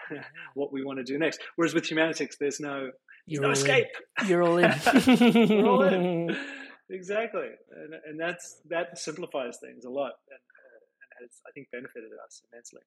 what 0.53 0.71
we 0.73 0.83
want 0.83 0.99
to 0.99 1.03
do 1.03 1.17
next. 1.17 1.39
Whereas 1.55 1.73
with 1.73 1.85
Humanitix, 1.85 2.37
there's 2.39 2.59
no 2.59 2.91
You're 3.27 3.41
no 3.41 3.49
all 3.49 3.53
escape. 3.53 3.87
in. 4.21 4.27
You're 4.27 4.43
all 4.43 4.57
in. 4.57 4.71
We're 5.49 5.67
all 5.67 5.83
in. 5.83 6.37
Exactly, 6.89 7.49
and, 7.75 7.95
and 8.05 8.17
that's 8.17 8.61
that 8.69 8.97
simplifies 8.97 9.57
things 9.57 9.83
a 9.83 9.89
lot, 9.89 10.13
and, 10.29 10.39
uh, 10.39 11.19
and 11.19 11.29
has 11.29 11.41
I 11.45 11.51
think 11.51 11.67
benefited 11.69 12.11
us 12.25 12.41
immensely. 12.49 12.79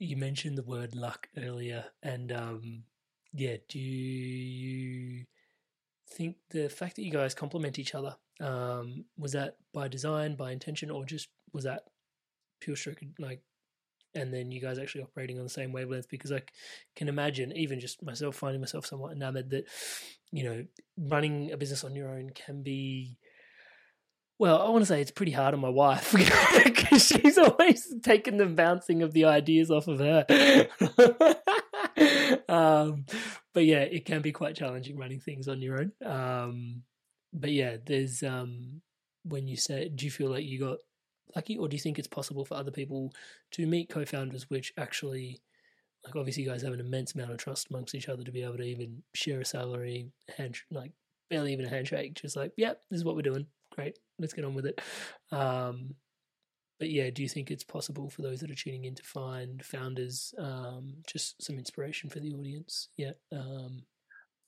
You 0.00 0.16
mentioned 0.16 0.58
the 0.58 0.64
word 0.64 0.96
luck 0.96 1.28
earlier, 1.38 1.84
and 2.02 2.32
um, 2.32 2.82
yeah, 3.32 3.58
do 3.68 3.78
you 3.78 5.24
think 6.10 6.34
the 6.50 6.68
fact 6.68 6.96
that 6.96 7.02
you 7.02 7.12
guys 7.12 7.32
complement 7.32 7.78
each 7.78 7.94
other 7.94 8.16
um, 8.40 9.04
was 9.16 9.30
that 9.32 9.58
by 9.72 9.86
design, 9.86 10.34
by 10.34 10.50
intention, 10.50 10.90
or 10.90 11.04
just 11.04 11.28
was 11.52 11.62
that 11.62 11.84
pure 12.60 12.74
stroke 12.74 12.98
like? 13.20 13.40
And 14.16 14.32
then 14.32 14.50
you 14.50 14.60
guys 14.60 14.78
actually 14.78 15.04
operating 15.04 15.38
on 15.38 15.44
the 15.44 15.50
same 15.50 15.72
wavelength 15.72 16.08
because 16.08 16.32
I 16.32 16.42
can 16.96 17.08
imagine, 17.08 17.52
even 17.52 17.78
just 17.78 18.02
myself 18.02 18.36
finding 18.36 18.60
myself 18.60 18.86
somewhat 18.86 19.12
enamored 19.12 19.50
that, 19.50 19.66
you 20.32 20.44
know, 20.44 20.64
running 20.98 21.52
a 21.52 21.56
business 21.56 21.84
on 21.84 21.94
your 21.94 22.08
own 22.08 22.30
can 22.30 22.62
be 22.62 23.18
well, 24.38 24.60
I 24.60 24.68
want 24.68 24.82
to 24.82 24.86
say 24.86 25.00
it's 25.00 25.10
pretty 25.10 25.32
hard 25.32 25.54
on 25.54 25.60
my 25.60 25.70
wife 25.70 26.12
because 26.64 27.06
she's 27.06 27.38
always 27.38 27.94
taking 28.02 28.36
the 28.36 28.46
bouncing 28.46 29.02
of 29.02 29.12
the 29.12 29.24
ideas 29.24 29.70
off 29.70 29.88
of 29.88 29.98
her. 29.98 30.26
um, 32.48 33.06
but 33.54 33.64
yeah, 33.64 33.80
it 33.80 34.04
can 34.04 34.20
be 34.20 34.32
quite 34.32 34.54
challenging 34.54 34.98
running 34.98 35.20
things 35.20 35.48
on 35.48 35.62
your 35.62 35.80
own. 35.80 35.92
Um, 36.04 36.82
but 37.32 37.50
yeah, 37.50 37.78
there's 37.84 38.22
um, 38.22 38.82
when 39.24 39.48
you 39.48 39.56
say, 39.56 39.88
do 39.88 40.04
you 40.04 40.10
feel 40.10 40.30
like 40.30 40.44
you 40.44 40.60
got 40.60 40.78
lucky, 41.36 41.56
or 41.56 41.68
do 41.68 41.76
you 41.76 41.80
think 41.80 41.98
it's 41.98 42.08
possible 42.08 42.44
for 42.44 42.54
other 42.54 42.70
people 42.70 43.12
to 43.52 43.66
meet 43.66 43.88
co-founders, 43.88 44.50
which 44.50 44.72
actually, 44.78 45.40
like, 46.04 46.16
obviously, 46.16 46.42
you 46.42 46.48
guys 46.48 46.62
have 46.62 46.72
an 46.72 46.80
immense 46.80 47.14
amount 47.14 47.30
of 47.30 47.38
trust 47.38 47.68
amongst 47.70 47.94
each 47.94 48.08
other 48.08 48.24
to 48.24 48.32
be 48.32 48.42
able 48.42 48.56
to 48.56 48.64
even 48.64 49.02
share 49.14 49.40
a 49.40 49.44
salary, 49.44 50.10
hand 50.36 50.56
like 50.70 50.92
barely 51.30 51.52
even 51.52 51.66
a 51.66 51.68
handshake, 51.68 52.14
just 52.14 52.36
like, 52.36 52.52
yep, 52.56 52.80
this 52.90 52.98
is 52.98 53.04
what 53.04 53.14
we're 53.14 53.22
doing. 53.22 53.46
Great, 53.74 53.98
let's 54.18 54.32
get 54.32 54.44
on 54.44 54.54
with 54.54 54.66
it. 54.66 54.80
Um, 55.30 55.94
but 56.78 56.90
yeah, 56.90 57.10
do 57.10 57.22
you 57.22 57.28
think 57.28 57.50
it's 57.50 57.64
possible 57.64 58.10
for 58.10 58.22
those 58.22 58.40
that 58.40 58.50
are 58.50 58.54
tuning 58.54 58.84
in 58.84 58.94
to 58.94 59.02
find 59.02 59.64
founders 59.64 60.34
um, 60.38 60.94
just 61.06 61.42
some 61.42 61.58
inspiration 61.58 62.10
for 62.10 62.20
the 62.20 62.32
audience? 62.32 62.88
Yeah, 62.96 63.12
um, 63.32 63.82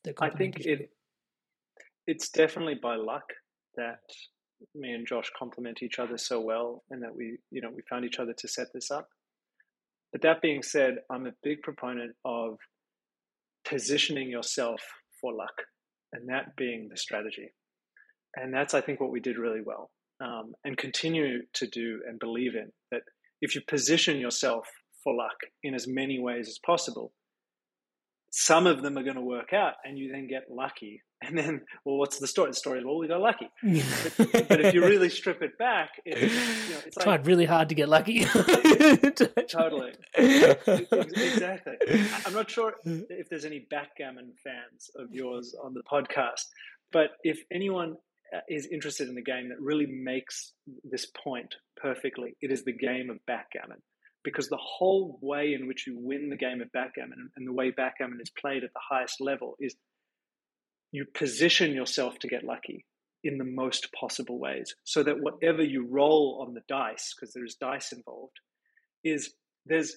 that 0.05 0.15
I 0.21 0.31
think 0.31 0.61
it 0.61 0.91
it's 2.07 2.31
definitely 2.31 2.77
by 2.77 2.97
luck 2.97 3.33
that 3.77 4.01
me 4.75 4.93
and 4.93 5.07
Josh 5.07 5.31
complement 5.39 5.83
each 5.83 5.99
other 5.99 6.19
so 6.19 6.41
well, 6.41 6.85
and 6.91 7.03
that 7.03 7.15
we 7.15 7.39
you 7.51 7.61
know 7.61 7.71
we 7.75 7.83
found 7.89 8.05
each 8.05 8.19
other 8.19 8.33
to 8.33 8.49
set 8.49 8.69
this 8.73 8.91
up. 8.91 9.09
But 10.13 10.23
that 10.23 10.41
being 10.41 10.63
said, 10.63 10.97
I'm 11.11 11.27
a 11.27 11.33
big 11.43 11.63
proponent 11.63 12.17
of 12.25 12.59
positioning 13.69 14.31
yourself 14.31 14.81
for 15.21 15.33
luck, 15.35 15.63
and 16.13 16.29
that 16.29 16.57
being 16.57 16.89
the 16.91 16.97
strategy. 16.97 17.53
And 18.37 18.53
that's, 18.53 18.75
I 18.75 18.81
think, 18.81 19.01
what 19.01 19.11
we 19.11 19.21
did 19.21 19.39
really 19.39 19.63
well 19.65 19.91
um, 20.21 20.53
and 20.65 20.77
continue 20.77 21.41
to 21.55 21.67
do 21.67 22.01
and 22.07 22.19
believe 22.19 22.55
in 22.55 22.71
that 22.91 23.03
if 23.41 23.55
you 23.55 23.61
position 23.67 24.19
yourself 24.19 24.67
for 25.03 25.15
luck 25.15 25.37
in 25.63 25.75
as 25.75 25.87
many 25.87 26.19
ways 26.19 26.49
as 26.49 26.59
possible, 26.65 27.13
some 28.31 28.67
of 28.67 28.83
them 28.83 28.99
are 28.99 29.03
going 29.03 29.17
to 29.17 29.23
work 29.23 29.53
out 29.53 29.75
and 29.85 29.99
you 29.99 30.11
then 30.13 30.27
get 30.29 30.51
lucky. 30.51 31.03
And 31.21 31.37
then, 31.37 31.63
well, 31.85 31.97
what's 31.97 32.19
the 32.19 32.29
story? 32.29 32.51
The 32.51 32.57
story 32.57 32.79
is, 32.79 32.85
well, 32.85 32.97
we 32.99 33.09
got 33.09 33.21
lucky. 33.21 33.51
But, 33.63 34.33
but 34.49 34.65
if 34.65 34.73
you 34.75 34.83
really 34.83 35.09
strip 35.09 35.43
it 35.43 35.59
back, 35.59 35.91
it's, 36.05 36.21
you 36.21 36.75
know, 36.75 36.81
it's 36.87 36.97
like, 36.97 37.05
tried 37.05 37.27
really 37.27 37.45
hard 37.45 37.69
to 37.71 37.75
get 37.75 37.89
lucky. 37.89 38.25
Totally. 39.51 39.95
exactly. 40.15 41.75
I'm 42.25 42.33
not 42.33 42.49
sure 42.49 42.75
if 42.85 43.29
there's 43.29 43.45
any 43.45 43.67
backgammon 43.69 44.33
fans 44.45 44.91
of 44.97 45.13
yours 45.13 45.57
on 45.63 45.75
the 45.75 45.83
podcast, 45.91 46.45
but 46.93 47.11
if 47.25 47.41
anyone 47.53 47.97
uh, 48.35 48.41
is 48.49 48.69
interested 48.71 49.09
in 49.09 49.15
the 49.15 49.23
game 49.23 49.49
that 49.49 49.61
really 49.61 49.87
makes 49.87 50.53
this 50.85 51.07
point 51.07 51.57
perfectly, 51.77 52.37
it 52.41 52.53
is 52.53 52.65
the 52.65 52.73
game 52.73 53.11
of 53.11 53.19
backgammon. 53.27 53.79
Because 54.25 54.49
the 54.49 54.59
whole 54.61 55.19
way 55.23 55.55
in 55.59 55.67
which 55.67 55.87
you 55.87 55.97
win 55.99 56.29
the 56.29 56.37
game 56.37 56.61
of 56.61 56.71
backgammon 56.73 57.31
and 57.37 57.47
the 57.47 57.53
way 57.53 57.71
backgammon 57.71 58.19
is 58.21 58.31
played 58.39 58.65
at 58.65 58.73
the 58.75 58.81
highest 58.91 59.21
level 59.21 59.55
is 59.59 59.77
you 60.93 61.05
position 61.15 61.73
yourself 61.73 62.19
to 62.21 62.29
get 62.29 62.45
lucky 62.45 62.85
in 63.25 63.39
the 63.39 63.45
most 63.45 63.89
possible 63.99 64.39
ways 64.39 64.75
so 64.85 65.03
that 65.03 65.21
whatever 65.21 65.63
you 65.63 65.87
roll 65.89 66.45
on 66.47 66.55
the 66.55 66.63
dice, 66.69 67.15
because 67.15 67.35
there's 67.35 67.57
dice 67.57 67.93
involved, 67.93 68.41
is 69.05 69.35
there's 69.67 69.97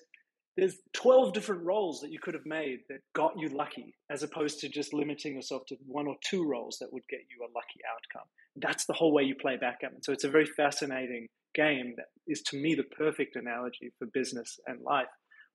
there's 0.58 0.76
12 0.94 1.32
different 1.32 1.64
rolls 1.64 2.02
that 2.02 2.12
you 2.12 2.20
could 2.20 2.34
have 2.34 2.46
made 2.46 2.80
that 2.90 3.00
got 3.16 3.32
you 3.38 3.48
lucky 3.48 3.96
as 4.10 4.22
opposed 4.22 4.60
to 4.60 4.68
just 4.68 4.94
limiting 4.94 5.36
yourself 5.36 5.66
to 5.68 5.78
one 5.88 6.08
or 6.08 6.16
two 6.22 6.46
rolls 6.46 6.78
that 6.82 6.92
would 6.92 7.08
get 7.10 7.22
you 7.30 7.42
a 7.42 7.54
lucky 7.56 7.80
outcome. 7.90 8.28
That's 8.58 8.86
the 8.86 8.94
whole 8.94 9.14
way 9.14 9.24
you 9.24 9.36
play 9.36 9.56
backgammon. 9.56 10.04
So 10.04 10.12
it's 10.12 10.26
a 10.26 10.30
very 10.30 10.46
fascinating 10.46 11.28
game 11.56 11.94
that 11.96 12.08
is 12.28 12.42
to 12.42 12.58
me 12.58 12.76
the 12.76 12.84
perfect 12.84 13.38
analogy 13.38 13.92
for 13.98 14.08
business 14.14 14.60
and 14.68 14.82
life 14.82 15.08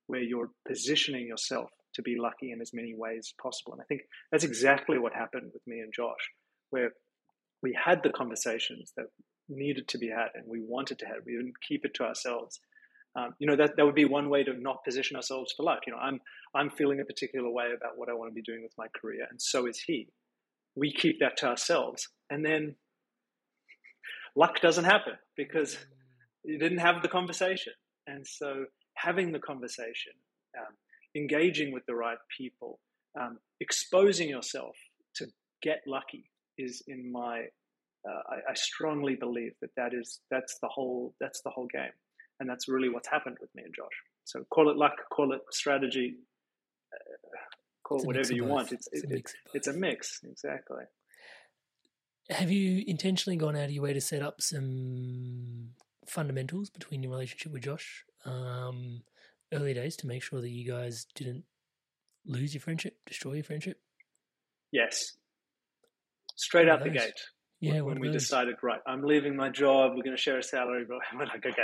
where 0.07 0.21
you're 0.21 0.49
positioning 0.67 1.27
yourself 1.27 1.69
to 1.97 2.01
be 2.01 2.15
lucky 2.17 2.51
in 2.51 2.61
as 2.61 2.73
many 2.73 2.95
ways 2.95 3.31
as 3.31 3.33
possible 3.41 3.73
and 3.73 3.81
i 3.81 3.85
think 3.85 4.01
that's 4.31 4.45
exactly 4.45 4.97
what 4.97 5.13
happened 5.13 5.51
with 5.53 5.65
me 5.67 5.79
and 5.79 5.93
josh 5.93 6.31
where 6.69 6.93
we 7.61 7.77
had 7.85 8.01
the 8.03 8.09
conversations 8.09 8.93
that 8.95 9.07
needed 9.49 9.87
to 9.87 9.97
be 9.97 10.07
had 10.07 10.29
and 10.33 10.45
we 10.47 10.61
wanted 10.61 10.97
to 10.97 11.05
have 11.05 11.17
we 11.25 11.35
didn't 11.35 11.61
keep 11.67 11.83
it 11.85 11.93
to 11.93 12.03
ourselves 12.03 12.59
um, 13.17 13.33
you 13.39 13.47
know 13.47 13.55
that 13.55 13.77
that 13.77 13.85
would 13.85 13.95
be 13.95 14.05
one 14.05 14.29
way 14.29 14.43
to 14.43 14.53
not 14.53 14.83
position 14.83 15.15
ourselves 15.15 15.51
for 15.55 15.63
luck. 15.63 15.79
You 15.87 15.93
know, 15.93 15.99
I'm 15.99 16.21
I'm 16.53 16.69
feeling 16.69 16.99
a 16.99 17.05
particular 17.05 17.49
way 17.49 17.69
about 17.75 17.97
what 17.97 18.09
I 18.09 18.13
want 18.13 18.29
to 18.29 18.35
be 18.35 18.43
doing 18.43 18.61
with 18.61 18.73
my 18.77 18.87
career, 18.99 19.25
and 19.29 19.41
so 19.41 19.65
is 19.65 19.79
he. 19.79 20.09
We 20.75 20.93
keep 20.93 21.19
that 21.19 21.37
to 21.37 21.47
ourselves, 21.47 22.09
and 22.29 22.45
then 22.45 22.75
luck 24.35 24.61
doesn't 24.61 24.83
happen 24.83 25.13
because 25.35 25.77
you 26.43 26.59
didn't 26.59 26.77
have 26.77 27.01
the 27.01 27.07
conversation. 27.07 27.73
And 28.05 28.25
so, 28.25 28.65
having 28.93 29.31
the 29.31 29.39
conversation, 29.39 30.13
um, 30.57 30.75
engaging 31.17 31.73
with 31.73 31.85
the 31.85 31.95
right 31.95 32.17
people, 32.37 32.79
um, 33.19 33.39
exposing 33.59 34.29
yourself 34.29 34.75
to 35.15 35.27
get 35.61 35.81
lucky 35.87 36.29
is 36.57 36.83
in 36.87 37.11
my. 37.11 37.45
Uh, 38.07 38.21
I, 38.29 38.51
I 38.51 38.53
strongly 38.53 39.15
believe 39.15 39.53
that 39.61 39.71
that 39.75 39.93
is 39.93 40.21
that's 40.31 40.57
the 40.61 40.69
whole 40.69 41.13
that's 41.19 41.41
the 41.41 41.49
whole 41.49 41.67
game 41.73 41.91
and 42.39 42.49
that's 42.49 42.67
really 42.67 42.89
what's 42.89 43.07
happened 43.07 43.37
with 43.41 43.53
me 43.55 43.63
and 43.63 43.73
Josh. 43.75 43.87
So 44.25 44.43
call 44.49 44.69
it 44.69 44.77
luck, 44.77 44.93
call 45.11 45.33
it 45.33 45.41
strategy, 45.51 46.15
uh, 46.93 47.37
call 47.83 48.01
it 48.01 48.05
whatever 48.05 48.33
you 48.33 48.43
both. 48.43 48.51
want. 48.51 48.71
It's 48.71 48.87
It's 48.91 49.03
a 49.03 49.07
it, 49.07 49.13
mix 49.13 49.33
it, 49.33 49.39
it's 49.53 49.67
a 49.67 49.73
mix, 49.73 50.19
exactly. 50.23 50.83
Have 52.29 52.51
you 52.51 52.83
intentionally 52.85 53.37
gone 53.37 53.55
out 53.55 53.65
of 53.65 53.71
your 53.71 53.83
way 53.83 53.93
to 53.93 54.01
set 54.01 54.21
up 54.21 54.41
some 54.41 55.69
fundamentals 56.05 56.69
between 56.69 57.01
your 57.01 57.11
relationship 57.11 57.53
with 57.53 57.63
Josh 57.63 58.03
um, 58.25 59.01
early 59.53 59.73
days 59.73 59.95
to 59.97 60.07
make 60.07 60.23
sure 60.23 60.41
that 60.41 60.49
you 60.49 60.69
guys 60.69 61.05
didn't 61.15 61.43
lose 62.25 62.53
your 62.53 62.61
friendship, 62.61 62.97
destroy 63.05 63.33
your 63.33 63.43
friendship? 63.43 63.79
Yes, 64.71 65.13
straight 66.35 66.67
out 66.69 66.83
the 66.83 66.89
gate. 66.89 67.13
Yeah, 67.59 67.81
when 67.81 67.99
we 67.99 68.09
those? 68.09 68.21
decided, 68.21 68.55
right, 68.61 68.81
I'm 68.85 69.01
leaving 69.03 69.35
my 69.35 69.49
job. 69.49 69.93
We're 69.95 70.03
going 70.03 70.15
to 70.15 70.21
share 70.21 70.37
a 70.37 70.43
salary, 70.43 70.85
but 70.87 70.99
we're 71.17 71.25
like, 71.25 71.43
okay, 71.45 71.61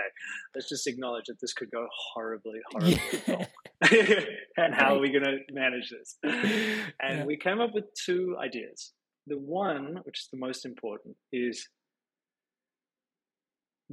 let's 0.55 0.67
just 0.67 0.87
acknowledge 0.87 1.25
that 1.27 1.39
this 1.39 1.53
could 1.53 1.69
go 1.69 1.85
horribly, 2.13 2.59
horribly 2.71 2.97
Yeah. 3.27 3.35
wrong. 3.35 3.45
and 4.57 4.73
how 4.73 4.95
are 4.95 4.99
we 4.99 5.11
going 5.11 5.23
to 5.23 5.37
manage 5.51 5.91
this? 5.91 6.17
And 6.23 7.19
Yeah. 7.19 7.25
we 7.25 7.37
came 7.37 7.59
up 7.61 7.73
with 7.73 7.85
two 7.93 8.35
ideas. 8.41 8.93
The 9.27 9.37
one, 9.37 9.99
which 10.03 10.19
is 10.21 10.27
the 10.31 10.37
most 10.39 10.65
important, 10.65 11.15
is 11.31 11.67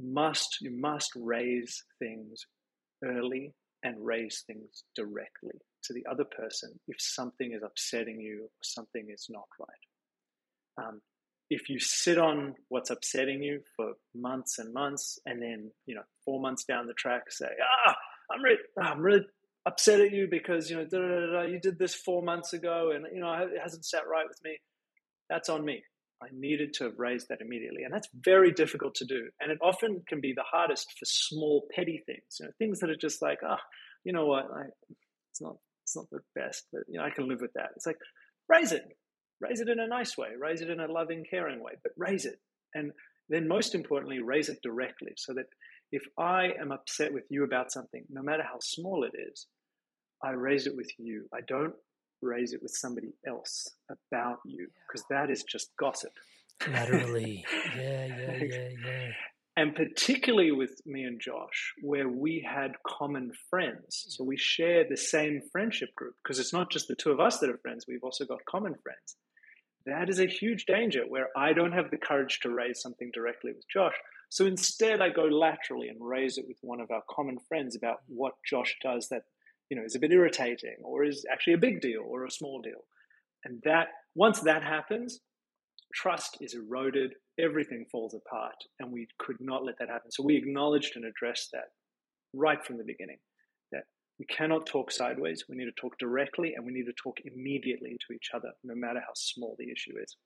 must 0.01 0.57
you 0.61 0.71
must 0.71 1.11
raise 1.15 1.83
things 1.99 2.45
early 3.03 3.53
and 3.83 4.05
raise 4.05 4.43
things 4.45 4.83
directly. 4.95 5.59
to 5.83 5.93
the 5.93 6.05
other 6.11 6.25
person 6.25 6.79
if 6.87 6.97
something 6.99 7.53
is 7.53 7.63
upsetting 7.63 8.19
you 8.21 8.43
or 8.43 8.49
something 8.61 9.07
is 9.09 9.27
not 9.29 9.47
right. 9.59 10.85
Um, 10.85 11.01
if 11.49 11.69
you 11.69 11.79
sit 11.79 12.17
on 12.17 12.55
what's 12.69 12.89
upsetting 12.91 13.43
you 13.43 13.61
for 13.75 13.93
months 14.15 14.59
and 14.59 14.73
months, 14.73 15.19
and 15.25 15.41
then 15.41 15.71
you 15.85 15.95
know 15.95 16.03
four 16.23 16.39
months 16.39 16.63
down 16.63 16.87
the 16.87 16.93
track 16.93 17.23
say, 17.31 17.49
"Ah, 17.87 17.95
I'm 18.31 18.41
really, 18.43 18.57
I'm 18.79 19.01
really 19.01 19.25
upset 19.65 19.99
at 19.99 20.11
you 20.13 20.27
because 20.29 20.69
you 20.69 20.77
know 20.77 20.85
da, 20.85 20.99
da, 20.99 21.31
da, 21.33 21.41
you 21.43 21.59
did 21.59 21.77
this 21.77 21.93
four 21.93 22.21
months 22.23 22.53
ago, 22.53 22.91
and 22.95 23.05
you 23.13 23.19
know 23.21 23.33
it 23.33 23.61
hasn't 23.61 23.85
sat 23.85 24.07
right 24.07 24.27
with 24.27 24.41
me," 24.43 24.57
that's 25.29 25.49
on 25.49 25.65
me. 25.65 25.83
I 26.21 26.27
needed 26.33 26.73
to 26.75 26.85
have 26.85 26.99
raised 26.99 27.27
that 27.29 27.41
immediately, 27.41 27.83
and 27.83 27.93
that's 27.93 28.09
very 28.13 28.51
difficult 28.51 28.95
to 28.95 29.05
do. 29.05 29.29
And 29.39 29.51
it 29.51 29.57
often 29.61 30.03
can 30.07 30.21
be 30.21 30.33
the 30.35 30.43
hardest 30.49 30.87
for 30.99 31.05
small, 31.05 31.67
petty 31.75 32.03
things, 32.05 32.37
you 32.39 32.45
know, 32.45 32.51
things 32.59 32.79
that 32.79 32.89
are 32.89 32.95
just 32.95 33.21
like, 33.21 33.39
oh, 33.43 33.57
you 34.03 34.13
know 34.13 34.25
what, 34.25 34.45
I, 34.53 34.65
it's 35.31 35.41
not, 35.41 35.55
it's 35.83 35.95
not 35.95 36.05
the 36.11 36.19
best, 36.35 36.65
but 36.71 36.83
you 36.87 36.99
know, 36.99 37.05
I 37.05 37.09
can 37.09 37.27
live 37.27 37.41
with 37.41 37.53
that. 37.53 37.69
It's 37.75 37.85
like 37.85 37.97
raise 38.47 38.71
it, 38.71 38.83
raise 39.39 39.61
it 39.61 39.69
in 39.69 39.79
a 39.79 39.87
nice 39.87 40.17
way, 40.17 40.29
raise 40.39 40.61
it 40.61 40.69
in 40.69 40.79
a 40.79 40.91
loving, 40.91 41.25
caring 41.29 41.63
way, 41.63 41.73
but 41.83 41.93
raise 41.97 42.25
it. 42.25 42.39
And 42.73 42.91
then 43.29 43.47
most 43.47 43.75
importantly, 43.75 44.19
raise 44.21 44.49
it 44.49 44.59
directly 44.61 45.13
so 45.17 45.33
that 45.33 45.45
if 45.91 46.03
I 46.17 46.49
am 46.59 46.71
upset 46.71 47.13
with 47.13 47.23
you 47.29 47.43
about 47.43 47.71
something, 47.71 48.03
no 48.09 48.21
matter 48.21 48.43
how 48.43 48.59
small 48.61 49.03
it 49.03 49.13
is, 49.17 49.47
I 50.23 50.31
raise 50.31 50.67
it 50.67 50.75
with 50.75 50.89
you. 50.97 51.27
I 51.33 51.39
don't 51.47 51.73
raise 52.21 52.53
it 52.53 52.61
with 52.61 52.71
somebody 52.71 53.13
else 53.25 53.69
about 53.89 54.39
you 54.45 54.67
because 54.87 55.05
that 55.09 55.29
is 55.29 55.43
just 55.43 55.75
gossip. 55.77 56.11
Laterally. 56.67 57.45
yeah, 57.77 58.05
yeah, 58.05 58.43
yeah, 58.43 58.69
yeah. 58.85 59.07
And 59.57 59.75
particularly 59.75 60.51
with 60.51 60.81
me 60.85 61.03
and 61.03 61.19
Josh, 61.19 61.73
where 61.81 62.07
we 62.07 62.45
had 62.47 62.71
common 62.87 63.31
friends. 63.49 64.05
So 64.09 64.23
we 64.23 64.37
share 64.37 64.85
the 64.87 64.97
same 64.97 65.41
friendship 65.51 65.93
group 65.95 66.15
because 66.23 66.39
it's 66.39 66.53
not 66.53 66.71
just 66.71 66.87
the 66.87 66.95
two 66.95 67.11
of 67.11 67.19
us 67.19 67.39
that 67.39 67.49
are 67.49 67.57
friends, 67.57 67.85
we've 67.87 68.03
also 68.03 68.25
got 68.25 68.45
common 68.45 68.75
friends 68.75 69.15
that 69.85 70.09
is 70.09 70.19
a 70.19 70.27
huge 70.27 70.65
danger 70.65 71.03
where 71.07 71.29
I 71.35 71.53
don't 71.53 71.71
have 71.71 71.89
the 71.89 71.97
courage 71.97 72.39
to 72.41 72.49
raise 72.49 72.81
something 72.81 73.11
directly 73.13 73.51
with 73.53 73.67
Josh. 73.67 73.95
So 74.29 74.45
instead, 74.45 75.01
I 75.01 75.09
go 75.09 75.23
laterally 75.23 75.89
and 75.89 75.97
raise 75.99 76.37
it 76.37 76.45
with 76.47 76.57
one 76.61 76.79
of 76.79 76.91
our 76.91 77.01
common 77.09 77.39
friends 77.49 77.75
about 77.75 78.01
what 78.07 78.33
Josh 78.47 78.77
does 78.81 79.09
that 79.09 79.23
you 79.71 79.77
know 79.77 79.83
is 79.83 79.95
a 79.95 79.99
bit 79.99 80.11
irritating 80.11 80.75
or 80.83 81.05
is 81.05 81.25
actually 81.31 81.53
a 81.53 81.57
big 81.57 81.79
deal 81.81 82.03
or 82.05 82.25
a 82.25 82.31
small 82.31 82.61
deal. 82.61 82.83
And 83.45 83.61
that 83.63 83.87
once 84.13 84.41
that 84.41 84.61
happens, 84.61 85.21
trust 85.95 86.37
is 86.41 86.53
eroded, 86.53 87.13
everything 87.39 87.85
falls 87.89 88.13
apart, 88.13 88.55
and 88.79 88.91
we 88.91 89.07
could 89.17 89.37
not 89.39 89.63
let 89.63 89.75
that 89.79 89.87
happen. 89.87 90.11
So 90.11 90.23
we 90.23 90.35
acknowledged 90.35 90.91
and 90.95 91.05
addressed 91.05 91.49
that 91.53 91.69
right 92.33 92.63
from 92.63 92.77
the 92.77 92.83
beginning. 92.83 93.17
That 93.71 93.83
we 94.19 94.25
cannot 94.25 94.65
talk 94.65 94.91
sideways. 94.91 95.45
We 95.47 95.55
need 95.55 95.71
to 95.73 95.81
talk 95.81 95.97
directly 95.97 96.53
and 96.55 96.65
we 96.65 96.73
need 96.73 96.85
to 96.85 96.93
talk 97.01 97.17
immediately 97.23 97.97
to 98.07 98.13
each 98.13 98.29
other, 98.35 98.51
no 98.65 98.75
matter 98.75 98.99
how 98.99 99.13
small 99.15 99.55
the 99.57 99.71
issue 99.71 99.97
is. 100.03 100.17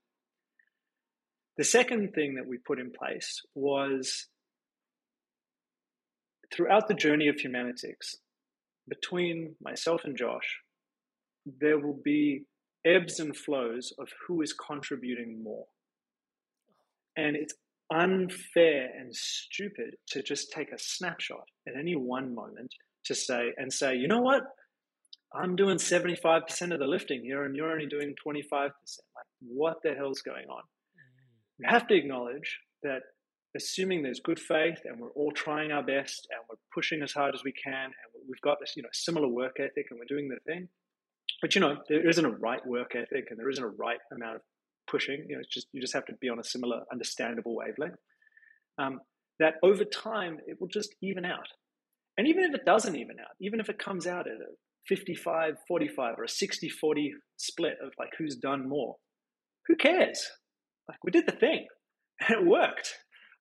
The 1.57 1.63
second 1.63 2.13
thing 2.13 2.35
that 2.35 2.47
we 2.47 2.57
put 2.57 2.79
in 2.79 2.91
place 2.91 3.41
was 3.53 4.27
throughout 6.53 6.87
the 6.87 6.93
journey 6.93 7.27
of 7.27 7.35
Humanitix, 7.35 8.15
between 8.87 9.55
myself 9.61 10.01
and 10.03 10.17
Josh, 10.17 10.59
there 11.59 11.79
will 11.79 11.99
be 12.03 12.45
ebbs 12.85 13.19
and 13.19 13.35
flows 13.35 13.93
of 13.99 14.07
who 14.27 14.41
is 14.41 14.53
contributing 14.53 15.43
more. 15.43 15.65
And 17.17 17.35
it's 17.35 17.53
unfair 17.91 18.89
and 18.97 19.15
stupid 19.15 19.95
to 20.09 20.23
just 20.23 20.51
take 20.51 20.71
a 20.71 20.79
snapshot 20.79 21.45
at 21.67 21.75
any 21.79 21.95
one 21.95 22.33
moment 22.33 22.73
to 23.05 23.15
say 23.15 23.53
and 23.57 23.71
say, 23.71 23.95
you 23.95 24.07
know 24.07 24.21
what? 24.21 24.43
I'm 25.33 25.55
doing 25.55 25.77
75% 25.77 26.73
of 26.73 26.79
the 26.79 26.87
lifting 26.87 27.21
here 27.23 27.43
and 27.43 27.55
you're 27.55 27.71
only 27.71 27.87
doing 27.87 28.15
25%. 28.25 28.47
Like, 28.49 28.71
what 29.41 29.77
the 29.83 29.93
hell's 29.93 30.21
going 30.21 30.47
on? 30.49 30.61
Mm-hmm. 30.61 31.63
You 31.63 31.69
have 31.69 31.87
to 31.87 31.95
acknowledge 31.95 32.57
that 32.83 33.01
assuming 33.55 34.03
there's 34.03 34.19
good 34.19 34.39
faith 34.39 34.79
and 34.85 34.99
we're 34.99 35.11
all 35.11 35.31
trying 35.31 35.71
our 35.71 35.83
best 35.83 36.27
and 36.31 36.41
we're 36.49 36.57
pushing 36.73 37.01
as 37.01 37.11
hard 37.11 37.33
as 37.33 37.43
we 37.43 37.53
can 37.53 37.85
and 37.85 38.23
we've 38.27 38.41
got 38.41 38.59
this, 38.59 38.73
you 38.75 38.83
know, 38.83 38.89
similar 38.93 39.27
work 39.27 39.55
ethic 39.59 39.87
and 39.89 39.99
we're 39.99 40.15
doing 40.15 40.29
the 40.29 40.37
thing. 40.45 40.67
But 41.41 41.55
you 41.55 41.61
know, 41.61 41.77
there 41.89 42.07
isn't 42.07 42.25
a 42.25 42.29
right 42.29 42.65
work 42.65 42.95
ethic 42.95 43.27
and 43.29 43.39
there 43.39 43.49
isn't 43.49 43.63
a 43.63 43.67
right 43.67 43.99
amount 44.11 44.37
of 44.37 44.41
pushing. 44.89 45.25
You 45.27 45.35
know, 45.35 45.41
it's 45.41 45.53
just 45.53 45.67
you 45.71 45.81
just 45.81 45.93
have 45.93 46.05
to 46.05 46.13
be 46.21 46.29
on 46.29 46.39
a 46.39 46.43
similar, 46.43 46.81
understandable 46.91 47.55
wavelength. 47.55 47.99
Um, 48.77 48.99
that 49.39 49.55
over 49.63 49.83
time 49.83 50.37
it 50.47 50.57
will 50.59 50.67
just 50.67 50.95
even 51.01 51.25
out. 51.25 51.47
And 52.17 52.27
even 52.27 52.43
if 52.43 52.53
it 52.53 52.65
doesn't 52.65 52.95
even 52.95 53.19
out, 53.19 53.35
even 53.41 53.59
if 53.59 53.69
it 53.69 53.79
comes 53.79 54.07
out 54.07 54.27
at 54.27 54.33
a 54.33 54.55
55 54.87 55.55
45 55.67 56.15
or 56.17 56.23
a 56.23 56.29
60 56.29 56.69
40 56.69 57.13
split 57.37 57.73
of 57.83 57.91
like 57.99 58.11
who's 58.17 58.35
done 58.35 58.69
more, 58.69 58.95
who 59.67 59.75
cares? 59.75 60.25
Like 60.87 60.99
we 61.03 61.11
did 61.11 61.25
the 61.25 61.33
thing 61.33 61.67
and 62.21 62.39
it 62.39 62.45
worked. 62.45 62.95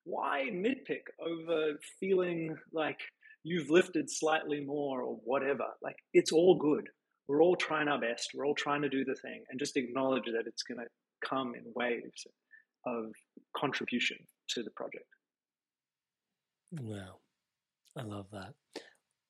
Why 0.05 0.49
nitpick 0.51 1.03
over 1.19 1.73
feeling 1.99 2.55
like 2.71 2.99
you've 3.43 3.69
lifted 3.69 4.09
slightly 4.09 4.63
more 4.63 5.01
or 5.01 5.17
whatever? 5.23 5.65
Like 5.83 5.97
it's 6.13 6.31
all 6.31 6.57
good. 6.57 6.87
We're 7.27 7.41
all 7.41 7.55
trying 7.55 7.87
our 7.87 7.99
best. 7.99 8.29
We're 8.33 8.45
all 8.45 8.55
trying 8.55 8.83
to 8.83 8.89
do 8.89 9.03
the 9.03 9.15
thing 9.15 9.43
and 9.49 9.59
just 9.59 9.77
acknowledge 9.77 10.25
that 10.25 10.47
it's 10.47 10.63
going 10.63 10.79
to 10.79 11.27
come 11.27 11.53
in 11.55 11.63
waves 11.75 12.27
of 12.85 13.05
contribution 13.57 14.17
to 14.49 14.63
the 14.63 14.69
project. 14.75 15.05
Wow. 16.71 17.17
I 17.97 18.03
love 18.03 18.27
that. 18.31 18.53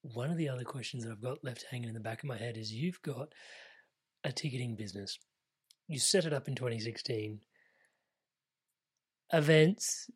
One 0.02 0.30
of 0.30 0.38
the 0.38 0.50
other 0.50 0.64
questions 0.64 1.04
that 1.04 1.12
I've 1.12 1.22
got 1.22 1.44
left 1.44 1.66
hanging 1.70 1.88
in 1.88 1.94
the 1.94 2.00
back 2.00 2.22
of 2.22 2.30
my 2.30 2.38
head 2.38 2.58
is 2.58 2.72
you've 2.72 3.02
got 3.02 3.34
a 4.24 4.32
ticketing 4.32 4.76
business. 4.76 5.18
You 5.88 6.00
set 6.00 6.26
it 6.26 6.34
up 6.34 6.48
in 6.48 6.56
2016. 6.56 7.40
Events, 9.34 10.10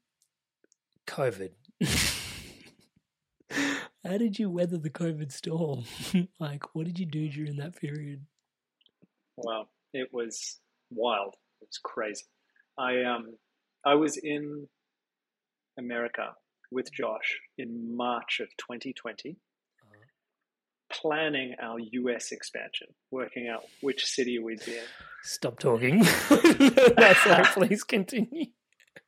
COVID. 1.09 1.49
How 4.05 4.17
did 4.17 4.39
you 4.39 4.49
weather 4.49 4.77
the 4.77 4.91
COVID 4.91 5.31
storm? 5.31 5.83
like, 6.39 6.63
what 6.73 6.85
did 6.85 6.99
you 6.99 7.05
do 7.05 7.27
during 7.27 7.57
that 7.57 7.75
period? 7.75 8.25
Well, 9.35 9.69
it 9.93 10.09
was 10.13 10.59
wild. 10.91 11.35
It 11.61 11.67
was 11.67 11.79
crazy. 11.83 12.25
I 12.77 13.03
um, 13.03 13.35
I 13.85 13.95
was 13.95 14.17
in 14.17 14.67
America 15.77 16.35
with 16.71 16.91
Josh 16.93 17.39
in 17.57 17.97
March 17.97 18.39
of 18.39 18.49
2020, 18.57 19.31
uh-huh. 19.31 19.95
planning 20.91 21.55
our 21.61 21.79
US 21.79 22.31
expansion, 22.31 22.87
working 23.11 23.47
out 23.47 23.63
which 23.81 24.05
city 24.05 24.37
we'd 24.37 24.63
be 24.63 24.73
in. 24.73 24.83
Stop 25.23 25.59
talking. 25.59 25.99
That's 26.29 27.53
please 27.53 27.83
continue. 27.83 28.45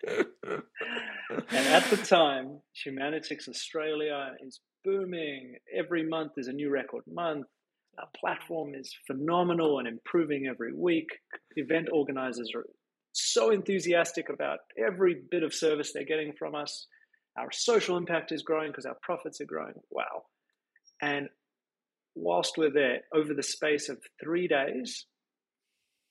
And 0.08 1.68
at 1.68 1.90
the 1.90 1.98
time, 1.98 2.60
Humanitix 2.86 3.48
Australia 3.48 4.32
is 4.46 4.60
booming. 4.84 5.56
Every 5.78 6.08
month 6.08 6.34
is 6.38 6.48
a 6.48 6.54
new 6.54 6.70
record 6.70 7.04
month. 7.08 7.46
Our 8.00 8.08
platform 8.20 8.74
is 8.74 8.94
phenomenal 9.06 9.80
and 9.80 9.88
improving 9.88 10.48
every 10.50 10.74
week. 10.74 11.08
Event 11.56 11.90
organizers 11.92 12.52
are 12.56 12.66
so 13.14 13.52
enthusiastic 13.52 14.30
about 14.30 14.60
every 14.78 15.22
bit 15.30 15.44
of 15.44 15.54
service 15.54 15.92
they're 15.94 16.06
getting 16.06 16.34
from 16.38 16.56
us. 16.56 16.88
Our 17.38 17.52
social 17.52 17.98
impact 17.98 18.32
is 18.32 18.44
growing 18.44 18.72
because 18.72 18.86
our 18.86 18.98
profits 19.02 19.42
are 19.42 19.46
growing. 19.46 19.76
Wow. 19.90 20.24
And 21.02 21.30
whilst 22.16 22.58
we're 22.58 22.72
there, 22.72 23.02
over 23.14 23.34
the 23.34 23.44
space 23.44 23.90
of 23.90 23.98
three 24.24 24.48
days, 24.48 25.06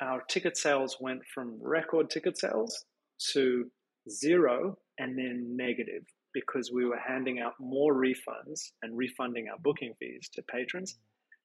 our 0.00 0.22
ticket 0.28 0.56
sales 0.56 0.96
went 1.00 1.20
from 1.34 1.58
record 1.60 2.10
ticket 2.10 2.38
sales 2.38 2.84
to 3.32 3.70
zero 4.08 4.76
and 4.98 5.16
then 5.16 5.56
negative 5.56 6.02
because 6.32 6.70
we 6.72 6.84
were 6.84 6.98
handing 6.98 7.40
out 7.40 7.54
more 7.58 7.94
refunds 7.94 8.70
and 8.82 8.96
refunding 8.96 9.48
our 9.48 9.58
booking 9.62 9.94
fees 9.98 10.28
to 10.32 10.42
patrons 10.42 10.96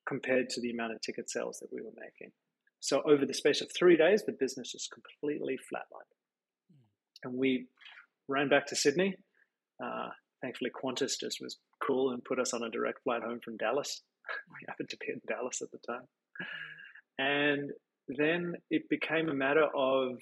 compared 0.07 0.49
to 0.49 0.61
the 0.61 0.71
amount 0.71 0.93
of 0.93 1.01
ticket 1.01 1.29
sales 1.29 1.59
that 1.59 1.69
we 1.71 1.81
were 1.81 1.93
making. 1.99 2.31
So 2.79 3.01
over 3.09 3.25
the 3.25 3.33
space 3.33 3.61
of 3.61 3.69
three 3.75 3.97
days, 3.97 4.23
the 4.25 4.35
business 4.39 4.71
just 4.71 4.91
completely 4.91 5.55
flatlined. 5.55 6.13
And 7.23 7.33
we 7.33 7.65
ran 8.27 8.49
back 8.49 8.67
to 8.67 8.75
Sydney 8.75 9.15
uh, 9.83 10.09
thankfully, 10.41 10.71
Qantas 10.71 11.19
just 11.19 11.39
was 11.41 11.57
cool 11.85 12.11
and 12.11 12.23
put 12.23 12.39
us 12.39 12.53
on 12.53 12.63
a 12.63 12.69
direct 12.69 13.03
flight 13.03 13.21
home 13.23 13.39
from 13.43 13.57
Dallas. 13.57 14.01
we 14.49 14.65
happened 14.67 14.89
to 14.89 14.97
be 14.97 15.07
in 15.11 15.21
Dallas 15.27 15.61
at 15.61 15.71
the 15.71 15.79
time. 15.85 16.07
And 17.17 17.71
then 18.17 18.53
it 18.69 18.83
became 18.89 19.29
a 19.29 19.33
matter 19.33 19.65
of 19.75 20.17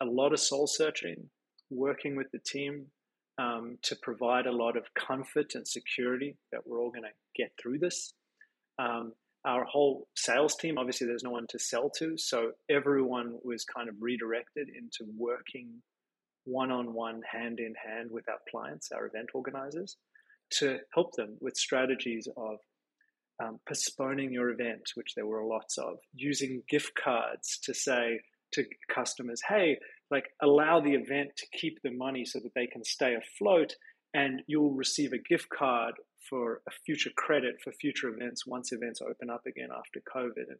a 0.00 0.04
lot 0.04 0.32
of 0.32 0.40
soul 0.40 0.66
searching, 0.66 1.28
working 1.70 2.16
with 2.16 2.30
the 2.32 2.38
team 2.38 2.86
um, 3.38 3.78
to 3.82 3.96
provide 3.96 4.46
a 4.46 4.52
lot 4.52 4.76
of 4.76 4.84
comfort 4.94 5.54
and 5.54 5.66
security 5.66 6.36
that 6.50 6.66
we're 6.66 6.80
all 6.80 6.90
going 6.90 7.02
to 7.02 7.08
get 7.42 7.52
through 7.60 7.78
this. 7.78 8.14
Um, 8.78 9.12
our 9.44 9.64
whole 9.64 10.06
sales 10.14 10.54
team, 10.56 10.78
obviously, 10.78 11.06
there's 11.06 11.24
no 11.24 11.30
one 11.30 11.46
to 11.48 11.58
sell 11.58 11.90
to. 11.98 12.16
So 12.16 12.52
everyone 12.70 13.38
was 13.42 13.64
kind 13.64 13.88
of 13.88 13.96
redirected 14.00 14.68
into 14.68 15.10
working 15.16 15.82
one 16.44 16.70
on 16.70 16.92
one, 16.94 17.22
hand 17.30 17.58
in 17.60 17.74
hand 17.74 18.10
with 18.10 18.28
our 18.28 18.38
clients, 18.50 18.90
our 18.92 19.06
event 19.06 19.30
organizers, 19.34 19.96
to 20.58 20.78
help 20.94 21.14
them 21.16 21.36
with 21.40 21.56
strategies 21.56 22.28
of 22.36 22.58
um, 23.42 23.58
postponing 23.66 24.32
your 24.32 24.50
event, 24.50 24.90
which 24.94 25.14
there 25.16 25.26
were 25.26 25.44
lots 25.44 25.78
of, 25.78 25.96
using 26.14 26.62
gift 26.68 26.92
cards 27.02 27.58
to 27.64 27.74
say 27.74 28.20
to 28.52 28.64
customers, 28.92 29.40
hey, 29.48 29.78
like 30.10 30.24
allow 30.42 30.80
the 30.80 30.92
event 30.92 31.30
to 31.36 31.46
keep 31.58 31.78
the 31.82 31.90
money 31.90 32.24
so 32.24 32.38
that 32.40 32.52
they 32.54 32.66
can 32.66 32.84
stay 32.84 33.14
afloat 33.14 33.74
and 34.14 34.42
you'll 34.46 34.72
receive 34.72 35.12
a 35.12 35.18
gift 35.18 35.48
card 35.48 35.94
for 36.28 36.60
a 36.68 36.72
future 36.84 37.10
credit 37.16 37.56
for 37.64 37.72
future 37.72 38.08
events 38.08 38.46
once 38.46 38.72
events 38.72 39.00
open 39.00 39.30
up 39.30 39.42
again 39.46 39.68
after 39.76 40.00
COVID. 40.14 40.48
And 40.48 40.58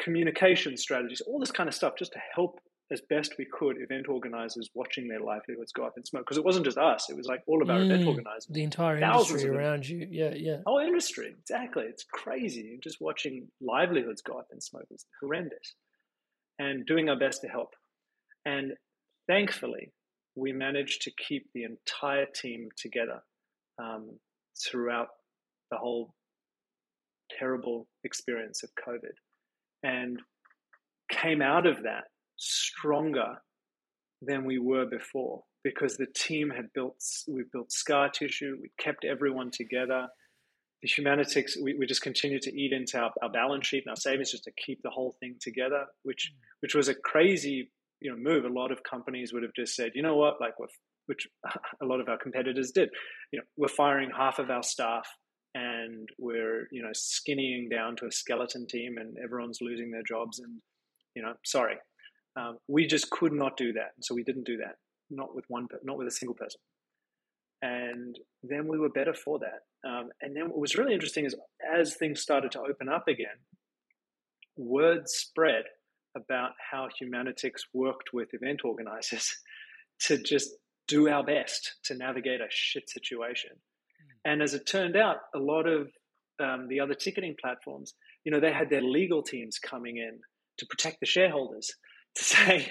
communication 0.00 0.76
strategies, 0.76 1.20
all 1.26 1.40
this 1.40 1.50
kind 1.50 1.68
of 1.68 1.74
stuff 1.74 1.94
just 1.98 2.12
to 2.12 2.20
help 2.34 2.60
as 2.92 3.00
best 3.10 3.34
we 3.36 3.46
could 3.52 3.76
event 3.80 4.06
organizers 4.08 4.70
watching 4.72 5.08
their 5.08 5.18
livelihoods 5.18 5.72
go 5.72 5.84
up 5.84 5.94
in 5.96 6.04
smoke. 6.04 6.22
Because 6.24 6.38
it 6.38 6.44
wasn't 6.44 6.64
just 6.64 6.78
us 6.78 7.10
it 7.10 7.16
was 7.16 7.26
like 7.26 7.42
all 7.48 7.60
of 7.60 7.68
our 7.68 7.78
mm, 7.78 7.86
event 7.86 8.06
organizers. 8.06 8.46
the 8.48 8.62
entire 8.62 8.96
industry 8.96 9.48
around 9.48 9.88
you. 9.88 10.06
Yeah 10.08 10.34
yeah. 10.36 10.58
Whole 10.64 10.78
industry 10.78 11.34
exactly. 11.36 11.84
It's 11.88 12.04
crazy 12.04 12.78
just 12.84 12.98
watching 13.00 13.48
livelihoods 13.60 14.22
go 14.22 14.38
up 14.38 14.46
in 14.52 14.60
smoke 14.60 14.86
is 14.92 15.04
horrendous 15.20 15.74
and 16.58 16.86
doing 16.86 17.08
our 17.08 17.18
best 17.18 17.42
to 17.42 17.48
help. 17.48 17.70
And 18.44 18.72
thankfully 19.26 19.92
we 20.36 20.52
managed 20.52 21.02
to 21.02 21.10
keep 21.26 21.46
the 21.54 21.64
entire 21.64 22.26
team 22.26 22.68
together 22.76 23.22
um, 23.82 24.18
throughout 24.70 25.08
the 25.70 25.78
whole 25.78 26.14
terrible 27.38 27.88
experience 28.04 28.62
of 28.62 28.70
covid 28.86 29.14
and 29.82 30.20
came 31.10 31.42
out 31.42 31.66
of 31.66 31.82
that 31.82 32.04
stronger 32.36 33.34
than 34.22 34.44
we 34.44 34.58
were 34.58 34.86
before 34.86 35.42
because 35.64 35.96
the 35.96 36.06
team 36.14 36.50
had 36.50 36.66
built 36.72 36.94
we've 37.26 37.50
built 37.50 37.72
scar 37.72 38.08
tissue 38.08 38.56
we 38.62 38.70
kept 38.78 39.04
everyone 39.04 39.50
together 39.50 40.06
the 40.86 41.02
Humanitix 41.02 41.52
we, 41.62 41.74
we 41.74 41.86
just 41.86 42.02
continued 42.02 42.42
to 42.42 42.54
eat 42.54 42.72
into 42.72 42.98
our, 42.98 43.10
our 43.22 43.30
balance 43.30 43.66
sheet 43.66 43.84
and 43.86 43.90
our 43.90 43.96
savings 43.96 44.30
just 44.30 44.44
to 44.44 44.52
keep 44.52 44.80
the 44.82 44.90
whole 44.90 45.16
thing 45.20 45.36
together 45.40 45.86
which 46.02 46.32
which 46.60 46.74
was 46.74 46.88
a 46.88 46.94
crazy 46.94 47.70
you 48.00 48.10
know 48.10 48.16
move. 48.16 48.44
A 48.44 48.48
lot 48.48 48.72
of 48.72 48.82
companies 48.82 49.32
would 49.32 49.42
have 49.42 49.54
just 49.54 49.74
said 49.74 49.92
you 49.94 50.02
know 50.02 50.16
what? 50.16 50.40
Like 50.40 50.54
which 51.06 51.26
a 51.82 51.86
lot 51.86 52.00
of 52.00 52.08
our 52.08 52.18
competitors 52.18 52.72
did. 52.72 52.90
You 53.32 53.40
know 53.40 53.44
we're 53.56 53.68
firing 53.68 54.10
half 54.16 54.38
of 54.38 54.50
our 54.50 54.62
staff 54.62 55.08
and 55.54 56.08
we're 56.18 56.68
you 56.70 56.82
know 56.82 56.90
skinnying 56.94 57.70
down 57.70 57.96
to 57.96 58.06
a 58.06 58.12
skeleton 58.12 58.66
team 58.66 58.96
and 58.98 59.16
everyone's 59.22 59.58
losing 59.60 59.90
their 59.90 60.02
jobs 60.06 60.38
and 60.38 60.60
you 61.14 61.22
know 61.22 61.34
sorry. 61.44 61.76
Um, 62.36 62.58
we 62.68 62.86
just 62.86 63.08
could 63.08 63.32
not 63.32 63.56
do 63.56 63.72
that, 63.72 63.92
so 64.02 64.14
we 64.14 64.22
didn't 64.22 64.44
do 64.44 64.58
that. 64.58 64.74
Not 65.08 65.34
with 65.34 65.46
one, 65.48 65.68
not 65.82 65.96
with 65.96 66.06
a 66.06 66.10
single 66.10 66.34
person. 66.34 66.60
And 67.62 68.16
then 68.42 68.68
we 68.68 68.78
were 68.78 68.90
better 68.90 69.14
for 69.14 69.38
that. 69.38 69.88
Um, 69.88 70.10
and 70.20 70.36
then 70.36 70.48
what 70.48 70.58
was 70.58 70.76
really 70.76 70.94
interesting 70.94 71.24
is 71.24 71.34
as 71.74 71.94
things 71.94 72.20
started 72.20 72.52
to 72.52 72.60
open 72.60 72.88
up 72.88 73.08
again, 73.08 73.38
word 74.56 75.08
spread 75.08 75.64
about 76.16 76.52
how 76.70 76.88
Humanitix 77.00 77.52
worked 77.72 78.10
with 78.12 78.28
event 78.32 78.60
organizers 78.64 79.36
to 80.00 80.18
just 80.22 80.50
do 80.88 81.08
our 81.08 81.24
best 81.24 81.76
to 81.84 81.94
navigate 81.94 82.40
a 82.40 82.46
shit 82.50 82.88
situation. 82.88 83.50
Mm. 83.52 84.32
And 84.32 84.42
as 84.42 84.54
it 84.54 84.66
turned 84.66 84.96
out, 84.96 85.16
a 85.34 85.38
lot 85.38 85.66
of 85.66 85.88
um, 86.42 86.68
the 86.68 86.80
other 86.80 86.94
ticketing 86.94 87.34
platforms, 87.40 87.94
you 88.24 88.32
know, 88.32 88.40
they 88.40 88.52
had 88.52 88.70
their 88.70 88.82
legal 88.82 89.22
teams 89.22 89.58
coming 89.58 89.96
in 89.96 90.20
to 90.58 90.66
protect 90.66 91.00
the 91.00 91.06
shareholders 91.06 91.70
to 92.16 92.24
say, 92.24 92.68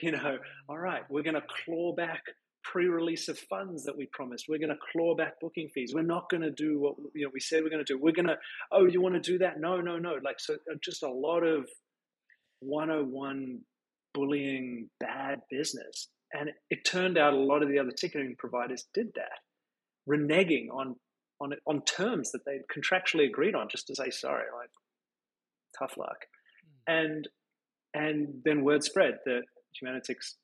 you 0.00 0.12
know, 0.12 0.38
all 0.68 0.78
right, 0.78 1.02
we're 1.10 1.22
going 1.22 1.34
to 1.34 1.42
claw 1.64 1.94
back 1.94 2.22
pre-release 2.64 3.28
of 3.28 3.38
funds 3.38 3.84
that 3.84 3.96
we 3.96 4.06
promised. 4.12 4.46
We're 4.48 4.58
going 4.58 4.70
to 4.70 4.78
claw 4.92 5.14
back 5.14 5.34
booking 5.40 5.68
fees. 5.74 5.92
We're 5.94 6.02
not 6.02 6.28
going 6.30 6.42
to 6.42 6.50
do 6.50 6.80
what 6.80 6.94
you 7.14 7.24
know 7.24 7.30
we 7.32 7.40
said 7.40 7.62
we're 7.62 7.70
going 7.70 7.84
to 7.84 7.92
do. 7.92 7.98
We're 8.00 8.12
going 8.12 8.26
to 8.26 8.36
oh, 8.72 8.86
you 8.86 9.00
want 9.00 9.14
to 9.14 9.20
do 9.20 9.38
that? 9.38 9.60
No, 9.60 9.80
no, 9.80 9.98
no. 9.98 10.18
Like 10.24 10.40
so, 10.40 10.54
uh, 10.54 10.74
just 10.82 11.02
a 11.02 11.10
lot 11.10 11.42
of 11.42 11.68
101 12.60 13.60
bullying 14.14 14.88
bad 15.00 15.40
business. 15.50 16.08
And 16.32 16.50
it 16.70 16.84
turned 16.84 17.16
out 17.16 17.32
a 17.32 17.38
lot 17.38 17.62
of 17.62 17.68
the 17.68 17.78
other 17.78 17.92
ticketing 17.92 18.34
providers 18.38 18.86
did 18.92 19.08
that, 19.14 19.38
reneging 20.08 20.66
on 20.72 20.96
on 21.40 21.52
on 21.66 21.82
terms 21.82 22.32
that 22.32 22.44
they 22.44 22.60
contractually 22.74 23.28
agreed 23.28 23.54
on, 23.54 23.68
just 23.70 23.86
to 23.88 23.94
say 23.94 24.10
sorry, 24.10 24.44
like 24.58 24.70
tough 25.78 25.96
luck. 25.96 26.26
Mm. 26.88 27.04
And 27.04 27.28
and 27.94 28.28
then 28.44 28.64
word 28.64 28.82
spread 28.82 29.18
that 29.26 29.42
Humanitix 29.80 30.34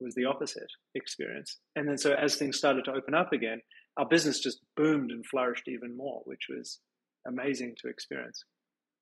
was 0.00 0.14
the 0.14 0.24
opposite 0.24 0.70
experience. 0.94 1.58
And 1.76 1.88
then 1.88 1.98
so 1.98 2.14
as 2.14 2.36
things 2.36 2.58
started 2.58 2.84
to 2.86 2.92
open 2.92 3.14
up 3.14 3.32
again, 3.32 3.60
our 3.96 4.06
business 4.06 4.40
just 4.40 4.60
boomed 4.76 5.10
and 5.10 5.24
flourished 5.26 5.68
even 5.68 5.96
more, 5.96 6.22
which 6.24 6.46
was 6.50 6.80
amazing 7.26 7.74
to 7.80 7.88
experience. 7.88 8.44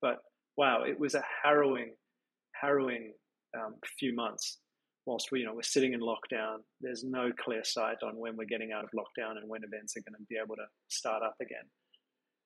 But 0.01 0.17
wow, 0.55 0.83
it 0.83 0.99
was 0.99 1.15
a 1.15 1.23
harrowing, 1.43 1.93
harrowing 2.53 3.13
um, 3.57 3.75
few 3.99 4.13
months. 4.15 4.59
Whilst 5.05 5.31
we, 5.31 5.39
you 5.39 5.45
know, 5.45 5.53
we're 5.53 5.63
sitting 5.63 5.93
in 5.93 5.99
lockdown, 5.99 6.59
there's 6.79 7.03
no 7.03 7.31
clear 7.43 7.63
sight 7.63 7.97
on 8.03 8.17
when 8.17 8.37
we're 8.37 8.45
getting 8.45 8.71
out 8.71 8.85
of 8.85 8.89
lockdown 8.91 9.37
and 9.37 9.49
when 9.49 9.61
events 9.63 9.97
are 9.97 10.01
going 10.01 10.15
to 10.17 10.25
be 10.29 10.37
able 10.41 10.55
to 10.55 10.65
start 10.87 11.23
up 11.23 11.35
again. 11.41 11.65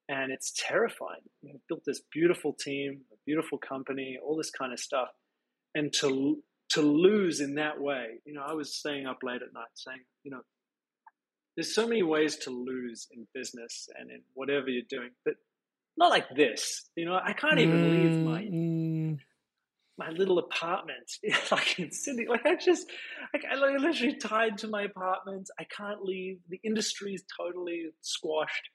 And 0.10 0.32
it's 0.32 0.54
terrifying. 0.58 1.22
We've 1.44 1.60
built 1.68 1.82
this 1.86 2.02
beautiful 2.12 2.54
team, 2.54 3.02
a 3.12 3.16
beautiful 3.26 3.60
company, 3.60 4.18
all 4.24 4.38
this 4.38 4.50
kind 4.50 4.74
of 4.74 4.80
stuff 4.80 5.10
and 5.78 5.94
to 5.94 6.40
to 6.70 6.82
lose 6.82 7.40
in 7.40 7.56
that 7.56 7.80
way, 7.80 8.20
you 8.26 8.34
know, 8.34 8.44
I 8.46 8.54
was 8.54 8.76
staying 8.76 9.06
up 9.06 9.20
late 9.24 9.42
at 9.42 9.54
night 9.54 9.68
saying, 9.76 10.02
you 10.24 10.32
know, 10.32 10.42
there's 11.56 11.74
so 11.74 11.88
many 11.88 12.04
ways 12.04 12.36
to 12.38 12.52
lose 12.52 13.08
in 13.12 13.28
business 13.34 13.90
and 13.98 14.12
in 14.12 14.22
whatever 14.34 14.70
you're 14.70 14.84
doing, 14.90 15.10
but 15.26 15.36
not 15.98 16.10
like 16.10 16.26
this. 16.36 16.90
You 16.96 17.06
know, 17.06 17.20
I 17.22 17.34
can't 17.34 17.60
even 17.60 17.84
mm, 17.84 17.92
leave 17.92 18.26
my 18.26 18.42
mm. 18.44 19.20
my 19.98 20.10
little 20.10 20.38
apartment, 20.38 21.12
like 21.52 21.80
in 21.80 21.92
Sydney. 21.92 22.28
Like 22.28 22.46
I 22.46 22.56
just, 22.56 22.86
like, 23.34 23.44
I 23.52 23.56
literally 23.56 24.16
tied 24.18 24.60
to 24.60 24.68
my 24.68 24.84
apartment. 24.84 25.50
I 25.60 25.64
can't 25.64 26.04
leave. 26.04 26.38
The 26.50 26.60
industry 26.64 27.14
is 27.14 27.24
totally 27.36 27.86
squashed, 28.02 28.70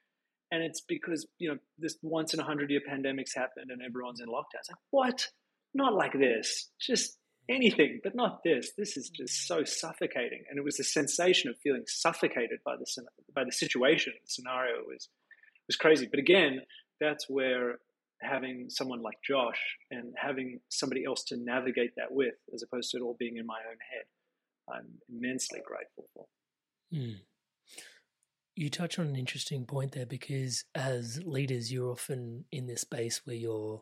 and 0.51 0.61
it's 0.61 0.81
because 0.81 1.25
you 1.39 1.51
know 1.51 1.57
this 1.77 1.95
once 2.01 2.33
in 2.33 2.41
a 2.41 2.43
hundred 2.43 2.69
year 2.69 2.81
pandemic's 2.85 3.33
happened 3.33 3.71
and 3.71 3.81
everyone's 3.81 4.19
in 4.19 4.27
lockdown. 4.27 4.59
It's 4.59 4.69
like 4.69 4.79
what? 4.89 5.27
not 5.73 5.93
like 5.93 6.13
this, 6.13 6.69
just 6.79 7.17
anything, 7.49 7.99
but 8.03 8.15
not 8.15 8.43
this. 8.43 8.71
This 8.77 8.97
is 8.97 9.09
just 9.09 9.47
so 9.47 9.63
suffocating. 9.63 10.43
And 10.49 10.57
it 10.57 10.63
was 10.63 10.77
the 10.77 10.83
sensation 10.83 11.49
of 11.49 11.57
feeling 11.57 11.83
suffocated 11.87 12.59
by 12.65 12.75
the 12.77 12.85
by 13.33 13.43
the 13.43 13.51
situation, 13.51 14.13
the 14.23 14.29
scenario 14.29 14.83
was 14.87 15.09
was 15.67 15.75
crazy. 15.75 16.07
But 16.09 16.19
again, 16.19 16.61
that's 16.99 17.29
where 17.29 17.79
having 18.21 18.69
someone 18.69 19.01
like 19.01 19.17
Josh 19.27 19.59
and 19.91 20.13
having 20.17 20.59
somebody 20.69 21.03
else 21.05 21.23
to 21.25 21.37
navigate 21.37 21.91
that 21.97 22.11
with, 22.11 22.35
as 22.53 22.63
opposed 22.63 22.91
to 22.91 22.97
it 22.97 23.01
all 23.01 23.15
being 23.19 23.37
in 23.37 23.45
my 23.45 23.59
own 23.69 23.77
head, 23.91 24.05
I'm 24.73 24.87
immensely 25.09 25.59
grateful 25.65 26.05
for. 26.13 26.25
Mm. 26.93 27.17
You 28.55 28.69
touch 28.69 28.99
on 28.99 29.07
an 29.07 29.15
interesting 29.15 29.65
point 29.65 29.93
there 29.93 30.05
because 30.05 30.63
as 30.75 31.21
leaders, 31.25 31.73
you're 31.73 31.91
often 31.91 32.45
in 32.51 32.67
this 32.67 32.81
space 32.81 33.21
where 33.25 33.35
you're 33.35 33.81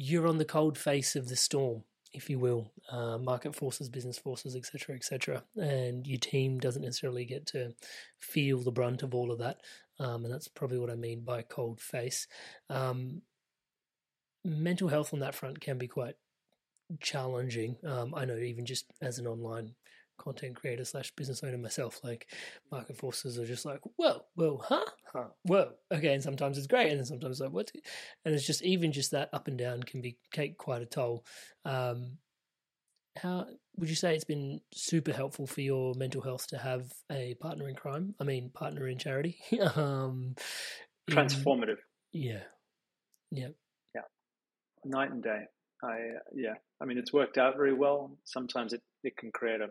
you're 0.00 0.28
on 0.28 0.38
the 0.38 0.44
cold 0.44 0.78
face 0.78 1.16
of 1.16 1.28
the 1.28 1.34
storm, 1.34 1.82
if 2.12 2.30
you 2.30 2.38
will, 2.38 2.70
uh, 2.88 3.18
market 3.18 3.52
forces, 3.52 3.88
business 3.88 4.16
forces, 4.16 4.54
etc., 4.54 4.94
etc., 4.94 5.42
and 5.56 6.06
your 6.06 6.20
team 6.20 6.60
doesn't 6.60 6.82
necessarily 6.82 7.24
get 7.24 7.46
to 7.46 7.74
feel 8.20 8.58
the 8.58 8.70
brunt 8.70 9.02
of 9.02 9.12
all 9.12 9.32
of 9.32 9.40
that, 9.40 9.60
um, 9.98 10.24
and 10.24 10.32
that's 10.32 10.46
probably 10.46 10.78
what 10.78 10.88
I 10.88 10.94
mean 10.94 11.22
by 11.24 11.42
cold 11.42 11.80
face. 11.80 12.28
Um, 12.70 13.22
mental 14.44 14.86
health 14.86 15.12
on 15.12 15.18
that 15.18 15.34
front 15.34 15.60
can 15.60 15.78
be 15.78 15.88
quite 15.88 16.14
challenging. 17.00 17.74
Um, 17.84 18.14
I 18.14 18.24
know 18.24 18.36
even 18.36 18.66
just 18.66 18.86
as 19.02 19.18
an 19.18 19.26
online 19.26 19.74
content 20.16 20.54
creator 20.54 20.84
slash 20.84 21.10
business 21.16 21.42
owner 21.42 21.58
myself, 21.58 21.98
like 22.04 22.28
market 22.70 22.96
forces 22.96 23.36
are 23.36 23.46
just 23.46 23.64
like, 23.64 23.80
whoa, 23.96 24.22
whoa, 24.36 24.60
huh? 24.62 24.84
Huh. 25.12 25.28
Whoa. 25.42 25.72
Okay. 25.92 26.14
And 26.14 26.22
sometimes 26.22 26.58
it's 26.58 26.66
great. 26.66 26.90
And 26.90 26.98
then 26.98 27.06
sometimes 27.06 27.40
like, 27.40 27.52
what? 27.52 27.70
And 28.24 28.34
it's 28.34 28.46
just, 28.46 28.62
even 28.62 28.92
just 28.92 29.10
that 29.12 29.30
up 29.32 29.48
and 29.48 29.58
down 29.58 29.82
can 29.82 30.00
be 30.00 30.18
take 30.32 30.58
quite 30.58 30.82
a 30.82 30.86
toll. 30.86 31.24
Um, 31.64 32.18
how 33.16 33.46
would 33.76 33.88
you 33.88 33.94
say 33.94 34.14
it's 34.14 34.24
been 34.24 34.60
super 34.72 35.12
helpful 35.12 35.46
for 35.46 35.60
your 35.60 35.94
mental 35.94 36.20
health 36.20 36.46
to 36.48 36.58
have 36.58 36.92
a 37.10 37.34
partner 37.34 37.68
in 37.68 37.74
crime? 37.74 38.14
I 38.20 38.24
mean, 38.24 38.50
partner 38.50 38.86
in 38.88 38.98
charity. 38.98 39.38
um, 39.76 40.34
Transformative. 41.10 41.78
Yeah. 42.12 42.42
Yeah. 43.30 43.48
Yeah. 43.94 44.02
Night 44.84 45.10
and 45.10 45.22
day. 45.22 45.44
I, 45.82 45.88
uh, 45.88 46.20
yeah. 46.34 46.54
I 46.80 46.84
mean, 46.84 46.98
it's 46.98 47.12
worked 47.12 47.38
out 47.38 47.56
very 47.56 47.74
well. 47.74 48.16
Sometimes 48.24 48.72
it, 48.72 48.82
it 49.02 49.16
can 49.16 49.30
create 49.32 49.60
a 49.60 49.68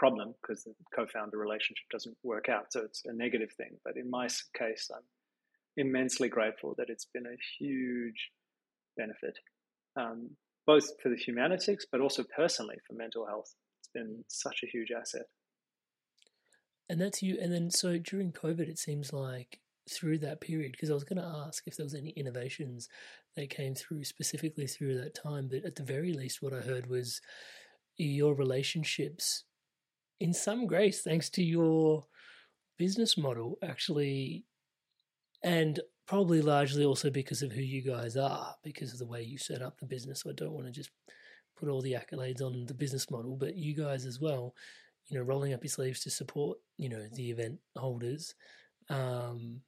problem 0.00 0.34
because 0.40 0.64
the 0.64 0.72
co-founder 0.96 1.36
relationship 1.36 1.84
doesn't 1.92 2.16
work 2.22 2.48
out. 2.48 2.72
So 2.72 2.80
it's 2.80 3.02
a 3.04 3.12
negative 3.12 3.52
thing. 3.52 3.72
But 3.84 3.98
in 3.98 4.08
my 4.08 4.28
case, 4.58 4.90
I'm 4.90 5.04
immensely 5.76 6.30
grateful 6.30 6.74
that 6.78 6.88
it's 6.88 7.06
been 7.12 7.26
a 7.26 7.36
huge 7.58 8.30
benefit, 8.96 9.38
um, 9.96 10.30
both 10.66 10.86
for 11.02 11.10
the 11.10 11.22
Humanitix, 11.22 11.80
but 11.92 12.00
also 12.00 12.24
personally 12.34 12.76
for 12.88 12.94
mental 12.94 13.26
health. 13.26 13.54
It's 13.80 13.90
been 13.92 14.24
such 14.26 14.60
a 14.64 14.66
huge 14.66 14.88
asset. 14.90 15.26
And 16.88 16.98
that's 16.98 17.22
you. 17.22 17.36
And 17.38 17.52
then, 17.52 17.70
so 17.70 17.98
during 17.98 18.32
COVID, 18.32 18.68
it 18.68 18.78
seems 18.78 19.12
like 19.12 19.60
through 19.90 20.18
that 20.18 20.40
period? 20.40 20.72
Because 20.72 20.90
I 20.90 20.94
was 20.94 21.04
going 21.04 21.20
to 21.20 21.44
ask 21.46 21.64
if 21.66 21.76
there 21.76 21.84
was 21.84 21.94
any 21.94 22.10
innovations 22.10 22.88
that 23.36 23.50
came 23.50 23.74
through 23.74 24.04
specifically 24.04 24.66
through 24.66 24.98
that 24.98 25.14
time, 25.14 25.48
but 25.48 25.64
at 25.64 25.76
the 25.76 25.82
very 25.82 26.14
least, 26.14 26.40
what 26.40 26.54
I 26.54 26.60
heard 26.60 26.88
was 26.88 27.20
your 27.96 28.34
relationships, 28.34 29.44
in 30.20 30.34
some 30.34 30.66
grace, 30.66 31.02
thanks 31.02 31.30
to 31.30 31.42
your 31.42 32.04
business 32.78 33.16
model, 33.16 33.58
actually, 33.62 34.44
and 35.42 35.80
probably 36.06 36.42
largely 36.42 36.84
also 36.84 37.10
because 37.10 37.42
of 37.42 37.52
who 37.52 37.62
you 37.62 37.82
guys 37.82 38.16
are, 38.16 38.54
because 38.62 38.92
of 38.92 38.98
the 38.98 39.06
way 39.06 39.22
you 39.22 39.38
set 39.38 39.62
up 39.62 39.78
the 39.78 39.86
business. 39.86 40.20
So 40.20 40.30
I 40.30 40.34
don't 40.34 40.52
want 40.52 40.66
to 40.66 40.72
just 40.72 40.90
put 41.58 41.68
all 41.68 41.80
the 41.80 41.94
accolades 41.94 42.42
on 42.42 42.66
the 42.66 42.74
business 42.74 43.10
model, 43.10 43.36
but 43.36 43.56
you 43.56 43.74
guys 43.74 44.04
as 44.04 44.20
well, 44.20 44.54
you 45.06 45.18
know, 45.18 45.24
rolling 45.24 45.52
up 45.52 45.62
your 45.62 45.70
sleeves 45.70 46.00
to 46.00 46.10
support, 46.10 46.58
you 46.76 46.88
know, 46.88 47.02
the 47.14 47.30
event 47.30 47.58
holders. 47.76 48.34
Um, 48.88 49.60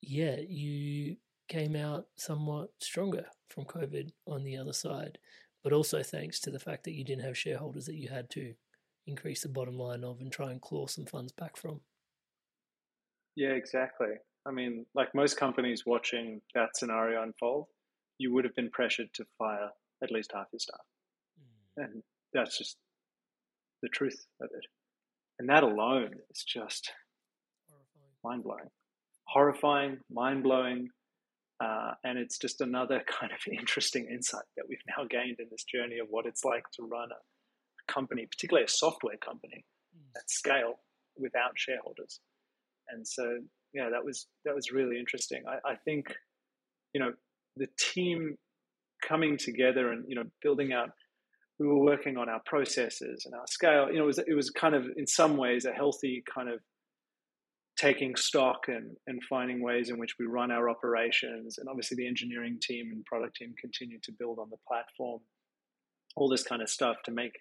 yeah, 0.00 0.36
you 0.48 1.16
came 1.48 1.76
out 1.76 2.06
somewhat 2.16 2.70
stronger 2.80 3.26
from 3.48 3.64
COVID 3.64 4.10
on 4.26 4.42
the 4.42 4.56
other 4.56 4.72
side, 4.72 5.18
but 5.62 5.72
also 5.72 6.02
thanks 6.02 6.40
to 6.40 6.50
the 6.50 6.58
fact 6.58 6.84
that 6.84 6.92
you 6.92 7.04
didn't 7.04 7.24
have 7.24 7.38
shareholders 7.38 7.86
that 7.86 7.96
you 7.96 8.08
had 8.08 8.28
to 8.30 8.54
increase 9.06 9.42
the 9.42 9.48
bottom 9.48 9.78
line 9.78 10.04
of 10.04 10.20
and 10.20 10.30
try 10.30 10.50
and 10.50 10.60
claw 10.60 10.86
some 10.86 11.06
funds 11.06 11.32
back 11.32 11.56
from. 11.56 11.80
Yeah, 13.36 13.50
exactly. 13.50 14.14
I 14.46 14.50
mean, 14.50 14.86
like 14.94 15.14
most 15.14 15.36
companies 15.36 15.84
watching 15.86 16.40
that 16.54 16.76
scenario 16.76 17.22
unfold, 17.22 17.66
you 18.18 18.32
would 18.32 18.44
have 18.44 18.54
been 18.54 18.70
pressured 18.70 19.08
to 19.14 19.24
fire 19.38 19.70
at 20.02 20.10
least 20.10 20.32
half 20.34 20.46
your 20.52 20.60
staff. 20.60 20.80
Mm. 21.40 21.84
And 21.84 22.02
that's 22.32 22.58
just 22.58 22.76
the 23.82 23.88
truth 23.88 24.26
of 24.40 24.48
it. 24.52 24.66
And 25.38 25.48
that 25.48 25.62
alone 25.62 26.14
is 26.30 26.44
just 26.44 26.92
mind 28.24 28.44
blowing. 28.44 28.68
Horrifying, 29.26 29.98
mind 30.10 30.42
blowing. 30.42 30.88
Uh, 31.62 31.92
and 32.04 32.18
it's 32.18 32.38
just 32.38 32.60
another 32.60 33.02
kind 33.20 33.32
of 33.32 33.38
interesting 33.50 34.06
insight 34.12 34.44
that 34.56 34.64
we've 34.68 34.78
now 34.96 35.04
gained 35.08 35.36
in 35.38 35.46
this 35.50 35.64
journey 35.64 35.98
of 35.98 36.08
what 36.10 36.26
it's 36.26 36.44
like 36.44 36.64
to 36.74 36.82
run 36.82 37.08
a 37.10 37.20
company, 37.88 38.26
particularly 38.30 38.64
a 38.64 38.70
software 38.70 39.16
company 39.16 39.64
mm. 39.96 40.16
at 40.16 40.28
scale 40.30 40.80
without 41.16 41.52
shareholders. 41.56 42.20
And 42.88 43.06
so, 43.06 43.38
yeah, 43.72 43.88
that 43.90 44.04
was 44.04 44.26
that 44.44 44.54
was 44.54 44.70
really 44.72 44.98
interesting. 44.98 45.42
I, 45.48 45.72
I 45.72 45.76
think, 45.84 46.06
you 46.94 47.00
know, 47.00 47.12
the 47.56 47.68
team 47.78 48.36
coming 49.06 49.36
together 49.36 49.90
and 49.90 50.04
you 50.08 50.14
know 50.14 50.24
building 50.42 50.72
out 50.72 50.90
we 51.58 51.66
were 51.66 51.78
working 51.78 52.16
on 52.16 52.28
our 52.28 52.40
processes 52.44 53.24
and 53.24 53.34
our 53.34 53.46
scale. 53.46 53.88
You 53.90 53.98
know, 53.98 54.04
it 54.04 54.06
was 54.06 54.18
it 54.18 54.34
was 54.34 54.50
kind 54.50 54.74
of 54.74 54.86
in 54.96 55.06
some 55.06 55.36
ways 55.36 55.64
a 55.64 55.72
healthy 55.72 56.22
kind 56.32 56.48
of 56.48 56.60
taking 57.76 58.16
stock 58.16 58.64
and 58.68 58.96
and 59.06 59.20
finding 59.28 59.62
ways 59.62 59.88
in 59.88 59.98
which 59.98 60.14
we 60.18 60.26
run 60.26 60.50
our 60.50 60.68
operations. 60.68 61.58
And 61.58 61.68
obviously, 61.68 61.96
the 61.96 62.08
engineering 62.08 62.58
team 62.60 62.90
and 62.92 63.04
product 63.04 63.36
team 63.36 63.54
continue 63.60 63.98
to 64.02 64.12
build 64.18 64.38
on 64.38 64.50
the 64.50 64.56
platform. 64.66 65.20
All 66.16 66.28
this 66.28 66.42
kind 66.42 66.62
of 66.62 66.68
stuff 66.68 66.96
to 67.04 67.10
make 67.12 67.32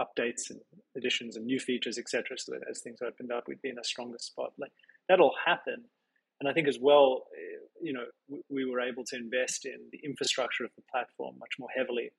updates 0.00 0.50
and 0.50 0.60
additions 0.96 1.36
and 1.36 1.46
new 1.46 1.60
features, 1.60 1.98
etc. 1.98 2.36
So 2.38 2.52
that 2.52 2.62
as 2.70 2.80
things 2.80 2.98
opened 3.04 3.32
up, 3.32 3.44
we'd 3.46 3.62
be 3.62 3.68
in 3.68 3.78
a 3.78 3.84
stronger 3.84 4.18
spot. 4.18 4.52
Like 4.58 4.72
that'll 5.08 5.34
happen. 5.44 5.84
And 6.40 6.48
I 6.48 6.52
think 6.52 6.68
as 6.68 6.78
well, 6.80 7.24
eh, 7.36 7.58
you 7.82 7.92
know, 7.92 8.04
we, 8.28 8.40
we 8.48 8.64
were 8.64 8.80
able 8.80 9.04
to 9.04 9.16
invest 9.16 9.66
in 9.66 9.78
the 9.92 10.00
infrastructure 10.04 10.64
of 10.64 10.70
the 10.76 10.82
platform 10.90 11.36
much 11.38 11.58
more 11.58 11.68
heavily 11.76 12.10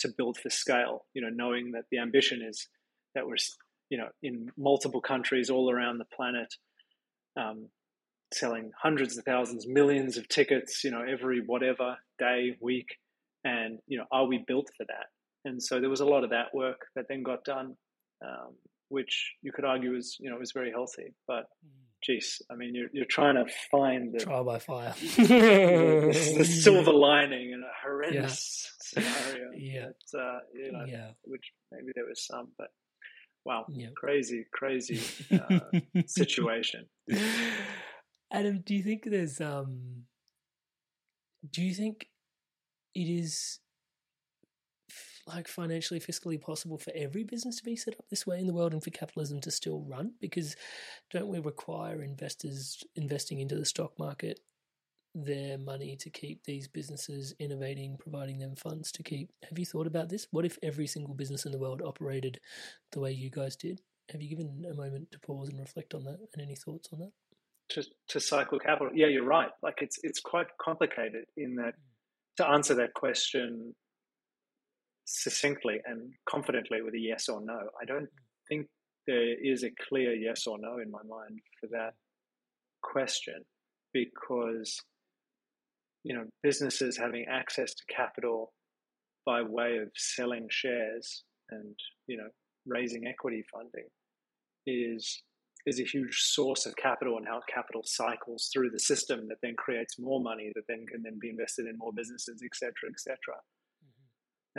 to 0.00 0.08
build 0.08 0.38
for 0.38 0.50
scale, 0.50 1.06
you 1.14 1.22
know, 1.22 1.30
knowing 1.30 1.72
that 1.72 1.84
the 1.90 1.98
ambition 1.98 2.42
is 2.42 2.68
that 3.14 3.26
we're, 3.26 3.36
you 3.90 3.98
know, 3.98 4.08
in 4.22 4.50
multiple 4.56 5.00
countries 5.00 5.50
all 5.50 5.70
around 5.70 5.98
the 5.98 6.04
planet, 6.04 6.54
um, 7.38 7.68
selling 8.32 8.70
hundreds 8.80 9.18
of 9.18 9.24
thousands, 9.24 9.66
millions 9.66 10.16
of 10.16 10.28
tickets, 10.28 10.84
you 10.84 10.90
know, 10.90 11.02
every 11.02 11.40
whatever 11.40 11.96
day, 12.18 12.56
week. 12.60 12.96
And, 13.44 13.78
you 13.86 13.98
know, 13.98 14.04
are 14.12 14.26
we 14.26 14.44
built 14.46 14.68
for 14.76 14.84
that? 14.84 15.06
And 15.44 15.62
so 15.62 15.80
there 15.80 15.90
was 15.90 16.00
a 16.00 16.06
lot 16.06 16.24
of 16.24 16.30
that 16.30 16.54
work 16.54 16.86
that 16.94 17.06
then 17.08 17.22
got 17.22 17.44
done, 17.44 17.76
um, 18.24 18.54
which 18.88 19.34
you 19.42 19.52
could 19.52 19.64
argue 19.64 19.96
is, 19.96 20.16
you 20.20 20.30
know, 20.30 20.36
was 20.36 20.52
very 20.52 20.70
healthy. 20.70 21.14
But 21.26 21.44
geez, 22.02 22.42
I 22.50 22.56
mean, 22.56 22.74
you're, 22.74 22.88
you're 22.92 23.06
trying 23.06 23.36
to 23.36 23.50
find 23.70 24.12
the 24.12 24.18
trial 24.18 24.44
by 24.44 24.58
fire, 24.58 24.94
the, 25.16 26.34
the, 26.38 26.44
silver 26.44 26.92
lining 26.92 27.52
in 27.52 27.62
a 27.62 27.86
horrendous 27.86 28.70
yeah. 28.96 29.02
scenario. 29.02 29.50
Yeah, 29.56 29.86
but, 30.12 30.20
uh, 30.20 30.38
you 30.54 30.72
know, 30.72 30.84
yeah. 30.86 31.10
which 31.24 31.52
maybe 31.72 31.92
there 31.94 32.06
was 32.06 32.24
some, 32.26 32.48
but 32.58 32.68
wow, 33.44 33.64
yeah. 33.68 33.88
crazy, 33.96 34.46
crazy 34.52 35.00
uh, 35.32 35.60
situation. 36.06 36.86
Adam, 38.32 38.62
do 38.64 38.74
you 38.74 38.82
think 38.82 39.04
there's 39.06 39.40
um, 39.40 40.04
do 41.50 41.62
you 41.62 41.74
think 41.74 42.06
it 42.94 43.08
is 43.08 43.58
like 45.26 45.48
financially, 45.48 46.00
fiscally 46.00 46.40
possible 46.40 46.78
for 46.78 46.92
every 46.94 47.24
business 47.24 47.56
to 47.56 47.64
be 47.64 47.76
set 47.76 47.94
up 47.94 48.08
this 48.08 48.26
way 48.26 48.38
in 48.38 48.46
the 48.46 48.52
world 48.52 48.72
and 48.72 48.82
for 48.82 48.90
capitalism 48.90 49.40
to 49.40 49.50
still 49.50 49.80
run? 49.80 50.12
Because 50.20 50.56
don't 51.10 51.28
we 51.28 51.38
require 51.38 52.02
investors 52.02 52.82
investing 52.96 53.40
into 53.40 53.56
the 53.56 53.64
stock 53.64 53.98
market 53.98 54.40
their 55.14 55.58
money 55.58 55.96
to 55.96 56.10
keep 56.10 56.44
these 56.44 56.68
businesses 56.68 57.34
innovating, 57.38 57.96
providing 57.98 58.38
them 58.38 58.54
funds 58.54 58.92
to 58.92 59.02
keep? 59.02 59.30
Have 59.48 59.58
you 59.58 59.66
thought 59.66 59.86
about 59.86 60.08
this? 60.08 60.26
What 60.30 60.44
if 60.44 60.58
every 60.62 60.86
single 60.86 61.14
business 61.14 61.46
in 61.46 61.52
the 61.52 61.58
world 61.58 61.82
operated 61.82 62.40
the 62.92 63.00
way 63.00 63.12
you 63.12 63.30
guys 63.30 63.56
did? 63.56 63.80
Have 64.12 64.22
you 64.22 64.28
given 64.28 64.64
a 64.70 64.74
moment 64.74 65.10
to 65.12 65.20
pause 65.20 65.48
and 65.48 65.58
reflect 65.58 65.94
on 65.94 66.04
that? 66.04 66.18
And 66.32 66.42
any 66.42 66.54
thoughts 66.54 66.88
on 66.92 67.00
that? 67.00 67.12
To, 67.70 67.84
to 68.08 68.20
cycle 68.20 68.58
capital, 68.58 68.92
yeah, 68.94 69.06
you're 69.06 69.24
right. 69.24 69.50
Like 69.62 69.78
it's 69.80 70.00
it's 70.02 70.18
quite 70.18 70.48
complicated 70.60 71.24
in 71.36 71.54
that 71.56 71.74
hmm. 71.74 72.42
to 72.42 72.48
answer 72.48 72.74
that 72.74 72.94
question 72.94 73.74
succinctly 75.10 75.80
and 75.86 76.12
confidently 76.28 76.82
with 76.82 76.94
a 76.94 76.98
yes 76.98 77.28
or 77.28 77.40
no. 77.40 77.58
I 77.80 77.84
don't 77.84 78.08
think 78.48 78.66
there 79.06 79.34
is 79.42 79.64
a 79.64 79.70
clear 79.88 80.14
yes 80.14 80.46
or 80.46 80.58
no 80.58 80.78
in 80.78 80.90
my 80.90 81.02
mind 81.02 81.40
for 81.60 81.66
that 81.68 81.94
question 82.82 83.42
because 83.92 84.80
you 86.04 86.14
know 86.14 86.24
businesses 86.42 86.96
having 86.96 87.26
access 87.30 87.74
to 87.74 87.82
capital 87.94 88.52
by 89.26 89.42
way 89.42 89.78
of 89.78 89.88
selling 89.96 90.46
shares 90.50 91.24
and 91.50 91.74
you 92.06 92.16
know 92.16 92.28
raising 92.66 93.06
equity 93.06 93.44
funding 93.52 93.86
is 94.66 95.22
is 95.66 95.78
a 95.80 95.84
huge 95.84 96.16
source 96.22 96.64
of 96.64 96.74
capital 96.76 97.18
and 97.18 97.26
how 97.26 97.40
capital 97.52 97.82
cycles 97.84 98.48
through 98.52 98.70
the 98.70 98.78
system 98.78 99.28
that 99.28 99.36
then 99.42 99.54
creates 99.56 99.98
more 99.98 100.20
money 100.20 100.50
that 100.54 100.64
then 100.68 100.86
can 100.86 101.02
then 101.02 101.18
be 101.20 101.28
invested 101.28 101.66
in 101.66 101.76
more 101.76 101.92
businesses, 101.94 102.40
et 102.42 102.54
cetera, 102.54 102.88
et 102.88 102.98
cetera. 102.98 103.36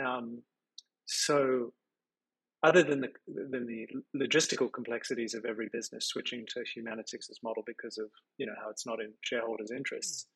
Um, 0.00 0.42
so, 1.06 1.72
other 2.62 2.82
than 2.82 3.00
the 3.00 3.08
than 3.26 3.66
the 3.66 3.86
logistical 4.16 4.72
complexities 4.72 5.34
of 5.34 5.44
every 5.44 5.68
business 5.72 6.06
switching 6.06 6.46
to 6.48 6.60
Humanitix's 6.60 7.40
model 7.42 7.62
because 7.66 7.98
of 7.98 8.06
you 8.38 8.46
know 8.46 8.54
how 8.62 8.70
it's 8.70 8.86
not 8.86 9.00
in 9.00 9.12
shareholders' 9.22 9.70
interests, 9.70 10.26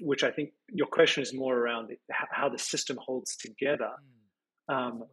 which 0.00 0.24
I 0.24 0.30
think 0.30 0.50
your 0.68 0.86
question 0.86 1.22
is 1.22 1.34
more 1.34 1.56
around 1.56 1.88
the, 1.88 1.96
how 2.30 2.48
the 2.48 2.58
system 2.58 2.98
holds 3.04 3.36
together. 3.36 3.90
Hmm. 4.68 4.74
Um, 4.74 5.04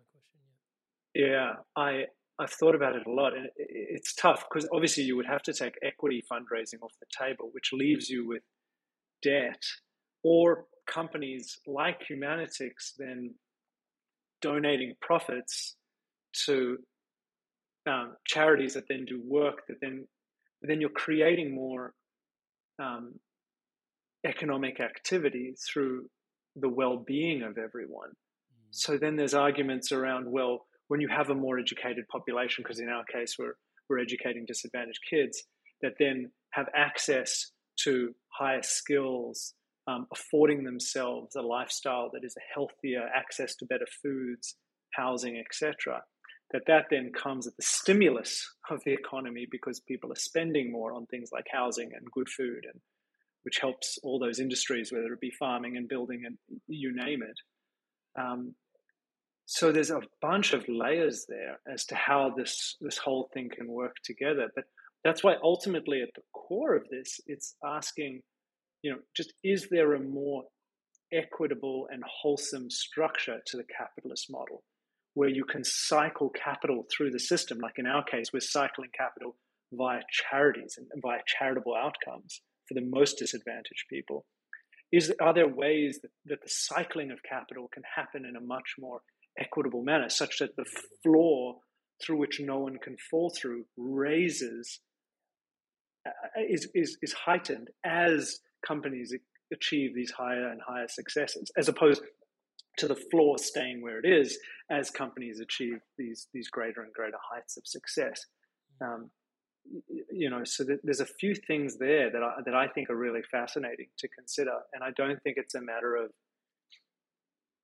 yeah, 1.14 1.54
I 1.78 2.06
I've 2.38 2.52
thought 2.52 2.76
about 2.76 2.96
it 2.96 3.08
a 3.08 3.12
lot, 3.12 3.36
and 3.36 3.48
it's 3.56 4.14
tough 4.14 4.46
because 4.50 4.68
obviously 4.74 5.04
you 5.04 5.16
would 5.16 5.26
have 5.26 5.42
to 5.44 5.54
take 5.54 5.76
equity 5.82 6.22
fundraising 6.30 6.82
off 6.82 6.94
the 7.00 7.08
table, 7.18 7.50
which 7.54 7.72
leaves 7.72 8.10
you 8.10 8.28
with 8.28 8.44
debt, 9.24 9.64
or 10.24 10.66
companies 10.86 11.60
like 11.66 12.02
Humanitix 12.12 12.96
then 12.98 13.34
donating 14.46 14.94
profits 15.02 15.76
to 16.46 16.78
um, 17.88 18.16
charities 18.26 18.74
that 18.76 18.86
then 18.90 19.06
do 19.06 19.22
work 19.26 19.58
that 19.68 19.78
then 19.82 20.08
then 20.62 20.82
you're 20.82 20.90
creating 21.06 21.54
more 21.54 21.94
um, 22.80 23.14
economic 24.26 24.80
activity 24.80 25.54
through 25.68 26.10
the 26.56 26.70
well-being 26.70 27.44
of 27.44 27.58
everyone. 27.58 28.10
Mm. 28.10 28.70
So 28.72 28.98
then 28.98 29.16
there's 29.16 29.34
arguments 29.34 29.92
around 29.92 30.32
well, 30.38 30.66
when 30.88 31.02
you 31.02 31.10
have 31.10 31.30
a 31.30 31.36
more 31.36 31.58
educated 31.60 32.06
population, 32.08 32.64
because 32.64 32.80
in 32.80 32.90
our 32.90 33.06
case 33.06 33.36
we're 33.40 33.56
we're 33.88 34.00
educating 34.00 34.46
disadvantaged 34.46 35.04
kids 35.10 35.44
that 35.82 35.94
then 36.00 36.32
have 36.52 36.68
access 36.76 37.52
to 37.84 38.14
higher 38.40 38.64
skills 38.64 39.54
um, 39.88 40.08
affording 40.12 40.64
themselves 40.64 41.36
a 41.36 41.42
lifestyle 41.42 42.10
that 42.14 42.24
is 42.24 42.36
a 42.38 42.54
healthier 42.54 43.08
access 43.16 43.56
to 43.56 43.66
better 43.66 43.88
foods, 44.02 44.56
housing, 44.92 45.38
etc. 45.38 46.02
That 46.52 46.64
that 46.68 46.86
then 46.90 47.12
comes 47.12 47.48
at 47.48 47.56
the 47.58 47.64
stimulus 47.64 48.48
of 48.70 48.82
the 48.86 48.94
economy 48.94 49.48
because 49.50 49.80
people 49.80 50.12
are 50.12 50.18
spending 50.18 50.72
more 50.72 50.94
on 50.94 51.06
things 51.06 51.30
like 51.32 51.46
housing 51.52 51.92
and 51.96 52.12
good 52.12 52.30
food, 52.30 52.66
and 52.72 52.82
which 53.44 53.60
helps 53.60 54.00
all 54.04 54.20
those 54.20 54.40
industries, 54.40 54.92
whether 54.92 55.14
it 55.14 55.20
be 55.20 55.32
farming 55.32 55.78
and 55.78 55.88
building 55.88 56.24
and 56.26 56.38
you 56.68 56.96
name 56.96 57.22
it. 57.24 57.40
Um, 58.20 58.56
so 59.46 59.72
there's 59.72 59.92
a 59.92 60.02
bunch 60.22 60.54
of 60.54 60.68
layers 60.68 61.26
there 61.30 61.60
as 61.72 61.86
to 61.86 61.96
how 61.96 62.34
this 62.36 62.78
this 62.82 62.98
whole 62.98 63.30
thing 63.34 63.50
can 63.50 63.68
work 63.68 63.96
together. 64.04 64.50
But 64.56 64.66
that's 65.04 65.24
why 65.24 65.36
ultimately 65.44 66.02
at 66.02 66.10
the 66.16 66.24
core 66.34 66.76
of 66.76 66.90
this, 66.90 67.20
it's 67.28 67.56
asking, 67.64 68.24
you 68.86 68.92
know, 68.92 69.00
just 69.18 69.34
is 69.44 69.68
there 69.72 69.96
a 69.96 70.00
more 70.00 70.44
equitable 71.12 71.88
and 71.92 72.04
wholesome 72.06 72.70
structure 72.70 73.40
to 73.48 73.58
the 73.58 73.64
capitalist 73.76 74.28
model 74.30 74.64
where 75.16 75.30
you 75.30 75.44
can 75.44 75.64
cycle 75.64 76.30
capital 76.30 76.86
through 76.96 77.10
the 77.10 77.20
system? 77.20 77.58
Like 77.58 77.80
in 77.80 77.88
our 77.88 78.04
case, 78.04 78.28
we're 78.32 78.42
cycling 78.42 78.92
capital 78.96 79.38
via 79.74 80.02
charities 80.12 80.78
and 80.78 80.88
via 81.02 81.22
charitable 81.26 81.74
outcomes 81.74 82.42
for 82.68 82.76
the 82.76 82.86
most 82.86 83.18
disadvantaged 83.18 83.86
people. 83.90 84.28
Is, 84.92 85.12
are 85.20 85.34
there 85.34 85.48
ways 85.48 85.98
that, 86.04 86.12
that 86.26 86.44
the 86.44 86.50
cycling 86.50 87.10
of 87.10 87.18
capital 87.28 87.68
can 87.74 87.82
happen 87.96 88.24
in 88.24 88.36
a 88.36 88.46
much 88.46 88.76
more 88.80 89.00
equitable 89.40 89.82
manner, 89.82 90.10
such 90.10 90.38
that 90.38 90.56
the 90.58 90.66
floor 91.02 91.56
through 92.06 92.20
which 92.20 92.40
no 92.40 92.60
one 92.60 92.78
can 92.84 92.98
fall 93.10 93.34
through 93.36 93.66
raises 93.78 94.80
uh, 96.06 96.12
is, 96.48 96.68
is, 96.76 97.00
is 97.02 97.14
heightened 97.14 97.70
as 97.84 98.42
companies 98.66 99.14
achieve 99.54 99.94
these 99.96 100.12
higher 100.12 100.50
and 100.50 100.62
higher 100.66 100.88
successes, 100.88 101.52
as 101.58 101.68
opposed 101.68 102.02
to 102.78 102.88
the 102.88 102.96
floor 102.96 103.38
staying 103.38 103.82
where 103.82 104.00
it 104.00 104.06
is 104.06 104.38
as 104.70 104.90
companies 104.90 105.40
achieve 105.40 105.80
these 105.98 106.28
these 106.34 106.50
greater 106.50 106.82
and 106.82 106.94
greater 106.94 107.18
heights 107.32 107.58
of 107.58 107.66
success. 107.66 108.26
Um, 108.82 109.12
you 110.12 110.30
know, 110.30 110.44
so 110.44 110.64
there's 110.84 111.00
a 111.00 111.06
few 111.06 111.34
things 111.34 111.78
there 111.80 112.12
that 112.12 112.22
I, 112.22 112.42
that 112.46 112.54
I 112.54 112.68
think 112.68 112.90
are 112.90 112.96
really 112.96 113.24
fascinating 113.32 113.88
to 113.98 114.08
consider, 114.10 114.54
and 114.74 114.84
I 114.84 114.92
don't 114.92 115.22
think 115.24 115.38
it's 115.38 115.56
a 115.56 115.62
matter 115.62 115.96
of, 115.96 116.12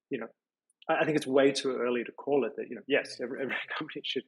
you 0.10 0.20
know, 0.20 0.28
I 0.90 1.06
think 1.06 1.18
it's 1.18 1.28
way 1.28 1.52
too 1.52 1.76
early 1.76 2.04
to 2.04 2.12
call 2.12 2.46
it 2.46 2.54
that. 2.58 2.70
You 2.70 2.76
know, 2.78 2.82
yes, 2.88 3.20
every, 3.22 3.42
every 3.42 3.56
company 3.78 4.02
should 4.04 4.24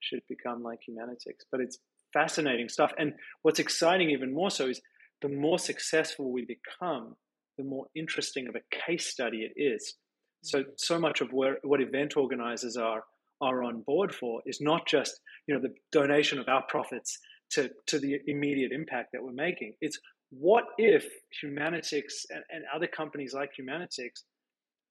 should 0.00 0.20
become 0.28 0.62
like 0.62 0.80
Humanitix, 0.88 1.44
but 1.50 1.60
it's 1.60 1.78
fascinating 2.12 2.68
stuff. 2.68 2.92
And 2.98 3.14
what's 3.42 3.58
exciting 3.58 4.10
even 4.10 4.32
more 4.32 4.50
so 4.50 4.68
is 4.68 4.80
the 5.22 5.28
more 5.28 5.58
successful 5.58 6.32
we 6.32 6.44
become, 6.44 7.16
the 7.56 7.64
more 7.64 7.86
interesting 7.94 8.48
of 8.48 8.54
a 8.54 8.60
case 8.86 9.06
study 9.06 9.38
it 9.38 9.60
is. 9.60 9.94
So 10.42 10.60
mm-hmm. 10.60 10.70
so 10.76 10.98
much 10.98 11.20
of 11.20 11.32
where, 11.32 11.58
what 11.62 11.80
event 11.80 12.16
organizers 12.16 12.76
are 12.76 13.02
are 13.40 13.62
on 13.62 13.82
board 13.82 14.12
for 14.12 14.42
is 14.46 14.60
not 14.60 14.86
just 14.86 15.20
you 15.46 15.54
know 15.54 15.60
the 15.60 15.74
donation 15.92 16.38
of 16.38 16.48
our 16.48 16.64
profits 16.68 17.18
to 17.50 17.70
to 17.86 17.98
the 17.98 18.18
immediate 18.26 18.72
impact 18.72 19.10
that 19.12 19.22
we're 19.22 19.32
making. 19.32 19.74
It's 19.80 19.98
what 20.30 20.64
if 20.76 21.06
Humanitix 21.42 22.26
and, 22.30 22.42
and 22.50 22.64
other 22.74 22.86
companies 22.86 23.32
like 23.32 23.50
Humanitix 23.58 24.22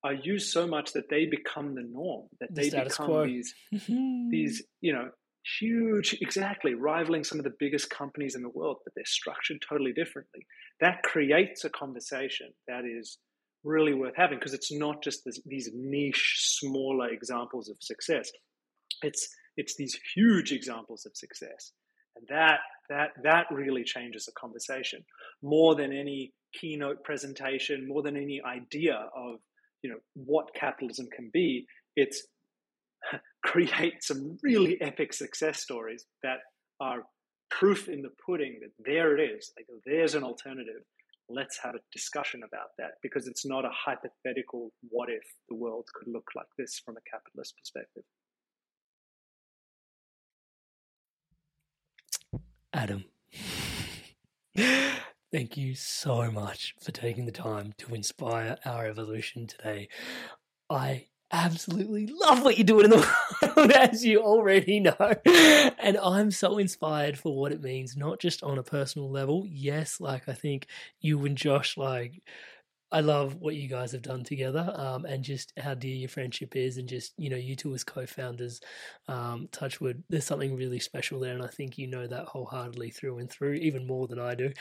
are 0.03 0.13
used 0.13 0.51
so 0.51 0.67
much 0.67 0.93
that 0.93 1.09
they 1.09 1.25
become 1.25 1.75
the 1.75 1.83
norm, 1.83 2.27
that 2.39 2.53
the 2.53 2.69
they 2.69 2.83
become 2.83 3.05
quo. 3.05 3.25
these 3.25 3.53
these 4.29 4.63
you 4.81 4.93
know 4.93 5.09
huge, 5.59 6.17
exactly, 6.21 6.73
rivaling 6.73 7.23
some 7.23 7.37
of 7.37 7.43
the 7.43 7.53
biggest 7.59 7.89
companies 7.89 8.35
in 8.35 8.41
the 8.41 8.49
world, 8.49 8.77
but 8.83 8.93
they're 8.95 9.05
structured 9.05 9.63
totally 9.67 9.93
differently. 9.93 10.45
That 10.79 11.03
creates 11.03 11.63
a 11.63 11.69
conversation 11.69 12.53
that 12.67 12.83
is 12.85 13.17
really 13.63 13.93
worth 13.93 14.15
having 14.15 14.39
because 14.39 14.53
it's 14.53 14.71
not 14.71 15.03
just 15.03 15.23
this, 15.25 15.39
these 15.45 15.69
niche, 15.73 16.35
smaller 16.37 17.09
examples 17.09 17.69
of 17.69 17.77
success. 17.79 18.31
It's 19.03 19.27
it's 19.57 19.75
these 19.75 19.99
huge 20.15 20.51
examples 20.51 21.05
of 21.05 21.15
success, 21.15 21.71
and 22.15 22.25
that 22.29 22.59
that 22.89 23.09
that 23.23 23.47
really 23.51 23.83
changes 23.83 24.25
the 24.25 24.31
conversation 24.39 25.03
more 25.41 25.75
than 25.75 25.91
any 25.91 26.33
keynote 26.53 27.03
presentation, 27.03 27.87
more 27.87 28.01
than 28.01 28.15
any 28.15 28.41
idea 28.45 29.09
of 29.15 29.39
you 29.81 29.89
know 29.89 29.99
what 30.13 30.53
capitalism 30.55 31.07
can 31.15 31.29
be. 31.33 31.65
It's 31.95 32.25
create 33.43 34.03
some 34.03 34.37
really 34.43 34.79
epic 34.81 35.13
success 35.13 35.59
stories 35.59 36.05
that 36.23 36.39
are 36.79 37.03
proof 37.49 37.87
in 37.87 38.01
the 38.01 38.11
pudding 38.25 38.59
that 38.61 38.71
there 38.85 39.17
it 39.17 39.21
is. 39.21 39.51
Like 39.57 39.67
there's 39.85 40.15
an 40.15 40.23
alternative. 40.23 40.83
Let's 41.29 41.59
have 41.61 41.75
a 41.75 41.79
discussion 41.91 42.41
about 42.43 42.69
that 42.77 42.91
because 43.01 43.27
it's 43.27 43.45
not 43.45 43.65
a 43.65 43.71
hypothetical 43.71 44.71
what 44.89 45.09
if 45.09 45.23
the 45.49 45.55
world 45.55 45.85
could 45.93 46.11
look 46.11 46.27
like 46.35 46.47
this 46.57 46.81
from 46.85 46.95
a 46.95 47.09
capitalist 47.09 47.55
perspective. 47.57 48.03
Adam, 52.73 53.05
thank 55.31 55.57
you 55.57 55.73
so 55.73 56.29
much 56.31 56.75
for 56.81 56.91
taking 56.91 57.25
the 57.25 57.31
time 57.31 57.73
to 57.77 57.95
inspire 57.95 58.57
our 58.65 58.85
evolution 58.85 59.47
today. 59.47 59.89
I 60.69 61.07
absolutely 61.31 62.07
love 62.07 62.43
what 62.43 62.57
you're 62.57 62.65
doing 62.65 62.85
in 62.85 62.91
the 62.91 63.07
world, 63.57 63.71
as 63.71 64.05
you 64.05 64.21
already 64.21 64.79
know. 64.79 64.95
And 65.79 65.97
I'm 65.97 66.31
so 66.31 66.57
inspired 66.57 67.17
for 67.17 67.35
what 67.35 67.51
it 67.51 67.61
means, 67.61 67.95
not 67.97 68.19
just 68.19 68.43
on 68.43 68.57
a 68.57 68.63
personal 68.63 69.09
level. 69.09 69.45
Yes, 69.47 69.99
like 69.99 70.27
I 70.29 70.33
think 70.33 70.67
you 71.01 71.23
and 71.25 71.37
Josh, 71.37 71.77
like, 71.77 72.21
I 72.91 73.01
love 73.01 73.35
what 73.35 73.55
you 73.55 73.67
guys 73.67 73.91
have 73.93 74.01
done 74.03 74.23
together 74.23 74.73
um, 74.75 75.05
and 75.05 75.23
just 75.23 75.53
how 75.57 75.73
dear 75.73 75.95
your 75.95 76.09
friendship 76.09 76.55
is. 76.55 76.77
And 76.77 76.87
just, 76.87 77.13
you 77.17 77.29
know, 77.29 77.37
you 77.37 77.55
two 77.55 77.73
as 77.73 77.83
co 77.83 78.05
founders, 78.05 78.61
um, 79.07 79.49
Touchwood, 79.51 80.03
there's 80.09 80.25
something 80.25 80.55
really 80.55 80.79
special 80.79 81.19
there. 81.19 81.33
And 81.33 81.43
I 81.43 81.47
think 81.47 81.77
you 81.77 81.87
know 81.87 82.07
that 82.07 82.25
wholeheartedly 82.25 82.91
through 82.91 83.19
and 83.19 83.29
through, 83.29 83.53
even 83.55 83.87
more 83.87 84.07
than 84.07 84.19
I 84.19 84.35
do. 84.35 84.53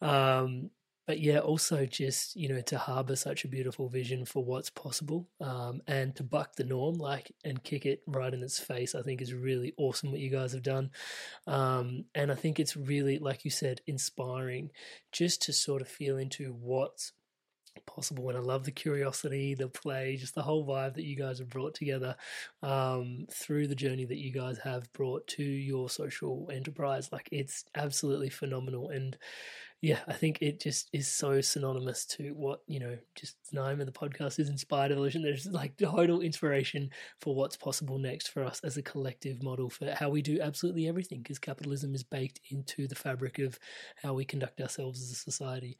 Um, 0.00 0.70
but 1.06 1.20
yeah, 1.20 1.38
also 1.38 1.86
just 1.86 2.36
you 2.36 2.48
know 2.48 2.60
to 2.62 2.78
harbor 2.78 3.16
such 3.16 3.44
a 3.44 3.48
beautiful 3.48 3.88
vision 3.88 4.24
for 4.24 4.44
what's 4.44 4.70
possible, 4.70 5.28
um, 5.40 5.82
and 5.86 6.14
to 6.16 6.22
buck 6.22 6.56
the 6.56 6.64
norm, 6.64 6.96
like 6.96 7.30
and 7.44 7.62
kick 7.62 7.86
it 7.86 8.02
right 8.06 8.32
in 8.32 8.42
its 8.42 8.58
face. 8.58 8.94
I 8.94 9.02
think 9.02 9.20
is 9.20 9.34
really 9.34 9.74
awesome 9.76 10.10
what 10.10 10.20
you 10.20 10.30
guys 10.30 10.52
have 10.52 10.62
done, 10.62 10.90
um, 11.46 12.04
and 12.14 12.32
I 12.32 12.34
think 12.34 12.58
it's 12.58 12.76
really, 12.76 13.18
like 13.18 13.44
you 13.44 13.50
said, 13.50 13.80
inspiring 13.86 14.70
just 15.12 15.42
to 15.42 15.52
sort 15.52 15.82
of 15.82 15.88
feel 15.88 16.16
into 16.16 16.52
what's 16.52 17.12
possible 17.86 18.28
and 18.28 18.38
I 18.38 18.40
love 18.40 18.64
the 18.64 18.70
curiosity, 18.70 19.54
the 19.54 19.68
play, 19.68 20.16
just 20.16 20.34
the 20.34 20.42
whole 20.42 20.66
vibe 20.66 20.94
that 20.94 21.04
you 21.04 21.16
guys 21.16 21.38
have 21.38 21.48
brought 21.48 21.74
together 21.74 22.16
um, 22.62 23.26
through 23.32 23.66
the 23.66 23.74
journey 23.74 24.04
that 24.04 24.18
you 24.18 24.32
guys 24.32 24.58
have 24.58 24.92
brought 24.92 25.26
to 25.28 25.42
your 25.42 25.88
social 25.88 26.48
enterprise. 26.52 27.10
Like 27.12 27.28
it's 27.32 27.64
absolutely 27.74 28.30
phenomenal 28.30 28.90
and 28.90 29.16
yeah, 29.84 29.98
I 30.08 30.14
think 30.14 30.38
it 30.40 30.60
just 30.60 30.88
is 30.94 31.06
so 31.06 31.42
synonymous 31.42 32.06
to 32.06 32.30
what, 32.30 32.60
you 32.66 32.80
know, 32.80 32.96
just 33.14 33.36
the 33.52 33.62
name 33.62 33.80
of 33.80 33.86
the 33.86 33.92
podcast 33.92 34.38
is 34.38 34.48
Inspired 34.48 34.90
Evolution. 34.90 35.22
There's 35.22 35.44
like 35.44 35.76
total 35.76 36.22
inspiration 36.22 36.88
for 37.20 37.34
what's 37.34 37.58
possible 37.58 37.98
next 37.98 38.28
for 38.28 38.42
us 38.44 38.62
as 38.64 38.78
a 38.78 38.82
collective 38.82 39.42
model 39.42 39.68
for 39.68 39.90
how 39.90 40.08
we 40.08 40.22
do 40.22 40.40
absolutely 40.40 40.88
everything 40.88 41.18
because 41.18 41.38
capitalism 41.38 41.94
is 41.94 42.02
baked 42.02 42.40
into 42.50 42.88
the 42.88 42.94
fabric 42.94 43.38
of 43.38 43.58
how 44.02 44.14
we 44.14 44.24
conduct 44.24 44.58
ourselves 44.62 45.02
as 45.02 45.10
a 45.10 45.16
society 45.16 45.76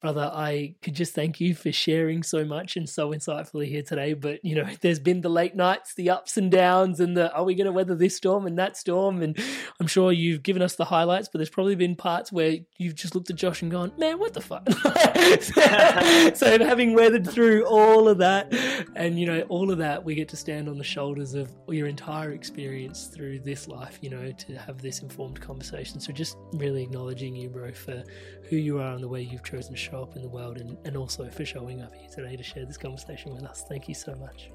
brother, 0.00 0.30
I 0.32 0.74
could 0.82 0.94
just 0.94 1.14
thank 1.14 1.40
you 1.40 1.54
for 1.54 1.70
sharing 1.70 2.22
so 2.22 2.44
much 2.44 2.76
and 2.76 2.88
so 2.88 3.10
insightfully 3.10 3.66
here 3.66 3.82
today. 3.82 4.14
But, 4.14 4.44
you 4.44 4.54
know, 4.54 4.68
there's 4.80 4.98
been 4.98 5.20
the 5.20 5.28
late 5.28 5.54
nights, 5.54 5.94
the 5.94 6.10
ups 6.10 6.36
and 6.36 6.50
downs, 6.50 7.00
and 7.00 7.16
the 7.16 7.32
are 7.34 7.44
we 7.44 7.54
going 7.54 7.66
to 7.66 7.72
weather 7.72 7.94
this 7.94 8.16
storm 8.16 8.46
and 8.46 8.58
that 8.58 8.76
storm? 8.76 9.22
And 9.22 9.38
I'm 9.78 9.86
sure 9.86 10.12
you've 10.12 10.42
given 10.42 10.62
us 10.62 10.76
the 10.76 10.86
highlights, 10.86 11.28
but 11.28 11.38
there's 11.38 11.50
probably 11.50 11.74
been 11.76 11.96
parts 11.96 12.32
where 12.32 12.58
you've 12.78 12.94
just 12.94 13.14
looked 13.14 13.30
at 13.30 13.36
Josh 13.36 13.62
and 13.62 13.70
gone, 13.70 13.92
man, 13.98 14.18
what 14.18 14.32
the 14.32 14.40
fuck? 14.40 14.68
so, 16.36 16.58
having 16.64 16.94
weathered 16.94 17.28
through 17.28 17.66
all 17.66 18.08
of 18.08 18.18
that, 18.18 18.52
and, 18.96 19.18
you 19.18 19.26
know, 19.26 19.42
all 19.42 19.70
of 19.70 19.78
that, 19.78 20.02
we 20.02 20.14
get 20.14 20.28
to 20.30 20.36
stand 20.36 20.68
on 20.68 20.78
the 20.78 20.84
shoulders 20.84 21.34
of 21.34 21.50
your 21.68 21.86
entire 21.86 22.32
experience 22.32 23.06
through 23.06 23.40
this 23.40 23.68
life, 23.68 23.98
you 24.00 24.10
know, 24.10 24.32
to 24.32 24.54
have 24.54 24.80
this 24.80 25.00
informed 25.00 25.40
conversation. 25.40 26.00
So, 26.00 26.12
just 26.12 26.38
really 26.54 26.82
acknowledging 26.82 27.36
you, 27.36 27.48
bro, 27.48 27.72
for 27.72 28.02
who 28.48 28.56
you 28.56 28.78
are 28.78 28.94
and 28.94 29.02
the 29.02 29.08
way 29.08 29.22
you've 29.22 29.44
chosen 29.44 29.74
to 29.74 29.89
show 29.90 30.02
up 30.02 30.16
in 30.16 30.22
the 30.22 30.28
world 30.28 30.58
and, 30.58 30.76
and 30.84 30.96
also 30.96 31.28
for 31.28 31.44
showing 31.44 31.82
up 31.82 31.94
here 31.94 32.08
today 32.14 32.36
to 32.36 32.42
share 32.42 32.64
this 32.64 32.76
conversation 32.76 33.34
with 33.34 33.44
us. 33.44 33.64
Thank 33.68 33.88
you 33.88 33.94
so 33.94 34.14
much. 34.14 34.50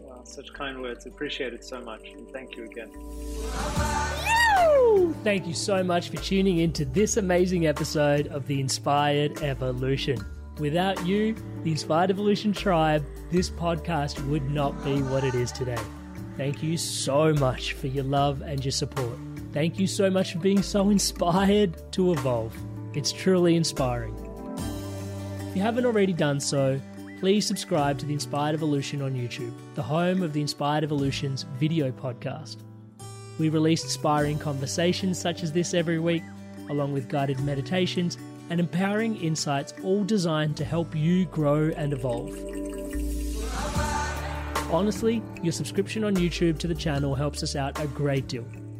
Wow, 0.00 0.22
such 0.24 0.52
kind 0.52 0.80
words. 0.80 1.06
Appreciate 1.06 1.52
it 1.52 1.64
so 1.64 1.80
much. 1.80 2.08
And 2.08 2.28
thank 2.30 2.56
you 2.56 2.64
again. 2.64 2.90
Thank 5.24 5.46
you 5.46 5.54
so 5.54 5.82
much 5.82 6.10
for 6.10 6.16
tuning 6.16 6.58
in 6.58 6.72
to 6.72 6.84
this 6.84 7.16
amazing 7.16 7.66
episode 7.66 8.28
of 8.28 8.46
The 8.46 8.60
Inspired 8.60 9.42
Evolution. 9.42 10.18
Without 10.58 11.04
you, 11.06 11.34
the 11.62 11.70
Inspired 11.70 12.10
Evolution 12.10 12.52
Tribe, 12.52 13.04
this 13.30 13.50
podcast 13.50 14.24
would 14.28 14.50
not 14.50 14.82
be 14.84 15.02
what 15.02 15.24
it 15.24 15.34
is 15.34 15.52
today. 15.52 15.78
Thank 16.36 16.62
you 16.62 16.76
so 16.76 17.32
much 17.34 17.72
for 17.72 17.88
your 17.88 18.04
love 18.04 18.42
and 18.42 18.64
your 18.64 18.72
support. 18.72 19.18
Thank 19.52 19.78
you 19.78 19.86
so 19.86 20.10
much 20.10 20.32
for 20.32 20.38
being 20.38 20.62
so 20.62 20.90
inspired 20.90 21.92
to 21.92 22.12
evolve. 22.12 22.56
It's 22.94 23.12
truly 23.12 23.56
inspiring. 23.56 24.27
If 25.58 25.62
you 25.62 25.66
haven't 25.66 25.86
already 25.86 26.12
done 26.12 26.38
so, 26.38 26.80
please 27.18 27.44
subscribe 27.44 27.98
to 27.98 28.06
the 28.06 28.12
Inspired 28.12 28.54
Evolution 28.54 29.02
on 29.02 29.14
YouTube, 29.14 29.52
the 29.74 29.82
home 29.82 30.22
of 30.22 30.32
the 30.32 30.40
Inspired 30.40 30.84
Evolution's 30.84 31.46
video 31.58 31.90
podcast. 31.90 32.58
We 33.40 33.48
release 33.48 33.82
inspiring 33.82 34.38
conversations 34.38 35.20
such 35.20 35.42
as 35.42 35.50
this 35.50 35.74
every 35.74 35.98
week, 35.98 36.22
along 36.70 36.92
with 36.92 37.08
guided 37.08 37.40
meditations 37.40 38.18
and 38.50 38.60
empowering 38.60 39.16
insights, 39.16 39.74
all 39.82 40.04
designed 40.04 40.56
to 40.58 40.64
help 40.64 40.94
you 40.94 41.24
grow 41.24 41.72
and 41.76 41.92
evolve. 41.92 42.38
Honestly, 44.72 45.20
your 45.42 45.52
subscription 45.52 46.04
on 46.04 46.14
YouTube 46.14 46.60
to 46.60 46.68
the 46.68 46.74
channel 46.76 47.16
helps 47.16 47.42
us 47.42 47.56
out 47.56 47.80
a 47.80 47.88
great 47.88 48.28
deal 48.28 48.46